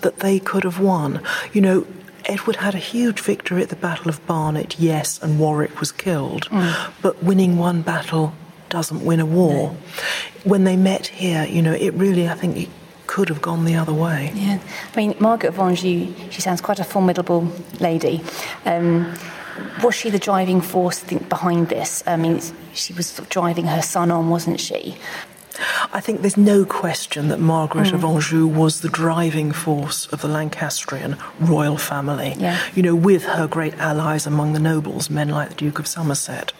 that 0.00 0.18
they 0.18 0.38
could 0.38 0.64
have 0.64 0.78
won. 0.80 1.22
You 1.52 1.60
know, 1.60 1.86
Edward 2.26 2.56
had 2.56 2.74
a 2.74 2.78
huge 2.78 3.20
victory 3.20 3.62
at 3.62 3.68
the 3.68 3.76
Battle 3.76 4.08
of 4.08 4.24
Barnet, 4.26 4.78
yes, 4.78 5.20
and 5.22 5.38
Warwick 5.38 5.80
was 5.80 5.92
killed. 5.92 6.48
But 7.02 7.22
winning 7.22 7.56
one 7.58 7.82
battle 7.82 8.32
doesn't 8.68 9.04
win 9.04 9.20
a 9.20 9.26
war. 9.26 9.76
When 10.44 10.64
they 10.64 10.76
met 10.76 11.06
here, 11.08 11.44
you 11.44 11.62
know, 11.62 11.72
it 11.72 11.92
really, 11.94 12.28
I 12.28 12.34
think, 12.34 12.56
it 12.56 12.68
could 13.06 13.28
have 13.28 13.42
gone 13.42 13.64
the 13.64 13.74
other 13.74 13.92
way. 13.92 14.32
Yeah, 14.34 14.58
I 14.92 14.96
mean, 14.96 15.14
Margaret 15.18 15.50
of 15.50 15.58
Anjou, 15.58 16.14
she 16.30 16.40
sounds 16.40 16.60
quite 16.60 16.78
a 16.78 16.84
formidable 16.84 17.52
lady. 17.80 18.22
Um, 18.64 19.14
was 19.82 19.94
she 19.94 20.08
the 20.10 20.18
driving 20.18 20.60
force, 20.60 20.98
think, 20.98 21.28
behind 21.28 21.68
this? 21.68 22.02
I 22.06 22.16
mean, 22.16 22.40
she 22.72 22.94
was 22.94 23.08
sort 23.08 23.26
of 23.26 23.28
driving 23.28 23.66
her 23.66 23.82
son 23.82 24.10
on, 24.10 24.30
wasn't 24.30 24.60
she? 24.60 24.96
I 25.92 26.00
think 26.00 26.20
there's 26.20 26.36
no 26.36 26.64
question 26.64 27.28
that 27.28 27.40
Margaret 27.40 27.88
Mm. 27.88 27.94
of 27.94 28.04
Anjou 28.04 28.46
was 28.46 28.80
the 28.80 28.88
driving 28.88 29.52
force 29.52 30.06
of 30.12 30.20
the 30.20 30.28
Lancastrian 30.28 31.16
royal 31.40 31.76
family. 31.78 32.34
Yeah. 32.38 32.58
You 32.74 32.82
know, 32.82 32.94
with 32.94 33.24
her 33.24 33.46
great 33.46 33.74
allies 33.78 34.26
among 34.26 34.52
the 34.52 34.60
nobles, 34.60 35.10
men 35.10 35.28
like 35.28 35.48
the 35.50 35.54
Duke 35.54 35.78
of 35.78 35.86
Somerset. 35.86 36.52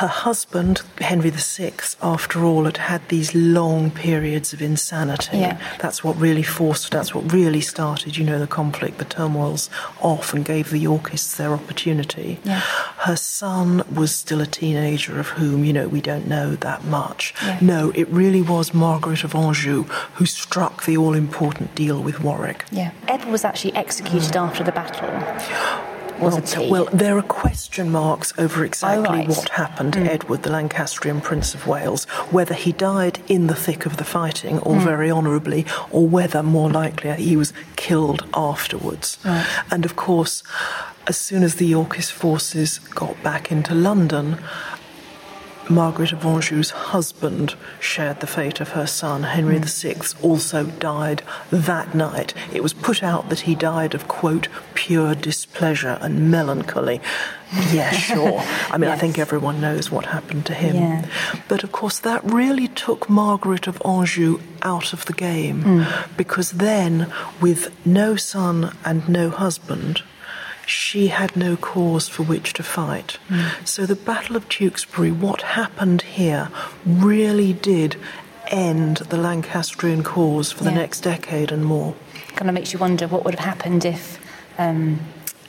Her 0.00 0.06
husband, 0.06 0.80
Henry 0.98 1.28
VI, 1.28 1.74
after 2.00 2.42
all, 2.42 2.64
had 2.64 2.78
had 2.78 3.06
these 3.10 3.34
long 3.34 3.90
periods 3.90 4.54
of 4.54 4.62
insanity. 4.62 5.36
Yeah. 5.36 5.60
That's 5.78 6.02
what 6.02 6.16
really 6.16 6.42
forced, 6.42 6.90
that's 6.90 7.14
what 7.14 7.30
really 7.30 7.60
started, 7.60 8.16
you 8.16 8.24
know, 8.24 8.38
the 8.38 8.46
conflict, 8.46 8.96
the 8.96 9.04
turmoils 9.04 9.68
off 10.00 10.32
and 10.32 10.42
gave 10.42 10.70
the 10.70 10.78
Yorkists 10.78 11.36
their 11.36 11.52
opportunity. 11.52 12.40
Yeah. 12.44 12.60
Her 12.60 13.14
son 13.14 13.82
was 13.94 14.16
still 14.16 14.40
a 14.40 14.46
teenager, 14.46 15.20
of 15.20 15.28
whom, 15.28 15.66
you 15.66 15.74
know, 15.74 15.86
we 15.86 16.00
don't 16.00 16.26
know 16.26 16.56
that 16.56 16.82
much. 16.86 17.34
Yeah. 17.42 17.58
No, 17.60 17.92
it 17.94 18.08
really 18.08 18.40
was 18.40 18.72
Margaret 18.72 19.22
of 19.22 19.34
Anjou 19.34 19.82
who 20.14 20.24
struck 20.24 20.86
the 20.86 20.96
all 20.96 21.12
important 21.12 21.74
deal 21.74 22.02
with 22.02 22.20
Warwick. 22.20 22.64
Yeah. 22.72 22.92
Edward 23.06 23.32
was 23.32 23.44
actually 23.44 23.74
executed 23.74 24.34
after 24.34 24.64
the 24.64 24.72
battle. 24.72 25.89
Wasn't 26.20 26.54
well, 26.56 26.64
he? 26.64 26.70
well, 26.70 26.88
there 26.92 27.16
are 27.18 27.22
question 27.22 27.90
marks 27.90 28.32
over 28.38 28.64
exactly 28.64 29.06
Oh, 29.08 29.12
right. 29.12 29.28
what 29.28 29.48
happened 29.50 29.92
to 29.94 30.00
Mm. 30.00 30.08
Edward, 30.08 30.42
the 30.42 30.50
Lancastrian 30.50 31.20
Prince 31.20 31.54
of 31.54 31.66
Wales, 31.66 32.04
whether 32.30 32.54
he 32.54 32.72
died 32.72 33.20
in 33.28 33.46
the 33.46 33.54
thick 33.54 33.86
of 33.86 33.96
the 33.96 34.04
fighting 34.04 34.58
or 34.60 34.76
Mm. 34.76 34.84
very 34.84 35.10
honourably, 35.10 35.66
or 35.90 36.06
whether, 36.06 36.42
more 36.42 36.70
likely, 36.70 37.12
he 37.14 37.36
was 37.36 37.52
killed 37.76 38.24
afterwards. 38.34 39.18
Right. 39.24 39.46
And 39.70 39.84
of 39.84 39.96
course, 39.96 40.42
as 41.06 41.16
soon 41.16 41.42
as 41.42 41.54
the 41.56 41.66
Yorkist 41.66 42.12
forces 42.12 42.78
got 42.94 43.20
back 43.22 43.50
into 43.50 43.74
London, 43.74 44.38
Margaret 45.70 46.12
of 46.12 46.26
Anjou's 46.26 46.70
husband 46.70 47.54
shared 47.78 48.20
the 48.20 48.26
fate 48.26 48.60
of 48.60 48.70
her 48.70 48.86
son. 48.86 49.22
Henry 49.22 49.58
VI 49.58 49.96
also 50.20 50.64
died 50.64 51.22
that 51.50 51.94
night. 51.94 52.34
It 52.52 52.62
was 52.62 52.72
put 52.74 53.02
out 53.02 53.28
that 53.28 53.40
he 53.40 53.54
died 53.54 53.94
of, 53.94 54.08
quote, 54.08 54.48
pure 54.74 55.14
displeasure 55.14 55.96
and 56.00 56.30
melancholy. 56.30 57.00
Yeah, 57.72 57.90
sure. 57.92 58.40
I 58.70 58.78
mean, 58.78 58.90
I 58.90 58.96
think 58.96 59.18
everyone 59.18 59.60
knows 59.60 59.90
what 59.90 60.06
happened 60.06 60.46
to 60.46 60.54
him. 60.54 60.76
Yeah. 60.76 61.06
But 61.48 61.64
of 61.64 61.72
course, 61.72 61.98
that 62.00 62.22
really 62.24 62.68
took 62.68 63.08
Margaret 63.08 63.66
of 63.66 63.80
Anjou 63.84 64.40
out 64.62 64.92
of 64.92 65.04
the 65.06 65.12
game 65.12 65.62
Mm. 65.64 66.16
because 66.16 66.52
then, 66.52 67.12
with 67.40 67.70
no 67.86 68.16
son 68.16 68.76
and 68.84 69.08
no 69.08 69.30
husband, 69.30 70.02
she 70.70 71.08
had 71.08 71.36
no 71.36 71.56
cause 71.56 72.08
for 72.08 72.22
which 72.22 72.52
to 72.54 72.62
fight. 72.62 73.18
So 73.64 73.86
the 73.86 73.96
Battle 73.96 74.36
of 74.36 74.48
Tewkesbury, 74.48 75.10
what 75.12 75.42
happened 75.42 76.02
here, 76.02 76.48
really 76.84 77.52
did 77.52 77.96
end 78.48 78.98
the 78.98 79.16
Lancastrian 79.16 80.02
cause 80.02 80.50
for 80.52 80.64
the 80.64 80.70
next 80.72 81.00
decade 81.00 81.52
and 81.52 81.64
more. 81.64 81.94
kind 82.36 82.48
of 82.48 82.54
makes 82.54 82.72
you 82.72 82.78
wonder 82.78 83.06
what 83.06 83.24
would 83.24 83.34
have 83.34 83.44
happened 83.44 83.84
if 83.84 84.18
um, 84.58 85.00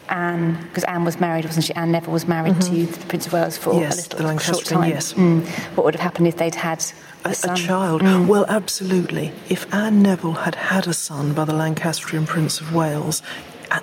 Anne, 0.10 0.58
because 0.68 0.84
Anne 0.86 1.04
was 1.06 1.20
married, 1.20 1.46
wasn't 1.46 1.66
she? 1.66 1.74
Anne 1.74 1.92
Neville 1.92 2.14
was 2.14 2.28
married 2.28 2.60
to 2.62 2.86
the 2.86 3.06
Prince 3.08 3.28
of 3.28 3.34
Wales 3.34 3.58
for 3.58 3.72
Mm-hmm. 3.72 3.82
Yes, 3.82 4.08
a 4.08 4.18
little 4.18 4.34
the 4.34 4.40
short 4.40 4.66
time. 4.66 4.90
yes. 4.90 5.14
Mm. 5.14 5.46
What 5.76 5.86
would 5.86 5.96
have 5.96 6.02
happened 6.02 6.28
if 6.28 6.38
they'd 6.38 6.56
had 6.56 6.84
a, 7.24 7.30
A, 7.30 7.52
a 7.54 7.56
child. 7.56 8.02
Mm. 8.02 8.28
Well, 8.28 8.46
absolutely. 8.50 9.32
If 9.50 9.72
Anne 9.74 10.02
Neville 10.02 10.34
had 10.34 10.56
had 10.56 10.86
a 10.88 10.94
son 10.94 11.34
by 11.34 11.46
the 11.46 11.54
Lancastrian 11.54 12.26
Prince 12.26 12.60
of 12.60 12.74
Wales, 12.74 13.22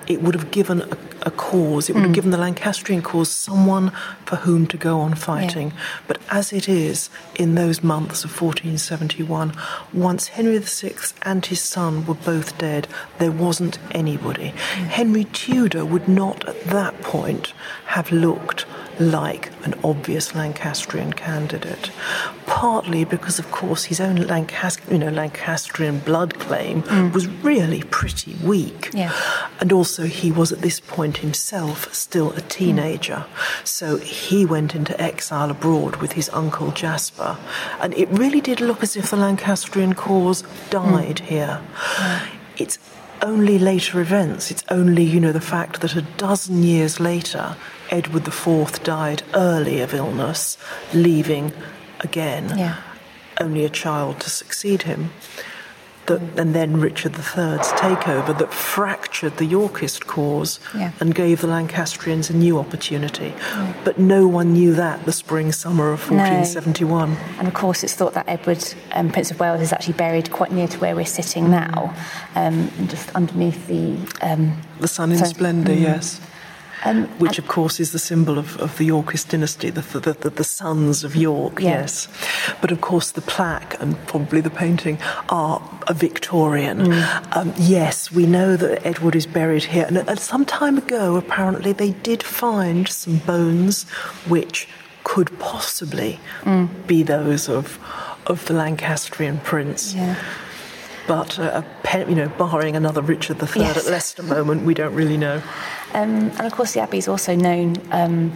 it 0.07 0.21
would 0.21 0.35
have 0.35 0.51
given 0.51 0.81
a, 0.81 0.97
a 1.29 1.35
cause. 1.49 1.83
It 1.89 1.93
would 1.93 2.01
have 2.07 2.11
Mm. 2.11 2.19
given 2.19 2.31
the 2.31 2.37
Lancastrian 2.47 3.01
cause 3.01 3.29
someone 3.47 3.91
for 4.25 4.37
whom 4.45 4.61
to 4.67 4.77
go 4.77 4.99
on 5.05 5.13
fighting. 5.13 5.69
But 6.07 6.17
as 6.39 6.51
it 6.59 6.67
is, 6.67 7.09
in 7.43 7.55
those 7.55 7.79
months 7.93 8.23
of 8.25 8.31
1471, 8.31 9.53
once 9.93 10.23
Henry 10.37 10.57
VI 10.59 11.13
and 11.23 11.45
his 11.45 11.61
son 11.61 12.05
were 12.05 12.15
both 12.33 12.57
dead, 12.57 12.87
there 13.19 13.31
wasn't 13.45 13.77
anybody. 14.03 14.49
Henry 14.99 15.25
Tudor 15.25 15.85
would 15.85 16.07
not 16.07 16.47
at 16.47 16.59
that 16.77 16.93
point 17.01 17.53
have 17.95 18.11
looked 18.11 18.65
like 18.99 19.49
an 19.63 19.73
obvious 19.83 20.35
Lancastrian 20.35 21.13
candidate. 21.13 21.89
Partly 22.45 23.05
because, 23.05 23.39
of 23.39 23.49
course, 23.51 23.85
his 23.85 23.99
own 24.01 24.17
Lancast- 24.17 24.79
you 24.91 24.97
know, 24.97 25.09
Lancastrian 25.09 25.99
blood 25.99 26.37
claim 26.39 26.83
was 27.13 27.25
really 27.51 27.83
pretty 27.83 28.35
weak. 28.43 28.89
Yeah. 28.93 29.11
And 29.61 29.71
also, 29.71 30.03
he 30.03 30.31
was 30.31 30.51
at 30.51 30.61
this 30.61 30.79
point 30.81 31.18
himself 31.19 31.93
still 31.93 32.31
a 32.33 32.41
teenager. 32.41 33.25
So 33.63 33.97
he 33.97 34.45
went 34.45 34.75
into 34.75 34.99
exile 35.01 35.51
abroad 35.51 35.97
with 35.97 36.13
his 36.13 36.29
uncle 36.29 36.71
Jasper. 36.71 37.37
And 37.79 37.93
it 37.93 38.09
really 38.09 38.41
did 38.41 38.61
look 38.61 38.83
as 38.83 38.95
if 38.95 39.09
the 39.09 39.17
Lancastrian 39.17 39.93
cause 39.93 40.43
died 40.69 41.19
hmm. 41.19 41.25
here. 41.25 41.61
It's 42.57 42.77
only 43.21 43.59
later 43.59 43.99
events, 43.99 44.51
it's 44.51 44.63
only, 44.69 45.03
you 45.03 45.19
know, 45.19 45.31
the 45.31 45.41
fact 45.41 45.81
that 45.81 45.95
a 45.95 46.01
dozen 46.01 46.63
years 46.63 46.99
later, 46.99 47.55
Edward 47.89 48.27
IV 48.27 48.83
died 48.83 49.23
early 49.33 49.81
of 49.81 49.93
illness, 49.93 50.57
leaving 50.93 51.51
again 51.99 52.57
Yeah. 52.57 52.77
only 53.39 53.65
a 53.65 53.69
child 53.69 54.21
to 54.21 54.29
succeed 54.29 54.83
him. 54.83 55.11
That, 56.09 56.21
and 56.39 56.55
then 56.55 56.79
Richard 56.81 57.13
III's 57.15 57.67
takeover 57.85 58.35
that 58.39 58.51
fractured 58.51 59.37
the 59.37 59.45
Yorkist 59.45 60.07
cause 60.07 60.59
Yeah. 60.75 60.91
and 60.99 61.13
gave 61.13 61.41
the 61.41 61.47
Lancastrians 61.47 62.29
a 62.31 62.33
new 62.35 62.57
opportunity. 62.57 63.33
But 63.83 63.99
no 63.99 64.27
one 64.27 64.53
knew 64.53 64.73
that 64.73 65.05
the 65.05 65.11
spring 65.11 65.51
summer 65.51 65.91
of 65.91 66.09
No. 66.09 66.17
1471. 66.17 67.15
And 67.37 67.47
of 67.47 67.53
course, 67.53 67.83
it's 67.83 67.93
thought 67.93 68.13
that 68.15 68.25
Edward, 68.27 68.63
um, 68.93 69.09
Prince 69.11 69.29
of 69.29 69.39
Wales, 69.39 69.61
is 69.61 69.71
actually 69.71 69.93
buried 69.93 70.31
quite 70.31 70.51
near 70.51 70.67
to 70.67 70.79
where 70.79 70.95
we're 70.95 71.05
sitting 71.05 71.51
now, 71.51 71.93
um, 72.35 72.71
just 72.87 73.09
underneath 73.13 73.67
the. 73.67 73.95
Um, 74.21 74.53
The 74.79 74.87
sun 74.87 75.11
in 75.11 75.19
so- 75.19 75.25
splendour, 75.25 75.75
Mm. 75.75 75.81
yes. 75.81 76.19
Um, 76.85 77.07
Which, 77.19 77.37
of 77.39 77.47
course, 77.47 77.79
is 77.79 77.91
the 77.91 77.99
symbol 77.99 78.37
of, 78.37 78.57
of 78.59 78.77
the 78.77 78.85
Yorkist 78.85 79.29
dynasty, 79.29 79.69
the, 79.69 79.81
the, 79.99 80.13
the, 80.13 80.29
the 80.29 80.43
sons 80.43 81.03
of 81.03 81.15
York, 81.15 81.59
Yeah. 81.59 81.81
yes. 81.81 82.07
But, 82.61 82.71
of 82.71 82.79
course, 82.81 83.11
the 83.11 83.21
plaque 83.21 83.75
and 83.81 83.97
probably 84.07 84.39
the 84.41 84.49
painting 84.49 84.97
are 85.27 85.61
a 85.87 85.93
Victorian. 85.93 86.77
Mm. 86.79 87.35
Um, 87.35 87.53
yes, 87.57 88.11
we 88.11 88.25
know 88.25 88.55
that 88.55 88.85
Edward 88.85 89.15
is 89.15 89.25
buried 89.25 89.65
here. 89.65 89.85
And 89.87 89.97
uh, 89.97 90.15
some 90.15 90.45
time 90.45 90.77
ago, 90.77 91.15
apparently, 91.17 91.73
they 91.73 91.91
did 91.91 92.23
find 92.23 92.87
some 92.87 93.17
bones 93.17 93.83
which 94.27 94.67
could 95.03 95.37
possibly 95.39 96.19
Mm. 96.43 96.69
be 96.87 97.03
those 97.03 97.49
of, 97.49 97.77
of 98.25 98.45
the 98.45 98.53
Lancastrian 98.53 99.39
prince. 99.39 99.93
Yeah. 99.93 100.15
But, 101.09 101.39
uh, 101.39 101.63
you 102.07 102.13
know, 102.13 102.29
barring 102.37 102.75
another 102.75 103.01
Richard 103.01 103.41
III 103.41 103.49
Yes. 103.63 103.77
at 103.87 103.91
Leicester 103.91 104.21
moment, 104.21 104.61
we 104.63 104.75
don't 104.75 104.93
really 104.93 105.17
know. 105.17 105.41
Um, 105.95 106.29
and 106.37 106.41
of 106.41 106.51
course, 106.51 106.73
the 106.73 106.81
abbey 106.81 106.99
is 106.99 107.07
also 107.07 107.35
known. 107.35 107.77
Um, 107.91 108.31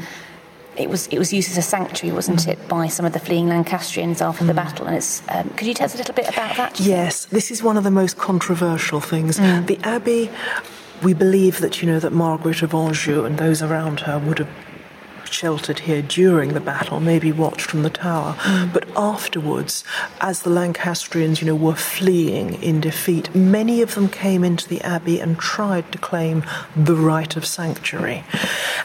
it 0.76 0.90
was 0.90 1.06
it 1.12 1.20
was 1.20 1.32
used 1.32 1.52
as 1.52 1.58
a 1.60 1.62
sanctuary, 1.62 2.16
wasn't 2.16 2.40
Mm. 2.40 2.54
it, 2.54 2.68
by 2.68 2.88
some 2.88 3.06
of 3.06 3.14
the 3.14 3.20
fleeing 3.20 3.48
Lancastrians 3.48 4.24
after 4.24 4.44
the 4.44 4.56
battle? 4.56 4.88
And 4.88 4.96
it's 4.96 5.22
um, 5.30 5.50
could 5.52 5.68
you 5.68 5.76
tell 5.76 5.86
us 5.86 5.94
a 5.94 5.98
little 6.00 6.16
bit 6.16 6.28
about 6.28 6.58
that? 6.58 6.80
Yes, 6.80 7.26
this 7.26 7.52
is 7.52 7.62
one 7.62 7.78
of 7.78 7.84
the 7.84 7.92
most 7.92 8.18
controversial 8.18 9.00
things. 9.00 9.38
Mm. 9.40 9.68
The 9.68 9.78
Abbey, 9.84 10.32
we 11.04 11.14
believe 11.14 11.60
that, 11.60 11.80
you 11.84 11.88
know, 11.92 12.00
that 12.00 12.12
Margaret 12.12 12.64
of 12.64 12.74
Anjou 12.74 13.24
and 13.24 13.38
those 13.38 13.62
around 13.62 14.00
her 14.08 14.18
would 14.18 14.40
have 14.40 14.50
sheltered 15.34 15.80
here 15.80 16.02
during 16.02 16.54
the 16.54 16.60
battle, 16.60 17.00
maybe 17.00 17.32
watched 17.32 17.70
from 17.70 17.84
the 17.84 17.90
tower. 17.90 18.34
Mm. 18.40 18.74
But 18.74 18.88
afterwards, 18.96 19.84
as 20.22 20.44
the 20.44 20.50
Lancastrians, 20.50 21.42
you 21.42 21.48
know, 21.48 21.56
were 21.56 21.76
fleeing 21.76 22.62
in 22.62 22.80
defeat, 22.80 23.34
many 23.36 23.82
of 23.82 23.96
them 23.96 24.08
came 24.08 24.44
into 24.44 24.70
the 24.70 24.82
abbey 24.82 25.20
and 25.20 25.38
tried 25.38 25.92
to 25.92 25.98
claim 25.98 26.46
the 26.76 26.96
right 26.96 27.36
of 27.36 27.46
sanctuary. 27.46 28.24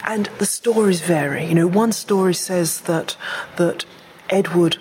And 0.04 0.26
the 0.38 0.46
stories 0.46 1.00
vary. 1.00 1.44
You 1.44 1.54
know, 1.54 1.66
one 1.66 1.92
story 1.92 2.34
says 2.34 2.80
that 2.82 3.16
that 3.56 3.84
Edward 4.30 4.78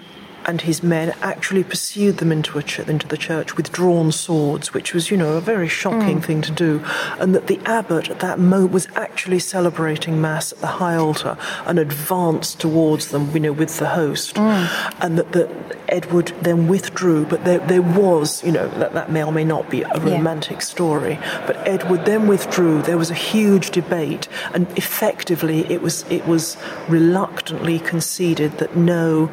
and 0.47 0.61
his 0.61 0.81
men 0.81 1.13
actually 1.21 1.63
pursued 1.63 2.17
them 2.17 2.31
into, 2.31 2.57
a 2.57 2.63
ch- 2.63 2.79
into 2.79 3.05
the 3.07 3.17
church 3.17 3.57
with 3.57 3.71
drawn 3.71 4.11
swords, 4.11 4.73
which 4.73 4.93
was, 4.93 5.11
you 5.11 5.17
know, 5.17 5.33
a 5.35 5.41
very 5.41 5.67
shocking 5.67 6.19
Mm. 6.21 6.23
thing 6.23 6.41
to 6.43 6.51
do. 6.51 6.81
And 7.19 7.35
that 7.35 7.47
the 7.47 7.59
abbot 7.65 8.09
at 8.09 8.19
that 8.21 8.39
moment 8.39 8.71
was 8.71 8.87
actually 8.95 9.39
celebrating 9.39 10.21
Mass 10.21 10.53
at 10.53 10.61
the 10.61 10.67
high 10.67 10.95
altar 10.95 11.37
and 11.65 11.77
advanced 11.77 12.59
towards 12.59 13.09
them, 13.09 13.29
you 13.33 13.39
know, 13.41 13.51
with 13.51 13.77
the 13.77 13.89
host. 13.89 14.37
And 14.37 15.17
that, 15.17 15.33
that 15.33 15.49
Edward 15.89 16.31
then 16.41 16.67
withdrew, 16.67 17.25
but 17.25 17.43
there, 17.45 17.59
there 17.59 17.81
was, 17.81 18.43
you 18.43 18.51
know, 18.51 18.67
that, 18.79 18.93
that 18.93 19.11
may 19.11 19.23
or 19.23 19.31
may 19.31 19.43
not 19.43 19.69
be 19.69 19.81
a 19.83 19.87
Yeah. 19.97 20.15
romantic 20.15 20.61
story, 20.61 21.19
but 21.45 21.55
Edward 21.67 22.05
then 22.05 22.27
withdrew. 22.27 22.81
There 22.81 22.97
was 22.97 23.11
a 23.11 23.13
huge 23.33 23.71
debate, 23.71 24.27
and 24.53 24.65
effectively 24.77 25.69
it 25.71 25.81
was, 25.81 26.05
it 26.09 26.25
was 26.25 26.55
reluctantly 26.87 27.79
conceded 27.79 28.57
that 28.59 28.75
no, 28.75 29.29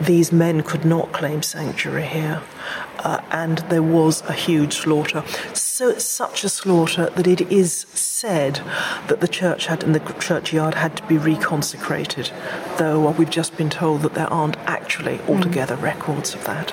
these 0.00 0.32
men 0.32 0.62
could 0.62 0.84
not 0.84 1.12
claim 1.12 1.42
sanctuary 1.42 2.06
here. 2.06 2.42
Uh, 2.98 3.20
and 3.30 3.58
there 3.68 3.82
was 3.82 4.22
a 4.22 4.32
huge 4.32 4.74
slaughter. 4.74 5.22
So 5.52 5.98
such 5.98 6.42
a 6.42 6.48
slaughter 6.48 7.10
that 7.10 7.26
it 7.26 7.42
is 7.52 7.84
said 7.92 8.62
that 9.08 9.20
the 9.20 9.28
church 9.28 9.66
had 9.66 9.84
and 9.84 9.94
the 9.94 10.00
churchyard 10.14 10.74
had 10.74 10.96
to 10.96 11.02
be 11.06 11.16
reconsecrated, 11.16 12.32
though 12.78 13.10
we've 13.10 13.28
just 13.28 13.56
been 13.58 13.68
told 13.68 14.02
that 14.02 14.14
there 14.14 14.32
aren't 14.32 14.56
actually 14.60 15.20
altogether 15.28 15.76
records 15.76 16.34
of 16.34 16.44
that. 16.44 16.70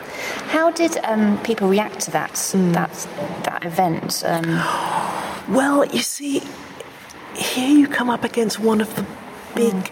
How 0.47 0.71
did 0.71 0.97
um, 1.03 1.37
people 1.43 1.67
react 1.67 1.99
to 2.01 2.11
that 2.11 2.35
that 2.73 3.07
that 3.43 3.65
event? 3.65 4.23
Um, 4.25 4.61
Well, 5.47 5.85
you 5.85 6.01
see, 6.01 6.41
here 7.35 7.77
you 7.77 7.87
come 7.87 8.09
up 8.09 8.23
against 8.23 8.59
one 8.59 8.79
of 8.79 8.95
the 8.95 9.05
big 9.53 9.91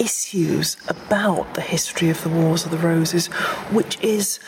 issues 0.00 0.76
about 0.88 1.54
the 1.54 1.60
history 1.60 2.10
of 2.10 2.22
the 2.24 2.30
Wars 2.30 2.64
of 2.64 2.72
the 2.72 2.78
Roses, 2.78 3.26
which 3.70 4.00
is 4.00 4.40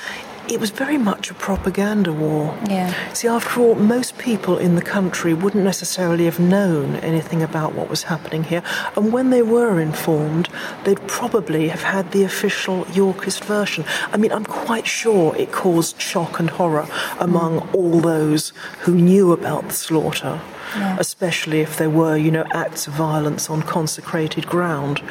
it 0.48 0.58
was 0.58 0.70
very 0.70 0.98
much 0.98 1.30
a 1.30 1.34
propaganda 1.34 2.12
war. 2.12 2.58
Yeah. 2.68 2.92
See, 3.12 3.28
after 3.28 3.60
all, 3.60 3.74
most 3.76 4.18
people 4.18 4.58
in 4.58 4.74
the 4.74 4.82
country 4.82 5.34
wouldn't 5.34 5.64
necessarily 5.64 6.24
have 6.24 6.40
known 6.40 6.96
anything 6.96 7.42
about 7.42 7.74
what 7.74 7.88
was 7.88 8.02
happening 8.04 8.44
here, 8.44 8.62
and 8.96 9.12
when 9.12 9.30
they 9.30 9.42
were 9.42 9.80
informed, 9.80 10.48
they'd 10.84 11.06
probably 11.06 11.68
have 11.68 11.82
had 11.82 12.10
the 12.10 12.24
official 12.24 12.86
Yorkist 12.92 13.44
version. 13.44 13.84
I 14.12 14.16
mean, 14.16 14.32
I'm 14.32 14.44
quite 14.44 14.86
sure 14.86 15.36
it 15.36 15.52
caused 15.52 16.00
shock 16.00 16.40
and 16.40 16.50
horror 16.50 16.88
among 17.20 17.60
mm. 17.60 17.74
all 17.74 18.00
those 18.00 18.52
who 18.80 18.94
knew 18.94 19.32
about 19.32 19.68
the 19.68 19.74
slaughter. 19.74 20.40
Yeah. 20.76 20.96
Especially 20.98 21.60
if 21.60 21.76
there 21.76 21.90
were, 21.90 22.16
you 22.16 22.30
know, 22.30 22.44
acts 22.52 22.86
of 22.86 22.94
violence 22.94 23.50
on 23.50 23.62
consecrated 23.62 24.46
ground. 24.46 25.02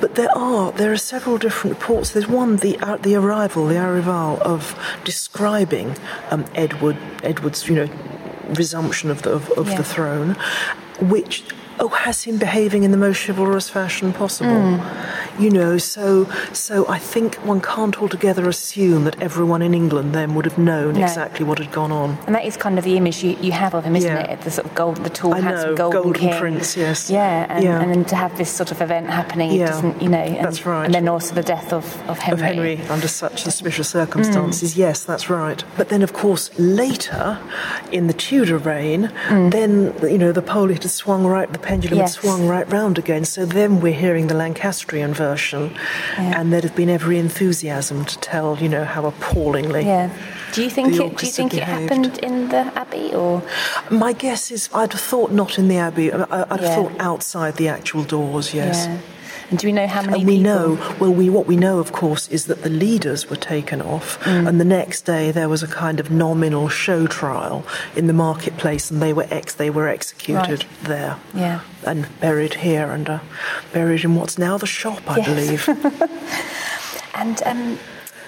But 0.00 0.14
there 0.14 0.30
are 0.36 0.72
there 0.72 0.92
are 0.92 0.96
several 0.96 1.36
different 1.38 1.76
reports. 1.78 2.10
There's 2.12 2.28
one, 2.28 2.56
the 2.56 2.78
uh, 2.78 2.96
the 2.96 3.14
arrival, 3.16 3.66
the 3.66 3.78
arrival 3.78 4.38
of 4.42 4.78
describing 5.04 5.96
um, 6.30 6.44
Edward 6.54 6.96
Edward's, 7.22 7.68
you 7.68 7.74
know, 7.76 7.88
resumption 8.54 9.10
of 9.10 9.22
the 9.22 9.30
of, 9.32 9.50
of 9.52 9.68
Yeah. 9.68 9.76
the 9.76 9.84
throne, 9.84 10.36
which 11.00 11.44
oh 11.80 11.88
has 11.88 12.24
him 12.24 12.38
behaving 12.38 12.82
in 12.84 12.90
the 12.90 12.96
most 12.96 13.26
chivalrous 13.26 13.68
fashion 13.68 14.12
possible. 14.12 14.50
Mm. 14.50 15.40
You 15.40 15.50
know, 15.50 15.78
so 15.78 16.26
so 16.52 16.86
I 16.88 16.98
think 16.98 17.34
one 17.36 17.60
can't 17.60 18.00
altogether 18.00 18.48
assume 18.48 19.04
that 19.04 19.20
everyone 19.20 19.62
in 19.62 19.74
England 19.74 20.14
then 20.14 20.34
would 20.34 20.44
have 20.44 20.58
known 20.58 20.94
No. 20.94 21.02
exactly 21.02 21.44
what 21.44 21.58
had 21.58 21.72
gone 21.72 21.92
on. 21.92 22.18
and 22.26 22.34
that 22.34 22.44
is 22.44 22.56
kind 22.56 22.78
of 22.78 22.84
the 22.84 22.96
image 22.96 23.22
you, 23.24 23.36
you 23.40 23.52
have 23.52 23.74
of 23.74 23.84
him, 23.84 23.96
isn't 23.96 24.10
Yeah. 24.10 24.32
it? 24.32 24.40
The 24.42 24.50
sort 24.50 24.66
of 24.66 24.74
gold, 24.74 24.96
the 24.98 25.10
tall, 25.10 25.32
handsome 25.32 25.74
golden, 25.74 26.02
Golden 26.02 26.20
king. 26.20 26.38
Prince, 26.40 26.76
yes. 26.76 27.10
Yeah, 27.10 27.46
and, 27.48 27.64
Yeah. 27.64 27.80
and 27.80 27.90
then 27.90 28.04
to 28.06 28.16
have 28.16 28.36
this 28.36 28.50
sort 28.50 28.70
of 28.70 28.80
event 28.80 29.10
happening, 29.10 29.50
it 29.52 29.58
Yeah, 29.58 29.66
doesn't, 29.66 30.00
you 30.02 30.08
know, 30.08 30.18
and, 30.18 30.44
that's 30.44 30.64
right. 30.66 30.84
And 30.84 30.94
then 30.94 31.08
also 31.08 31.34
the 31.34 31.42
death 31.42 31.72
of, 31.72 31.84
of 32.08 32.18
Henry. 32.18 32.34
Of 32.34 32.40
Henry 32.40 32.80
under 32.88 33.08
such 33.08 33.42
suspicious 33.42 33.88
circumstances, 33.88 34.74
mm. 34.74 34.78
yes, 34.78 35.02
that's 35.04 35.28
right. 35.30 35.64
But 35.76 35.88
then, 35.88 36.02
of 36.02 36.12
course, 36.12 36.50
later 36.58 37.38
in 37.90 38.06
the 38.06 38.12
Tudor 38.14 38.58
reign, 38.58 39.10
mm. 39.28 39.50
then 39.50 39.94
you 40.02 40.18
know 40.18 40.32
the 40.32 40.42
pole 40.42 40.68
had 40.68 40.84
swung 40.84 41.24
right, 41.26 41.50
the 41.52 41.58
pendulum 41.64 41.98
Yes. 41.98 42.14
had 42.14 42.22
swung 42.22 42.46
right 42.46 42.68
round 42.72 42.98
again. 42.98 43.24
So 43.24 43.40
then 43.46 43.80
we're 43.80 44.00
hearing 44.04 44.26
the 44.28 44.34
Lancastrian 44.44 45.12
version, 45.14 45.62
and 46.16 46.52
there'd 46.52 46.64
have 46.64 46.76
been 46.76 46.90
every 46.90 47.18
enthusiasm 47.18 48.04
to 48.04 48.16
tell 48.18 48.56
you 48.62 48.68
know 48.68 48.84
how 48.84 49.06
appallingly. 49.06 49.84
Yeah. 49.84 50.10
Do 50.54 50.62
you 50.62 50.70
think 50.70 50.88
it? 50.94 51.16
Do 51.18 51.26
you 51.26 51.32
think 51.32 51.54
it 51.54 51.62
happened 51.64 52.18
in 52.18 52.48
the 52.48 52.62
abbey, 52.82 53.14
or 53.14 53.42
My 53.90 54.12
guess 54.12 54.50
is 54.50 54.68
I'd 54.72 54.92
have 54.92 55.00
thought 55.10 55.30
not 55.32 55.58
in 55.58 55.68
the 55.68 55.78
abbey. 55.78 56.12
I'd 56.12 56.28
have 56.30 56.60
Yeah. 56.60 56.74
thought 56.76 56.92
outside 57.00 57.56
the 57.56 57.68
actual 57.68 58.04
doors. 58.04 58.54
Yes. 58.54 58.86
Yeah. 58.86 58.96
And 59.54 59.60
do 59.60 59.68
we 59.68 59.72
know 59.72 59.86
how 59.86 60.02
many? 60.02 60.18
And 60.18 60.26
we 60.26 60.38
people? 60.38 60.42
know, 60.76 60.96
well, 60.98 61.14
we 61.14 61.30
what 61.30 61.46
we 61.46 61.56
know, 61.56 61.78
of 61.78 61.92
course, 61.92 62.26
is 62.26 62.46
that 62.46 62.64
the 62.64 62.68
leaders 62.68 63.30
were 63.30 63.36
taken 63.36 63.80
off, 63.80 64.18
Mm. 64.24 64.48
and 64.48 64.60
the 64.60 64.64
next 64.64 65.02
day 65.02 65.30
there 65.30 65.48
was 65.48 65.62
a 65.62 65.68
kind 65.68 66.00
of 66.00 66.10
nominal 66.10 66.68
show 66.68 67.06
trial 67.06 67.64
in 67.94 68.08
the 68.08 68.12
marketplace, 68.12 68.90
and 68.90 69.00
they 69.00 69.12
were 69.12 69.28
ex 69.30 69.54
they 69.54 69.70
were 69.70 69.86
executed 69.88 70.64
Right. 70.64 70.66
there 70.82 71.16
Yeah. 71.34 71.60
and 71.86 72.06
buried 72.18 72.54
here 72.54 72.90
and 72.90 73.08
uh, 73.08 73.18
buried 73.72 74.02
in 74.02 74.16
what's 74.16 74.38
now 74.38 74.58
the 74.58 74.66
shop, 74.66 75.02
I 75.06 75.18
Yes. 75.18 75.26
believe. 75.28 75.68
And 77.16 77.40
um, 77.46 77.78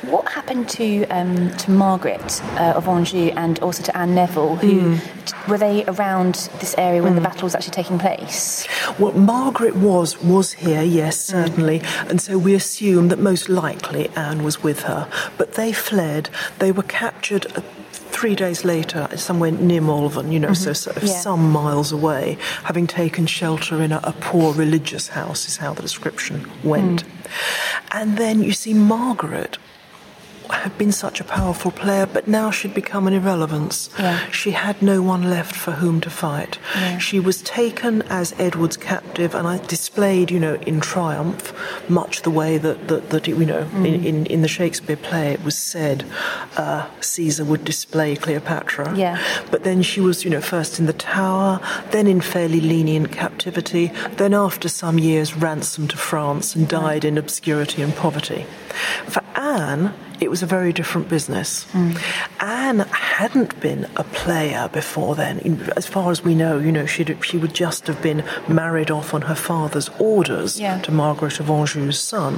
what 0.03 0.29
happened 0.29 0.69
to 0.71 1.05
um, 1.07 1.51
to 1.57 1.71
Margaret 1.71 2.43
uh, 2.59 2.75
of 2.77 2.87
Anjou 2.89 3.31
and 3.37 3.59
also 3.61 3.83
to 3.83 3.97
Anne 3.97 4.15
Neville? 4.15 4.57
Who 4.57 4.81
Hmm. 4.97 5.51
were 5.51 5.59
they 5.59 5.85
around 5.87 6.35
this 6.61 6.75
area 6.79 7.03
when 7.03 7.15
the 7.15 7.21
battle 7.21 7.45
was 7.45 7.55
actually 7.55 7.73
taking 7.83 7.99
place? 7.99 8.67
Well, 8.99 9.13
Margaret 9.13 9.77
was 9.77 10.21
was 10.23 10.53
here, 10.53 10.83
yes, 10.83 11.19
certainly, 11.21 11.81
and 12.09 12.21
so 12.21 12.39
we 12.39 12.55
assume 12.55 13.09
that 13.09 13.19
most 13.19 13.49
likely 13.49 14.09
Anne 14.17 14.45
was 14.45 14.63
with 14.63 14.83
her. 14.83 15.09
But 15.39 15.55
they 15.55 15.73
fled. 15.73 16.31
They 16.59 16.73
were 16.73 16.85
captured. 16.85 17.47
Uh, 17.57 17.63
Three 18.21 18.35
days 18.35 18.65
later, 18.65 19.09
somewhere 19.17 19.51
near 19.51 19.83
Malvern, 19.83 20.33
you 20.33 20.41
know, 20.41 20.55
so 20.55 20.73
sort 20.73 20.97
of 20.97 21.03
Yeah. 21.03 21.13
some 21.21 21.51
miles 21.53 21.93
away, 21.93 22.39
having 22.65 22.87
taken 22.87 23.27
shelter 23.27 23.83
in 23.83 23.93
a, 23.93 24.01
a 24.05 24.13
poor 24.13 24.55
religious 24.55 25.09
house, 25.09 25.47
is 25.47 25.59
how 25.59 25.75
the 25.75 25.83
description 25.83 26.47
went. 26.65 27.05
And 27.93 28.17
then 28.17 28.43
you 28.43 28.53
see, 28.53 28.73
Margaret 28.73 29.59
had 30.51 30.77
been 30.79 30.93
such 30.93 31.21
a 31.21 31.25
powerful 31.25 31.71
player, 31.71 32.07
but 32.07 32.27
now 32.29 32.51
she'd 32.51 32.75
become 32.75 33.07
an 33.07 33.13
irrelevance. 33.15 33.89
Yeah. 33.99 34.19
She 34.31 34.53
had 34.53 34.81
no 34.83 35.03
one 35.03 35.25
left 35.31 35.55
for 35.57 35.73
whom 35.73 36.01
to 36.03 36.11
fight. 36.11 36.59
Yeah. 36.75 36.99
She 36.99 37.21
was 37.21 37.43
taken 37.43 38.03
as 38.03 38.35
Edward's 38.39 38.77
captive 38.77 39.35
and 39.35 39.47
I 39.47 39.59
displayed, 39.67 40.31
you 40.31 40.39
know, 40.41 40.55
in 40.67 40.81
triumph, 40.81 41.53
much 41.89 42.23
the 42.23 42.31
way 42.31 42.59
that, 42.59 42.89
that, 42.89 43.11
that 43.11 43.27
you 43.27 43.45
know, 43.45 43.61
in, 43.61 43.97
Mm. 43.97 44.05
in, 44.05 44.27
in 44.27 44.43
the 44.43 44.49
Shakespeare 44.49 44.97
play 44.97 45.33
it 45.33 45.43
was 45.45 45.57
said 45.57 46.05
uh, 46.57 46.87
Caesar 47.01 47.45
would 47.45 47.65
display 47.65 48.17
Cleopatra. 48.17 48.97
Yeah. 48.97 49.23
But 49.51 49.65
then 49.65 49.83
she 49.83 50.01
was, 50.01 50.25
you 50.25 50.31
know, 50.31 50.41
first 50.41 50.79
in 50.79 50.87
the 50.87 50.93
tower, 50.93 51.61
then 51.91 52.07
in 52.07 52.21
fairly 52.21 52.61
lenient 52.61 53.13
captivity, 53.13 53.93
then 54.17 54.35
after 54.35 54.69
some 54.69 54.99
years 54.99 55.37
ransomed 55.37 55.91
to 55.91 55.97
France 55.97 56.55
and 56.57 56.69
died 56.69 57.05
in 57.05 57.19
obscurity 57.19 57.83
and 57.83 57.95
poverty. 57.95 58.47
For 59.07 59.23
Anne, 59.35 59.95
it 60.21 60.31
was 60.31 60.43
a 60.43 60.47
very 60.47 60.73
different 60.73 61.09
business. 61.09 61.65
Mm. 61.73 62.01
Anne 62.41 62.79
hadn't 62.81 63.59
been 63.61 63.87
a 63.97 64.05
player 64.05 64.69
before 64.73 65.15
then. 65.15 65.41
As 65.77 65.87
far 65.87 66.11
as 66.11 66.23
we 66.25 66.35
know, 66.35 66.59
you 66.59 66.73
know, 66.73 66.87
she'd, 66.87 67.17
she 67.25 67.37
would 67.39 67.55
just 67.55 67.87
have 67.87 68.01
been 68.03 68.25
married 68.49 68.91
off 68.91 69.15
on 69.15 69.23
her 69.23 69.35
father's 69.35 69.89
orders 69.99 70.59
Yeah. 70.61 70.81
to 70.83 70.91
Margaret 70.91 71.41
of 71.41 71.51
Anjou's 71.51 72.01
son, 72.01 72.35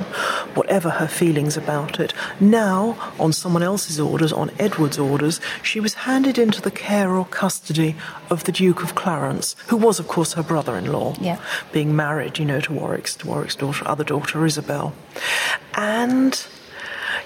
whatever 0.54 0.90
her 0.90 1.08
feelings 1.08 1.56
about 1.56 1.98
it. 2.00 2.12
Now, 2.40 2.96
on 3.18 3.32
someone 3.32 3.62
else's 3.62 3.98
orders, 4.00 4.32
on 4.32 4.50
Edward's 4.58 4.98
orders, 4.98 5.40
she 5.62 5.80
was 5.80 5.94
handed 5.94 6.38
into 6.38 6.60
the 6.60 6.70
care 6.70 7.14
or 7.16 7.24
custody 7.24 7.96
of 8.30 8.44
the 8.44 8.52
Duke 8.52 8.82
of 8.82 8.94
Clarence, 8.94 9.56
who 9.68 9.76
was, 9.76 9.98
of 9.98 10.08
course, 10.08 10.32
her 10.34 10.42
brother-in-law, 10.42 11.14
Yeah. 11.20 11.38
being 11.72 11.94
married, 11.96 12.38
you 12.38 12.44
know, 12.44 12.60
to 12.60 12.72
Warwick's, 12.72 13.14
to 13.16 13.26
Warwick's 13.26 13.56
daughter, 13.56 13.86
other 13.86 14.04
daughter 14.04 14.44
Isabel. 14.46 14.92
And 15.74 16.44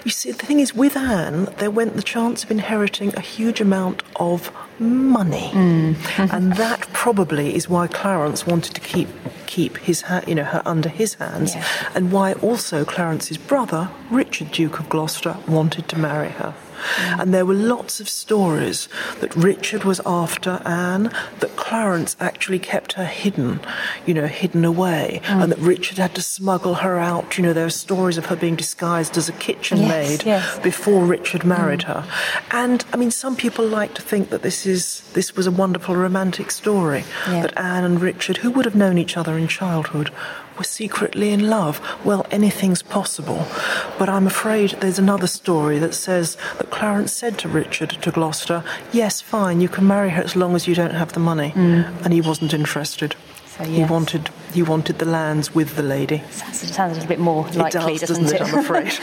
you 0.03 0.11
see, 0.11 0.31
the 0.31 0.45
thing 0.45 0.59
is, 0.59 0.73
with 0.73 0.97
Anne, 0.97 1.45
there 1.57 1.71
went 1.71 1.95
the 1.95 2.03
chance 2.03 2.43
of 2.43 2.51
inheriting 2.51 3.15
a 3.15 3.21
huge 3.21 3.61
amount 3.61 4.03
of 4.17 4.51
money, 4.79 5.49
mm. 5.53 6.33
and 6.33 6.53
that 6.53 6.81
probably 6.93 7.55
is 7.55 7.69
why 7.69 7.87
Clarence 7.87 8.45
wanted 8.45 8.75
to 8.75 8.81
keep 8.81 9.07
keep 9.45 9.77
his 9.77 10.01
ha- 10.01 10.23
you 10.27 10.35
know 10.35 10.43
her 10.43 10.61
under 10.65 10.89
his 10.89 11.15
hands, 11.15 11.55
and 11.95 12.11
why 12.11 12.33
also 12.33 12.83
Clarence's 12.83 13.37
brother, 13.37 13.89
Richard, 14.09 14.51
Duke 14.51 14.79
of 14.79 14.89
Gloucester, 14.89 15.37
wanted 15.47 15.87
to 15.89 15.97
marry 15.97 16.29
her. 16.29 16.53
And 17.19 17.33
there 17.33 17.45
were 17.45 17.53
lots 17.53 17.99
of 17.99 18.09
stories 18.09 18.87
that 19.21 19.35
Richard 19.35 19.83
was 19.83 20.01
after 20.05 20.61
Anne, 20.65 21.11
that 21.39 21.55
Clarence 21.55 22.15
actually 22.19 22.59
kept 22.59 22.93
her 22.93 23.05
hidden, 23.05 23.59
you 24.05 24.13
know, 24.13 24.27
hidden 24.27 24.65
away, 24.65 25.21
Mm. 25.25 25.43
and 25.43 25.51
that 25.51 25.59
Richard 25.59 25.97
had 25.97 26.13
to 26.15 26.21
smuggle 26.21 26.75
her 26.75 26.99
out. 26.99 27.37
You 27.37 27.43
know, 27.43 27.53
there 27.53 27.65
are 27.65 27.69
stories 27.69 28.17
of 28.17 28.25
her 28.27 28.35
being 28.35 28.55
disguised 28.55 29.17
as 29.17 29.29
a 29.29 29.33
kitchen 29.33 29.77
Yes, 29.79 29.89
maid 29.89 30.23
yes. 30.25 30.59
before 30.59 31.05
Richard 31.05 31.43
married 31.43 31.81
Mm. 31.81 31.87
her. 31.87 32.03
And 32.51 32.83
I 32.93 32.97
mean, 32.97 33.11
some 33.11 33.35
people 33.35 33.65
like 33.65 33.93
to 33.95 34.01
think 34.01 34.29
that 34.29 34.41
this 34.41 34.65
is 34.65 35.01
this 35.13 35.35
was 35.35 35.45
a 35.47 35.51
wonderful 35.51 35.95
romantic 35.95 36.49
story 36.51 37.03
Yeah. 37.29 37.41
that 37.43 37.57
Anne 37.57 37.83
and 37.83 38.01
Richard, 38.01 38.37
who 38.37 38.49
would 38.51 38.65
have 38.65 38.75
known 38.75 38.97
each 38.97 39.15
other 39.17 39.37
in 39.37 39.47
childhood, 39.47 40.09
were 40.57 40.63
secretly 40.63 41.31
in 41.31 41.49
love. 41.49 41.79
Well, 42.05 42.25
anything's 42.31 42.81
possible. 42.83 43.45
But 43.99 44.09
I'm 44.09 44.27
afraid 44.27 44.71
there's 44.81 44.99
another 44.99 45.27
story 45.27 45.79
that 45.79 45.93
says 45.93 46.37
that 46.57 46.69
Clarence 46.71 47.11
said 47.13 47.37
to 47.39 47.49
Richard, 47.49 47.89
to 48.01 48.11
Gloucester, 48.11 48.63
Yes, 48.91 49.21
fine, 49.21 49.61
you 49.61 49.69
can 49.69 49.87
marry 49.87 50.09
her 50.11 50.23
as 50.23 50.35
long 50.35 50.55
as 50.55 50.67
you 50.67 50.75
don't 50.75 50.93
have 50.95 51.13
the 51.13 51.19
money. 51.19 51.51
Mm. 51.51 52.03
And 52.05 52.13
he 52.13 52.21
wasn't 52.21 52.53
interested. 52.53 53.15
So, 53.57 53.63
He 53.65 53.83
wanted 53.83 54.29
he 54.53 54.61
wanted 54.63 54.99
the 54.99 55.05
lands 55.05 55.53
with 55.55 55.75
the 55.75 55.81
lady. 55.83 56.21
Sounds, 56.29 56.75
sounds 56.75 56.91
a 56.91 56.95
little 57.01 57.07
bit 57.09 57.19
more 57.19 57.47
likely, 57.49 57.95
it 57.95 57.99
does, 58.01 58.09
doesn't 58.09 58.23
doesn't 58.25 58.35
it? 58.35 58.41
it? 58.41 58.53
I'm 58.53 58.59
afraid. 58.59 58.93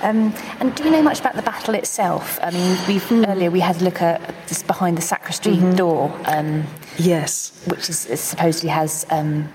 um, 0.02 0.32
and 0.60 0.74
do 0.74 0.84
we 0.84 0.90
know 0.90 1.02
much 1.02 1.20
about 1.20 1.34
the 1.34 1.42
battle 1.42 1.74
itself? 1.74 2.38
I 2.42 2.50
mean, 2.50 2.78
we've 2.88 3.04
Hmm. 3.08 3.24
earlier 3.26 3.50
we 3.50 3.60
had 3.60 3.80
a 3.80 3.84
look 3.84 4.00
at 4.02 4.20
just 4.46 4.66
behind 4.66 4.96
the 4.98 5.02
sacristy 5.02 5.56
Mhm. 5.56 5.76
door. 5.76 6.12
Um, 6.26 6.64
yes, 6.98 7.52
which 7.66 7.88
is, 7.90 7.98
supposedly 8.20 8.70
has 8.70 9.04
um, 9.10 9.48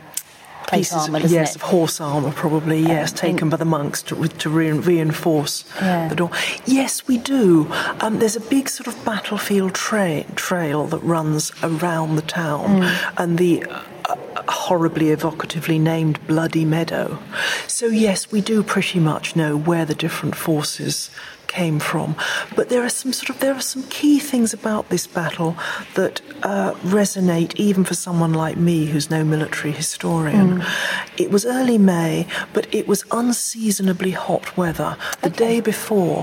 Pieces 0.69 0.93
armour, 1.03 1.19
of, 1.19 1.31
yes, 1.31 1.51
it? 1.51 1.55
of 1.57 1.61
horse 1.63 2.01
armour, 2.01 2.31
probably, 2.31 2.79
yes, 2.79 3.11
taken 3.11 3.49
by 3.49 3.57
the 3.57 3.65
monks 3.65 4.01
to, 4.03 4.27
to 4.27 4.49
re- 4.49 4.71
reinforce 4.71 5.65
Yeah. 5.81 6.07
the 6.07 6.15
door. 6.15 6.31
Yes, 6.65 7.07
we 7.07 7.17
do. 7.17 7.71
Um, 8.01 8.19
there's 8.19 8.35
a 8.35 8.39
big 8.39 8.69
sort 8.69 8.87
of 8.87 9.05
battlefield 9.05 9.73
tra- 9.75 10.23
trail 10.35 10.87
that 10.87 10.99
runs 10.99 11.51
around 11.61 12.15
the 12.15 12.21
town, 12.23 12.81
Mm. 12.81 13.13
and 13.17 13.37
the 13.37 13.65
uh, 13.65 14.15
horribly 14.49 15.05
evocatively 15.15 15.79
named 15.79 16.19
Bloody 16.27 16.65
Meadow. 16.65 17.19
So, 17.67 17.85
yes, 17.87 18.31
we 18.31 18.41
do 18.41 18.63
pretty 18.63 18.99
much 18.99 19.35
know 19.35 19.55
where 19.55 19.85
the 19.85 19.95
different 19.95 20.35
forces 20.35 21.09
came 21.59 21.77
from. 21.91 22.15
But 22.57 22.65
there 22.69 22.83
are 22.87 22.95
some 23.01 23.13
sort 23.13 23.29
of 23.31 23.35
there 23.43 23.55
are 23.61 23.67
some 23.75 23.83
key 23.97 24.17
things 24.31 24.49
about 24.59 24.83
this 24.93 25.05
battle 25.19 25.51
that 25.99 26.15
uh, 26.51 26.71
resonate 26.97 27.51
even 27.67 27.83
for 27.89 27.95
someone 28.07 28.33
like 28.43 28.57
me 28.69 28.77
who's 28.91 29.07
no 29.17 29.21
military 29.35 29.73
historian. 29.83 30.47
Mm. 30.49 30.63
It 31.23 31.29
was 31.35 31.43
early 31.57 31.77
May, 31.95 32.15
but 32.55 32.65
it 32.79 32.85
was 32.91 33.01
unseasonably 33.11 34.13
hot 34.27 34.45
weather. 34.61 34.91
The 35.21 35.29
day 35.45 35.57
before, 35.73 36.19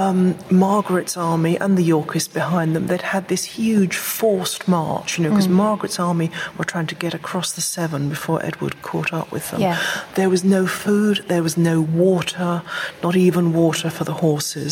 um, 0.00 0.18
Margaret's 0.50 1.16
army 1.16 1.54
and 1.62 1.72
the 1.80 1.86
Yorkists 1.96 2.32
behind 2.42 2.68
them, 2.74 2.84
they'd 2.88 3.08
had 3.16 3.24
this 3.28 3.44
huge 3.60 3.96
forced 4.18 4.62
march, 4.78 5.08
you 5.18 5.20
know, 5.24 5.30
because 5.30 5.50
Mm. 5.54 5.62
Margaret's 5.66 6.00
army 6.10 6.28
were 6.56 6.68
trying 6.72 6.88
to 6.92 6.98
get 7.04 7.12
across 7.20 7.48
the 7.56 7.64
Severn 7.74 8.04
before 8.16 8.38
Edward 8.50 8.74
caught 8.90 9.10
up 9.20 9.28
with 9.34 9.44
them. 9.50 9.60
Yeah. 9.66 9.78
There 10.18 10.30
was 10.34 10.42
no 10.56 10.62
food, 10.84 11.16
there 11.32 11.44
was 11.48 11.56
no 11.72 11.76
water, 12.06 12.52
not 13.06 13.14
even 13.26 13.44
water 13.64 13.88
for 13.96 14.04
the 14.10 14.16
horses. 14.26 14.63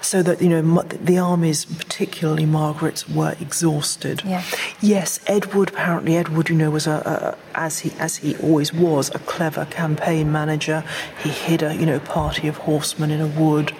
So 0.00 0.22
that, 0.22 0.40
you 0.40 0.48
know, 0.48 0.82
the 0.82 1.18
armies, 1.18 1.64
particularly 1.64 2.46
Margaret's, 2.46 3.08
were 3.08 3.34
exhausted. 3.40 4.22
Yeah. 4.24 4.42
Yes, 4.80 5.20
Edward, 5.26 5.68
apparently, 5.70 6.16
Edward, 6.16 6.48
you 6.48 6.56
know, 6.56 6.70
was 6.70 6.86
a, 6.86 7.36
a 7.54 7.58
as 7.58 7.80
he 7.80 7.92
as 7.98 8.16
he 8.16 8.36
always 8.36 8.72
was, 8.72 9.14
a 9.14 9.18
clever 9.18 9.64
campaign 9.66 10.32
manager. 10.32 10.84
He 11.22 11.28
hid 11.30 11.62
a, 11.62 11.74
you 11.74 11.86
know, 11.86 12.00
party 12.00 12.48
of 12.48 12.56
horsemen 12.58 13.10
in 13.10 13.20
a 13.20 13.26
wood. 13.26 13.72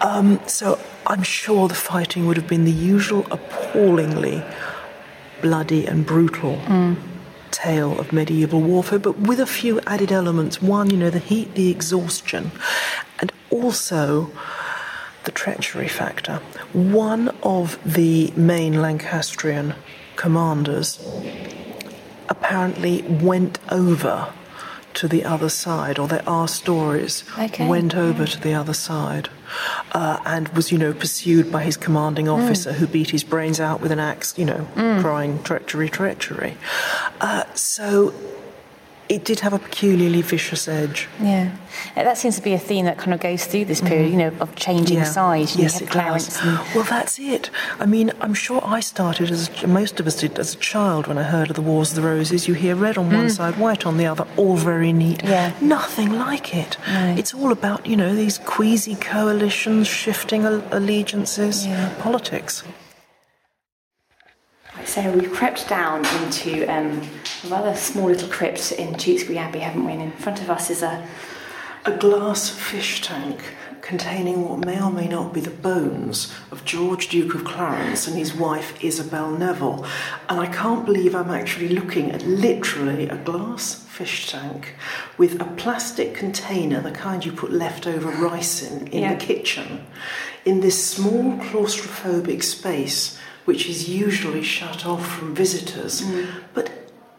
Um, 0.00 0.40
so 0.46 0.78
I'm 1.06 1.22
sure 1.22 1.68
the 1.68 1.74
fighting 1.74 2.26
would 2.26 2.36
have 2.36 2.48
been 2.48 2.64
the 2.64 2.72
usual 2.72 3.26
appallingly 3.30 4.42
bloody 5.42 5.86
and 5.86 6.04
brutal 6.06 6.56
Mm. 6.66 6.96
tale 7.50 7.98
of 8.00 8.12
medieval 8.12 8.60
warfare, 8.60 8.98
but 8.98 9.18
with 9.18 9.38
a 9.40 9.46
few 9.46 9.80
added 9.86 10.10
elements. 10.10 10.60
One, 10.60 10.90
you 10.90 10.96
know, 10.96 11.10
the 11.10 11.18
heat, 11.20 11.54
the 11.54 11.70
exhaustion, 11.70 12.50
and 13.20 13.30
also 13.50 14.30
the 15.24 15.32
treachery 15.32 15.88
factor. 15.88 16.36
One 16.72 17.28
of 17.42 17.78
the 17.84 18.32
main 18.36 18.80
Lancastrian 18.80 19.74
commanders 20.16 20.98
apparently 22.28 23.02
went 23.02 23.58
over 23.70 24.32
to 24.94 25.08
the 25.08 25.24
other 25.24 25.48
side, 25.48 25.98
or 25.98 26.06
there 26.06 26.22
are 26.28 26.46
stories, 26.46 27.24
Okay, 27.36 27.66
went 27.66 27.96
over 27.96 28.26
to 28.26 28.40
the 28.40 28.54
other 28.54 28.72
side. 28.74 29.28
Uh, 29.92 30.18
and 30.24 30.48
was, 30.50 30.70
you 30.70 30.78
know, 30.78 30.92
pursued 30.92 31.50
by 31.50 31.62
his 31.64 31.76
commanding 31.76 32.28
officer 32.28 32.72
who 32.74 32.86
beat 32.86 33.10
his 33.10 33.24
brains 33.24 33.58
out 33.60 33.80
with 33.80 33.90
an 33.90 33.98
axe, 33.98 34.34
you 34.38 34.44
know, 34.44 34.68
Mm. 34.76 35.00
crying 35.00 35.42
treachery, 35.42 35.88
treachery. 35.88 36.56
Uh, 37.20 37.44
so 37.54 38.14
it 39.08 39.24
did 39.24 39.40
have 39.40 39.52
a 39.52 39.58
peculiarly 39.58 40.22
vicious 40.22 40.66
edge. 40.68 41.08
Yeah, 41.20 41.50
Uh, 41.96 42.02
that 42.04 42.16
seems 42.16 42.36
to 42.36 42.42
be 42.42 42.54
a 42.54 42.58
theme 42.58 42.86
that 42.86 42.96
kind 42.98 43.12
of 43.12 43.20
goes 43.20 43.44
through 43.44 43.64
this 43.66 43.80
period, 43.80 44.10
you 44.10 44.16
know, 44.16 44.32
of 44.40 44.54
changing 44.54 44.98
Yeah. 44.98 45.04
sides. 45.04 45.56
Yes, 45.56 45.80
it 45.80 45.90
Clarence 45.90 46.28
does. 46.28 46.40
and 46.42 46.58
Well, 46.74 46.84
that's 46.84 47.18
it. 47.18 47.50
I 47.80 47.86
mean, 47.86 48.12
I'm 48.20 48.32
sure 48.34 48.62
I 48.64 48.80
started 48.80 49.30
as 49.30 49.50
most 49.66 50.00
of 50.00 50.06
us 50.06 50.16
did 50.16 50.38
as 50.38 50.54
a 50.54 50.58
child 50.58 51.06
when 51.06 51.18
I 51.18 51.22
heard 51.24 51.50
of 51.50 51.56
the 51.56 51.62
Wars 51.62 51.90
of 51.90 51.96
the 51.96 52.02
Roses. 52.02 52.48
You 52.48 52.54
hear 52.54 52.74
red 52.76 52.96
on 52.96 53.06
one 53.12 53.26
Mm. 53.26 53.30
side, 53.36 53.56
white 53.58 53.84
on 53.86 53.96
the 53.98 54.06
other, 54.06 54.24
all 54.36 54.56
very 54.56 54.92
neat. 54.92 55.22
Yeah. 55.24 55.50
Nothing 55.60 56.18
like 56.18 56.54
it. 56.54 56.76
No. 56.88 57.14
It's 57.18 57.34
all 57.34 57.52
about 57.52 57.86
you 57.86 57.96
know 57.96 58.14
these 58.14 58.38
queasy 58.38 58.94
coalitions, 58.94 59.86
shifting 59.86 60.44
al- 60.44 60.62
allegiances, 60.70 61.66
politics. 62.00 62.62
So 64.84 65.10
we've 65.10 65.32
crept 65.32 65.68
down 65.68 66.04
into 66.22 66.64
um, 66.72 67.00
a 67.44 67.48
rather 67.48 67.74
small 67.74 68.06
little 68.06 68.28
crypt 68.28 68.72
in 68.72 68.94
Tewkesbury 68.94 69.38
Abbey, 69.38 69.60
haven't 69.60 69.84
we? 69.84 69.92
And 69.92 70.02
in 70.02 70.12
front 70.12 70.40
of 70.40 70.50
us 70.50 70.70
is 70.70 70.82
a 70.82 71.06
A 71.86 71.92
glass 71.98 72.48
fish 72.48 73.02
tank 73.02 73.40
containing 73.82 74.48
what 74.48 74.64
may 74.64 74.80
or 74.80 74.90
may 74.90 75.06
not 75.06 75.34
be 75.34 75.40
the 75.40 75.50
bones 75.50 76.32
of 76.50 76.64
George 76.64 77.08
Duke 77.08 77.34
of 77.34 77.44
Clarence 77.44 78.08
and 78.08 78.16
his 78.16 78.32
wife 78.34 78.82
Isabel 78.82 79.30
Neville. 79.30 79.84
And 80.30 80.40
I 80.40 80.46
can't 80.46 80.86
believe 80.86 81.14
I'm 81.14 81.30
actually 81.30 81.68
looking 81.68 82.10
at 82.10 82.22
literally 82.22 83.08
a 83.10 83.16
glass 83.16 83.74
fish 83.84 84.30
tank 84.30 84.74
with 85.18 85.38
a 85.40 85.44
plastic 85.44 86.14
container, 86.14 86.80
the 86.80 86.90
kind 86.90 87.22
you 87.24 87.32
put 87.32 87.52
leftover 87.52 88.08
rice 88.10 88.62
in, 88.62 88.86
in 88.88 89.02
Yeah. 89.02 89.14
the 89.14 89.20
kitchen, 89.20 89.84
in 90.46 90.60
this 90.60 90.82
small 90.82 91.36
claustrophobic 91.38 92.42
space 92.42 93.18
which 93.44 93.68
is 93.68 93.88
usually 93.88 94.42
shut 94.42 94.86
off 94.86 95.06
from 95.06 95.34
visitors. 95.34 96.02
Mm. 96.02 96.28
But 96.54 96.70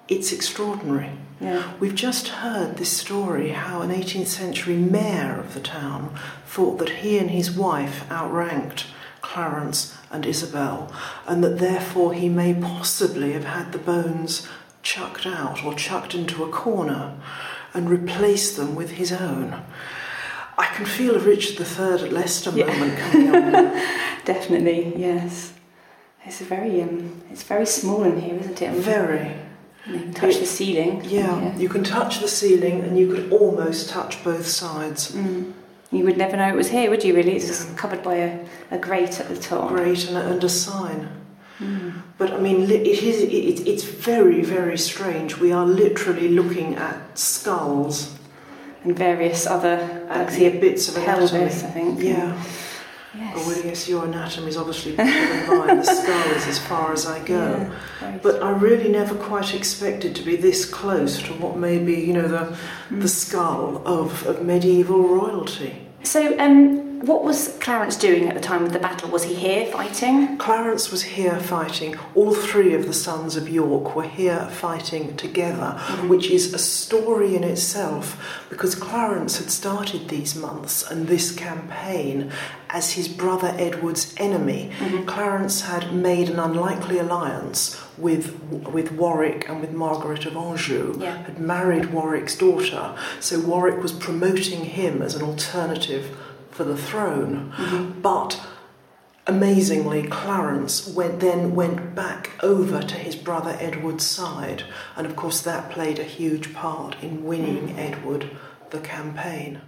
it's 0.08 0.32
extraordinary. 0.32 1.12
Yeah. 1.40 1.74
We've 1.80 1.96
just 1.96 2.30
heard 2.30 2.78
this 2.78 2.92
story 2.92 3.50
how 3.50 3.82
an 3.82 3.92
18th 3.92 4.28
century 4.28 4.76
mayor 4.76 5.38
of 5.40 5.54
the 5.54 5.60
town 5.60 6.18
thought 6.46 6.78
that 6.80 6.90
he 6.90 7.18
and 7.18 7.30
his 7.30 7.52
wife 7.52 8.10
outranked 8.10 8.86
Clarence 9.22 9.98
and 10.12 10.26
Isabel, 10.26 10.92
and 11.28 11.44
that 11.44 11.60
therefore 11.60 12.14
he 12.14 12.30
may 12.30 12.54
possibly 12.54 13.34
have 13.34 13.44
had 13.46 13.72
the 13.72 13.78
bones 13.78 14.48
chucked 14.82 15.26
out 15.26 15.66
or 15.66 15.74
chucked 15.74 16.14
into 16.14 16.44
a 16.44 16.50
corner 16.50 17.18
and 17.74 17.90
replaced 17.90 18.56
them 18.56 18.76
with 18.76 18.92
his 18.92 19.12
own. 19.12 19.62
I 20.58 20.68
can 20.68 20.86
feel 20.86 21.16
a 21.16 21.20
Richard 21.20 21.60
III 21.60 22.06
at 22.08 22.14
Leicester 22.14 22.52
moment 22.52 22.98
coming 22.98 23.36
on. 23.36 23.54
definitely 24.26 24.94
yes. 24.96 25.55
It's 26.26 26.42
a 26.42 26.44
very 26.44 26.82
um, 26.82 27.22
it's 27.32 27.44
very 27.44 27.66
small 27.66 28.04
in 28.04 28.20
here, 28.20 28.36
isn't 28.36 28.62
it? 28.62 28.72
Very. 28.72 29.36
You 29.88 30.00
can 30.00 30.14
touch 30.14 30.40
the 30.40 30.46
ceiling. 30.48 31.04
Yeah, 31.06 31.56
you 31.58 31.70
can 31.70 31.84
touch 31.84 32.20
the 32.20 32.28
ceiling 32.28 32.82
and 32.82 32.98
you 32.98 33.14
could 33.14 33.32
almost 33.32 33.90
touch 33.90 34.24
both 34.24 34.48
sides. 34.48 35.12
Mm. 35.12 35.54
You 35.92 36.04
would 36.06 36.18
never 36.18 36.36
know 36.36 36.50
it 36.50 36.56
was 36.56 36.70
here, 36.70 36.90
would 36.90 37.04
you? 37.04 37.16
Really, 37.16 37.36
it's 37.36 37.46
just 37.46 37.78
covered 37.78 38.02
by 38.02 38.16
a, 38.16 38.46
a 38.72 38.80
grate 38.80 39.20
at 39.20 39.30
the 39.30 39.38
top. 39.38 39.70
Grate 39.70 40.08
and 40.08 40.18
a, 40.18 40.32
and 40.32 40.44
a 40.44 40.50
sign. 40.50 41.08
Mm. 41.60 42.02
But 42.18 42.34
I 42.34 42.40
mean, 42.40 42.64
it 42.64 42.88
is. 42.88 43.22
It, 43.22 43.68
it's 43.68 43.84
very, 43.84 44.42
very 44.42 44.78
strange. 44.78 45.38
We 45.38 45.52
are 45.52 45.66
literally 45.66 46.30
looking 46.30 46.76
at 46.76 47.18
skulls 47.18 48.16
and 48.84 48.98
various 48.98 49.46
other 49.46 49.78
and 50.10 50.28
like, 50.28 50.34
the 50.34 50.50
bits 50.60 50.90
of 50.90 51.04
pelvis, 51.04 51.32
anatomy. 51.32 51.68
I 51.68 51.72
think. 51.72 52.02
Yeah. 52.02 52.44
Yes. 53.18 53.34
Oh, 53.38 53.48
well, 53.48 53.66
yes, 53.66 53.88
your 53.88 54.06
anatomy 54.06 54.48
is 54.48 54.58
obviously 54.58 54.96
better 54.96 55.46
than 55.48 55.60
mine. 55.68 55.78
The 55.78 55.84
skull 56.02 56.32
is 56.36 56.48
as 56.48 56.60
far 56.60 56.92
as 56.94 57.06
I 57.06 57.24
go. 57.26 57.70
Yeah, 58.02 58.18
but 58.22 58.44
I 58.44 58.52
really 58.52 58.90
never 58.92 59.16
quite 59.16 59.54
expected 59.56 60.16
to 60.18 60.24
be 60.24 60.36
this 60.36 60.66
close 60.66 61.22
to 61.24 61.32
what 61.34 61.58
may 61.58 61.78
be, 61.80 61.94
you 61.96 62.14
know, 62.14 62.28
the 62.28 62.58
Mm. 62.92 63.02
the 63.02 63.08
skull 63.08 63.82
of, 63.86 64.28
of 64.28 64.44
medieval 64.46 65.02
royalty. 65.08 65.88
So, 66.04 66.38
um, 66.40 66.85
What 67.06 67.24
was 67.24 67.56
Clarence 67.60 67.98
doing 67.98 68.28
at 68.28 68.34
the 68.34 68.42
time 68.42 68.64
of 68.64 68.74
the 68.74 68.80
battle? 68.80 69.12
Was 69.12 69.26
he 69.26 69.36
here 69.36 69.68
fighting? 69.68 70.38
Clarence 70.38 70.90
was 70.90 71.04
here 71.04 71.40
fighting. 71.40 71.96
All 72.16 72.34
three 72.34 72.74
of 72.74 72.88
the 72.88 72.94
sons 72.94 73.36
of 73.36 73.48
York 73.48 73.96
were 73.96 74.08
here 74.08 74.48
fighting 74.50 75.16
together, 75.16 75.76
mm-hmm. 75.78 76.08
which 76.08 76.32
is 76.32 76.52
a 76.52 76.58
story 76.58 77.36
in 77.36 77.44
itself 77.44 78.44
because 78.50 78.74
Clarence 78.74 79.38
had 79.38 79.52
started 79.52 80.10
these 80.10 80.36
months 80.36 80.82
and 80.90 81.08
this 81.08 81.32
campaign 81.32 82.32
as 82.72 82.94
his 82.94 83.08
brother 83.08 83.54
Edward's 83.56 84.16
enemy. 84.18 84.72
Mm-hmm. 84.80 85.06
Clarence 85.06 85.62
had 85.62 85.94
made 85.94 86.28
an 86.28 86.40
unlikely 86.40 86.98
alliance 86.98 87.80
with 88.00 88.40
with 88.74 88.92
Warwick 88.92 89.48
and 89.48 89.62
with 89.62 89.72
Margaret 89.72 90.26
of 90.26 90.36
Anjou, 90.36 90.98
yeah. 91.00 91.18
had 91.24 91.40
married 91.40 91.94
Warwick's 91.94 92.36
daughter. 92.36 92.96
So 93.20 93.40
Warwick 93.40 93.84
was 93.84 93.94
promoting 93.94 94.66
him 94.66 95.04
as 95.04 95.14
an 95.14 95.22
alternative 95.22 96.18
for 96.56 96.64
the 96.64 96.78
throne. 96.78 97.52
Mm-hmm. 97.58 98.02
But 98.02 98.42
amazingly, 99.28 100.08
Clarence 100.08 100.88
went, 100.88 101.20
then 101.20 101.54
went 101.54 101.94
back 101.94 102.32
over 102.42 102.82
to 102.82 102.96
his 102.96 103.16
brother 103.16 103.58
Edward's 103.60 104.06
side, 104.06 104.64
and 104.96 105.06
of 105.06 105.18
course 105.18 105.42
that 105.42 105.70
played 105.70 106.00
a 106.00 106.04
huge 106.04 106.54
part 106.54 106.96
in 107.04 107.26
winning 107.26 107.68
mm-hmm. 107.68 107.80
Edward 107.80 108.30
the 108.70 108.80
campaign. 108.80 109.62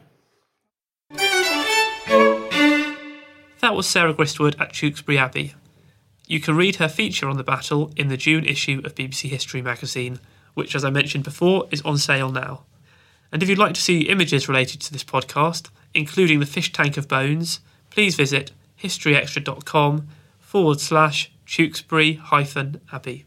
That 3.59 3.75
was 3.75 3.87
Sarah 3.87 4.13
Gristwood 4.13 4.59
at 4.59 4.73
Tewkesbury 4.73 5.17
Abbey. 5.17 5.53
You 6.25 6.39
can 6.39 6.55
read 6.55 6.77
her 6.77 6.87
feature 6.87 7.27
on 7.27 7.37
the 7.37 7.43
battle 7.43 7.91
in 7.95 8.07
the 8.07 8.17
June 8.17 8.45
issue 8.45 8.81
of 8.85 8.95
BBC 8.95 9.29
History 9.29 9.61
magazine, 9.61 10.19
which, 10.53 10.75
as 10.75 10.85
I 10.85 10.89
mentioned 10.89 11.23
before, 11.23 11.67
is 11.69 11.81
on 11.81 11.97
sale 11.97 12.31
now. 12.31 12.63
And 13.31 13.43
if 13.43 13.49
you'd 13.49 13.57
like 13.57 13.73
to 13.73 13.81
see 13.81 14.01
images 14.09 14.47
related 14.47 14.79
to 14.81 14.93
this 14.93 15.03
podcast, 15.03 15.69
including 15.93 16.39
the 16.39 16.45
fish 16.45 16.71
tank 16.71 16.97
of 16.97 17.07
bones, 17.07 17.59
please 17.89 18.15
visit 18.15 18.51
historyextra.com 18.81 20.07
forward 20.39 20.79
slash 20.79 21.31
Tewkesbury 21.45 22.17
hyphen 22.17 22.81
Abbey. 22.91 23.25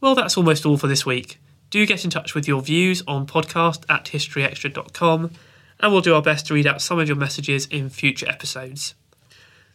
Well, 0.00 0.14
that's 0.14 0.36
almost 0.36 0.66
all 0.66 0.78
for 0.78 0.88
this 0.88 1.06
week. 1.06 1.38
Do 1.70 1.86
get 1.86 2.04
in 2.04 2.10
touch 2.10 2.34
with 2.34 2.48
your 2.48 2.60
views 2.60 3.02
on 3.06 3.26
podcast 3.26 3.84
at 3.88 4.06
historyextra.com, 4.06 5.30
and 5.80 5.92
we'll 5.92 6.02
do 6.02 6.14
our 6.14 6.22
best 6.22 6.46
to 6.46 6.54
read 6.54 6.66
out 6.66 6.82
some 6.82 6.98
of 6.98 7.08
your 7.08 7.16
messages 7.16 7.66
in 7.66 7.88
future 7.88 8.28
episodes. 8.28 8.94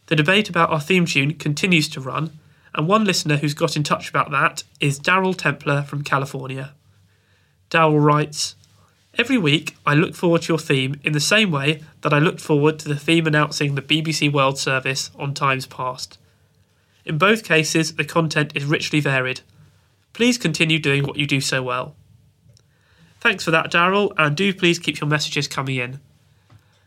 The 0.06 0.16
debate 0.16 0.48
about 0.48 0.70
our 0.70 0.80
theme 0.80 1.06
tune 1.06 1.34
continues 1.34 1.88
to 1.90 2.00
run, 2.00 2.38
and 2.74 2.86
one 2.86 3.04
listener 3.04 3.36
who's 3.36 3.54
got 3.54 3.76
in 3.76 3.82
touch 3.82 4.08
about 4.08 4.30
that 4.30 4.62
is 4.80 5.00
Daryl 5.00 5.34
Templer 5.34 5.84
from 5.84 6.04
California. 6.04 6.74
Daryl 7.70 8.02
writes 8.02 8.54
Every 9.18 9.36
week, 9.36 9.76
I 9.84 9.94
look 9.94 10.14
forward 10.14 10.42
to 10.42 10.52
your 10.52 10.60
theme 10.60 11.00
in 11.02 11.12
the 11.12 11.18
same 11.18 11.50
way 11.50 11.82
that 12.02 12.12
I 12.12 12.20
looked 12.20 12.40
forward 12.40 12.78
to 12.78 12.88
the 12.88 12.94
theme 12.94 13.26
announcing 13.26 13.74
the 13.74 13.82
BBC 13.82 14.32
World 14.32 14.58
Service 14.58 15.10
on 15.18 15.34
times 15.34 15.66
past. 15.66 16.18
In 17.04 17.18
both 17.18 17.42
cases, 17.42 17.96
the 17.96 18.04
content 18.04 18.52
is 18.54 18.64
richly 18.64 19.00
varied. 19.00 19.40
Please 20.12 20.38
continue 20.38 20.78
doing 20.78 21.02
what 21.02 21.16
you 21.16 21.26
do 21.26 21.40
so 21.40 21.64
well. 21.64 21.96
Thanks 23.20 23.44
for 23.44 23.50
that, 23.50 23.72
Daryl, 23.72 24.12
and 24.16 24.36
do 24.36 24.54
please 24.54 24.78
keep 24.78 25.00
your 25.00 25.08
messages 25.08 25.48
coming 25.48 25.74
in. 25.74 25.98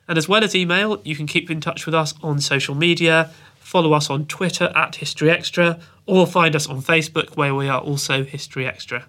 And 0.07 0.17
as 0.17 0.29
well 0.29 0.45
as 0.45 0.55
email, 0.55 1.01
you 1.03 1.17
can 1.17 1.27
keep 1.27 1.51
in 1.51 1.59
touch 1.59 1.85
with 1.85 1.93
us 1.93 2.13
on 2.23 2.39
social 2.39 2.75
media, 2.75 3.31
follow 3.59 3.91
us 3.91 4.09
on 4.09 4.25
Twitter 4.25 4.71
at 4.73 4.95
History 4.95 5.29
Extra, 5.29 5.81
or 6.05 6.25
find 6.25 6.55
us 6.55 6.67
on 6.67 6.81
Facebook 6.81 7.35
where 7.35 7.53
we 7.53 7.67
are 7.67 7.81
also 7.81 8.23
History 8.23 8.65
Extra. 8.65 9.05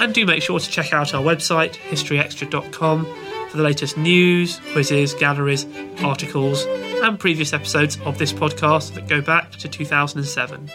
And 0.00 0.12
do 0.12 0.26
make 0.26 0.42
sure 0.42 0.60
to 0.60 0.70
check 0.70 0.92
out 0.92 1.14
our 1.14 1.22
website, 1.22 1.74
historyextra.com, 1.74 3.06
for 3.50 3.56
the 3.56 3.62
latest 3.62 3.96
news, 3.96 4.60
quizzes, 4.72 5.14
galleries, 5.14 5.66
articles, 6.02 6.64
and 6.66 7.18
previous 7.18 7.52
episodes 7.52 7.98
of 8.04 8.18
this 8.18 8.32
podcast 8.32 8.94
that 8.94 9.08
go 9.08 9.20
back 9.20 9.52
to 9.52 9.68
2007. 9.68 10.70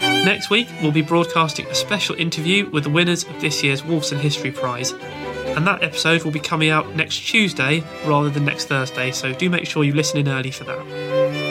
Next 0.00 0.50
week, 0.50 0.68
we'll 0.82 0.92
be 0.92 1.02
broadcasting 1.02 1.66
a 1.66 1.74
special 1.74 2.14
interview 2.16 2.68
with 2.70 2.84
the 2.84 2.90
winners 2.90 3.24
of 3.24 3.40
this 3.40 3.62
year's 3.62 3.82
Wolfson 3.82 4.18
History 4.18 4.50
Prize, 4.50 4.92
and 4.92 5.66
that 5.66 5.82
episode 5.82 6.24
will 6.24 6.30
be 6.30 6.40
coming 6.40 6.68
out 6.68 6.94
next 6.94 7.16
Tuesday 7.18 7.82
rather 8.04 8.28
than 8.28 8.44
next 8.44 8.66
Thursday, 8.66 9.12
so 9.12 9.32
do 9.32 9.48
make 9.48 9.66
sure 9.66 9.82
you 9.82 9.94
listen 9.94 10.18
in 10.18 10.28
early 10.28 10.50
for 10.50 10.64
that. 10.64 10.84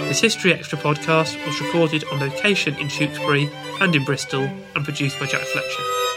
This 0.08 0.22
History 0.22 0.54
Extra 0.54 0.78
podcast 0.78 1.44
was 1.46 1.60
recorded 1.62 2.04
on 2.12 2.20
location 2.20 2.76
in 2.76 2.88
Tewkesbury 2.88 3.50
and 3.82 3.96
in 3.96 4.06
Bristol 4.06 4.44
and 4.76 4.84
produced 4.84 5.20
by 5.20 5.26
Jack 5.26 5.42
Fletcher. 5.42 6.09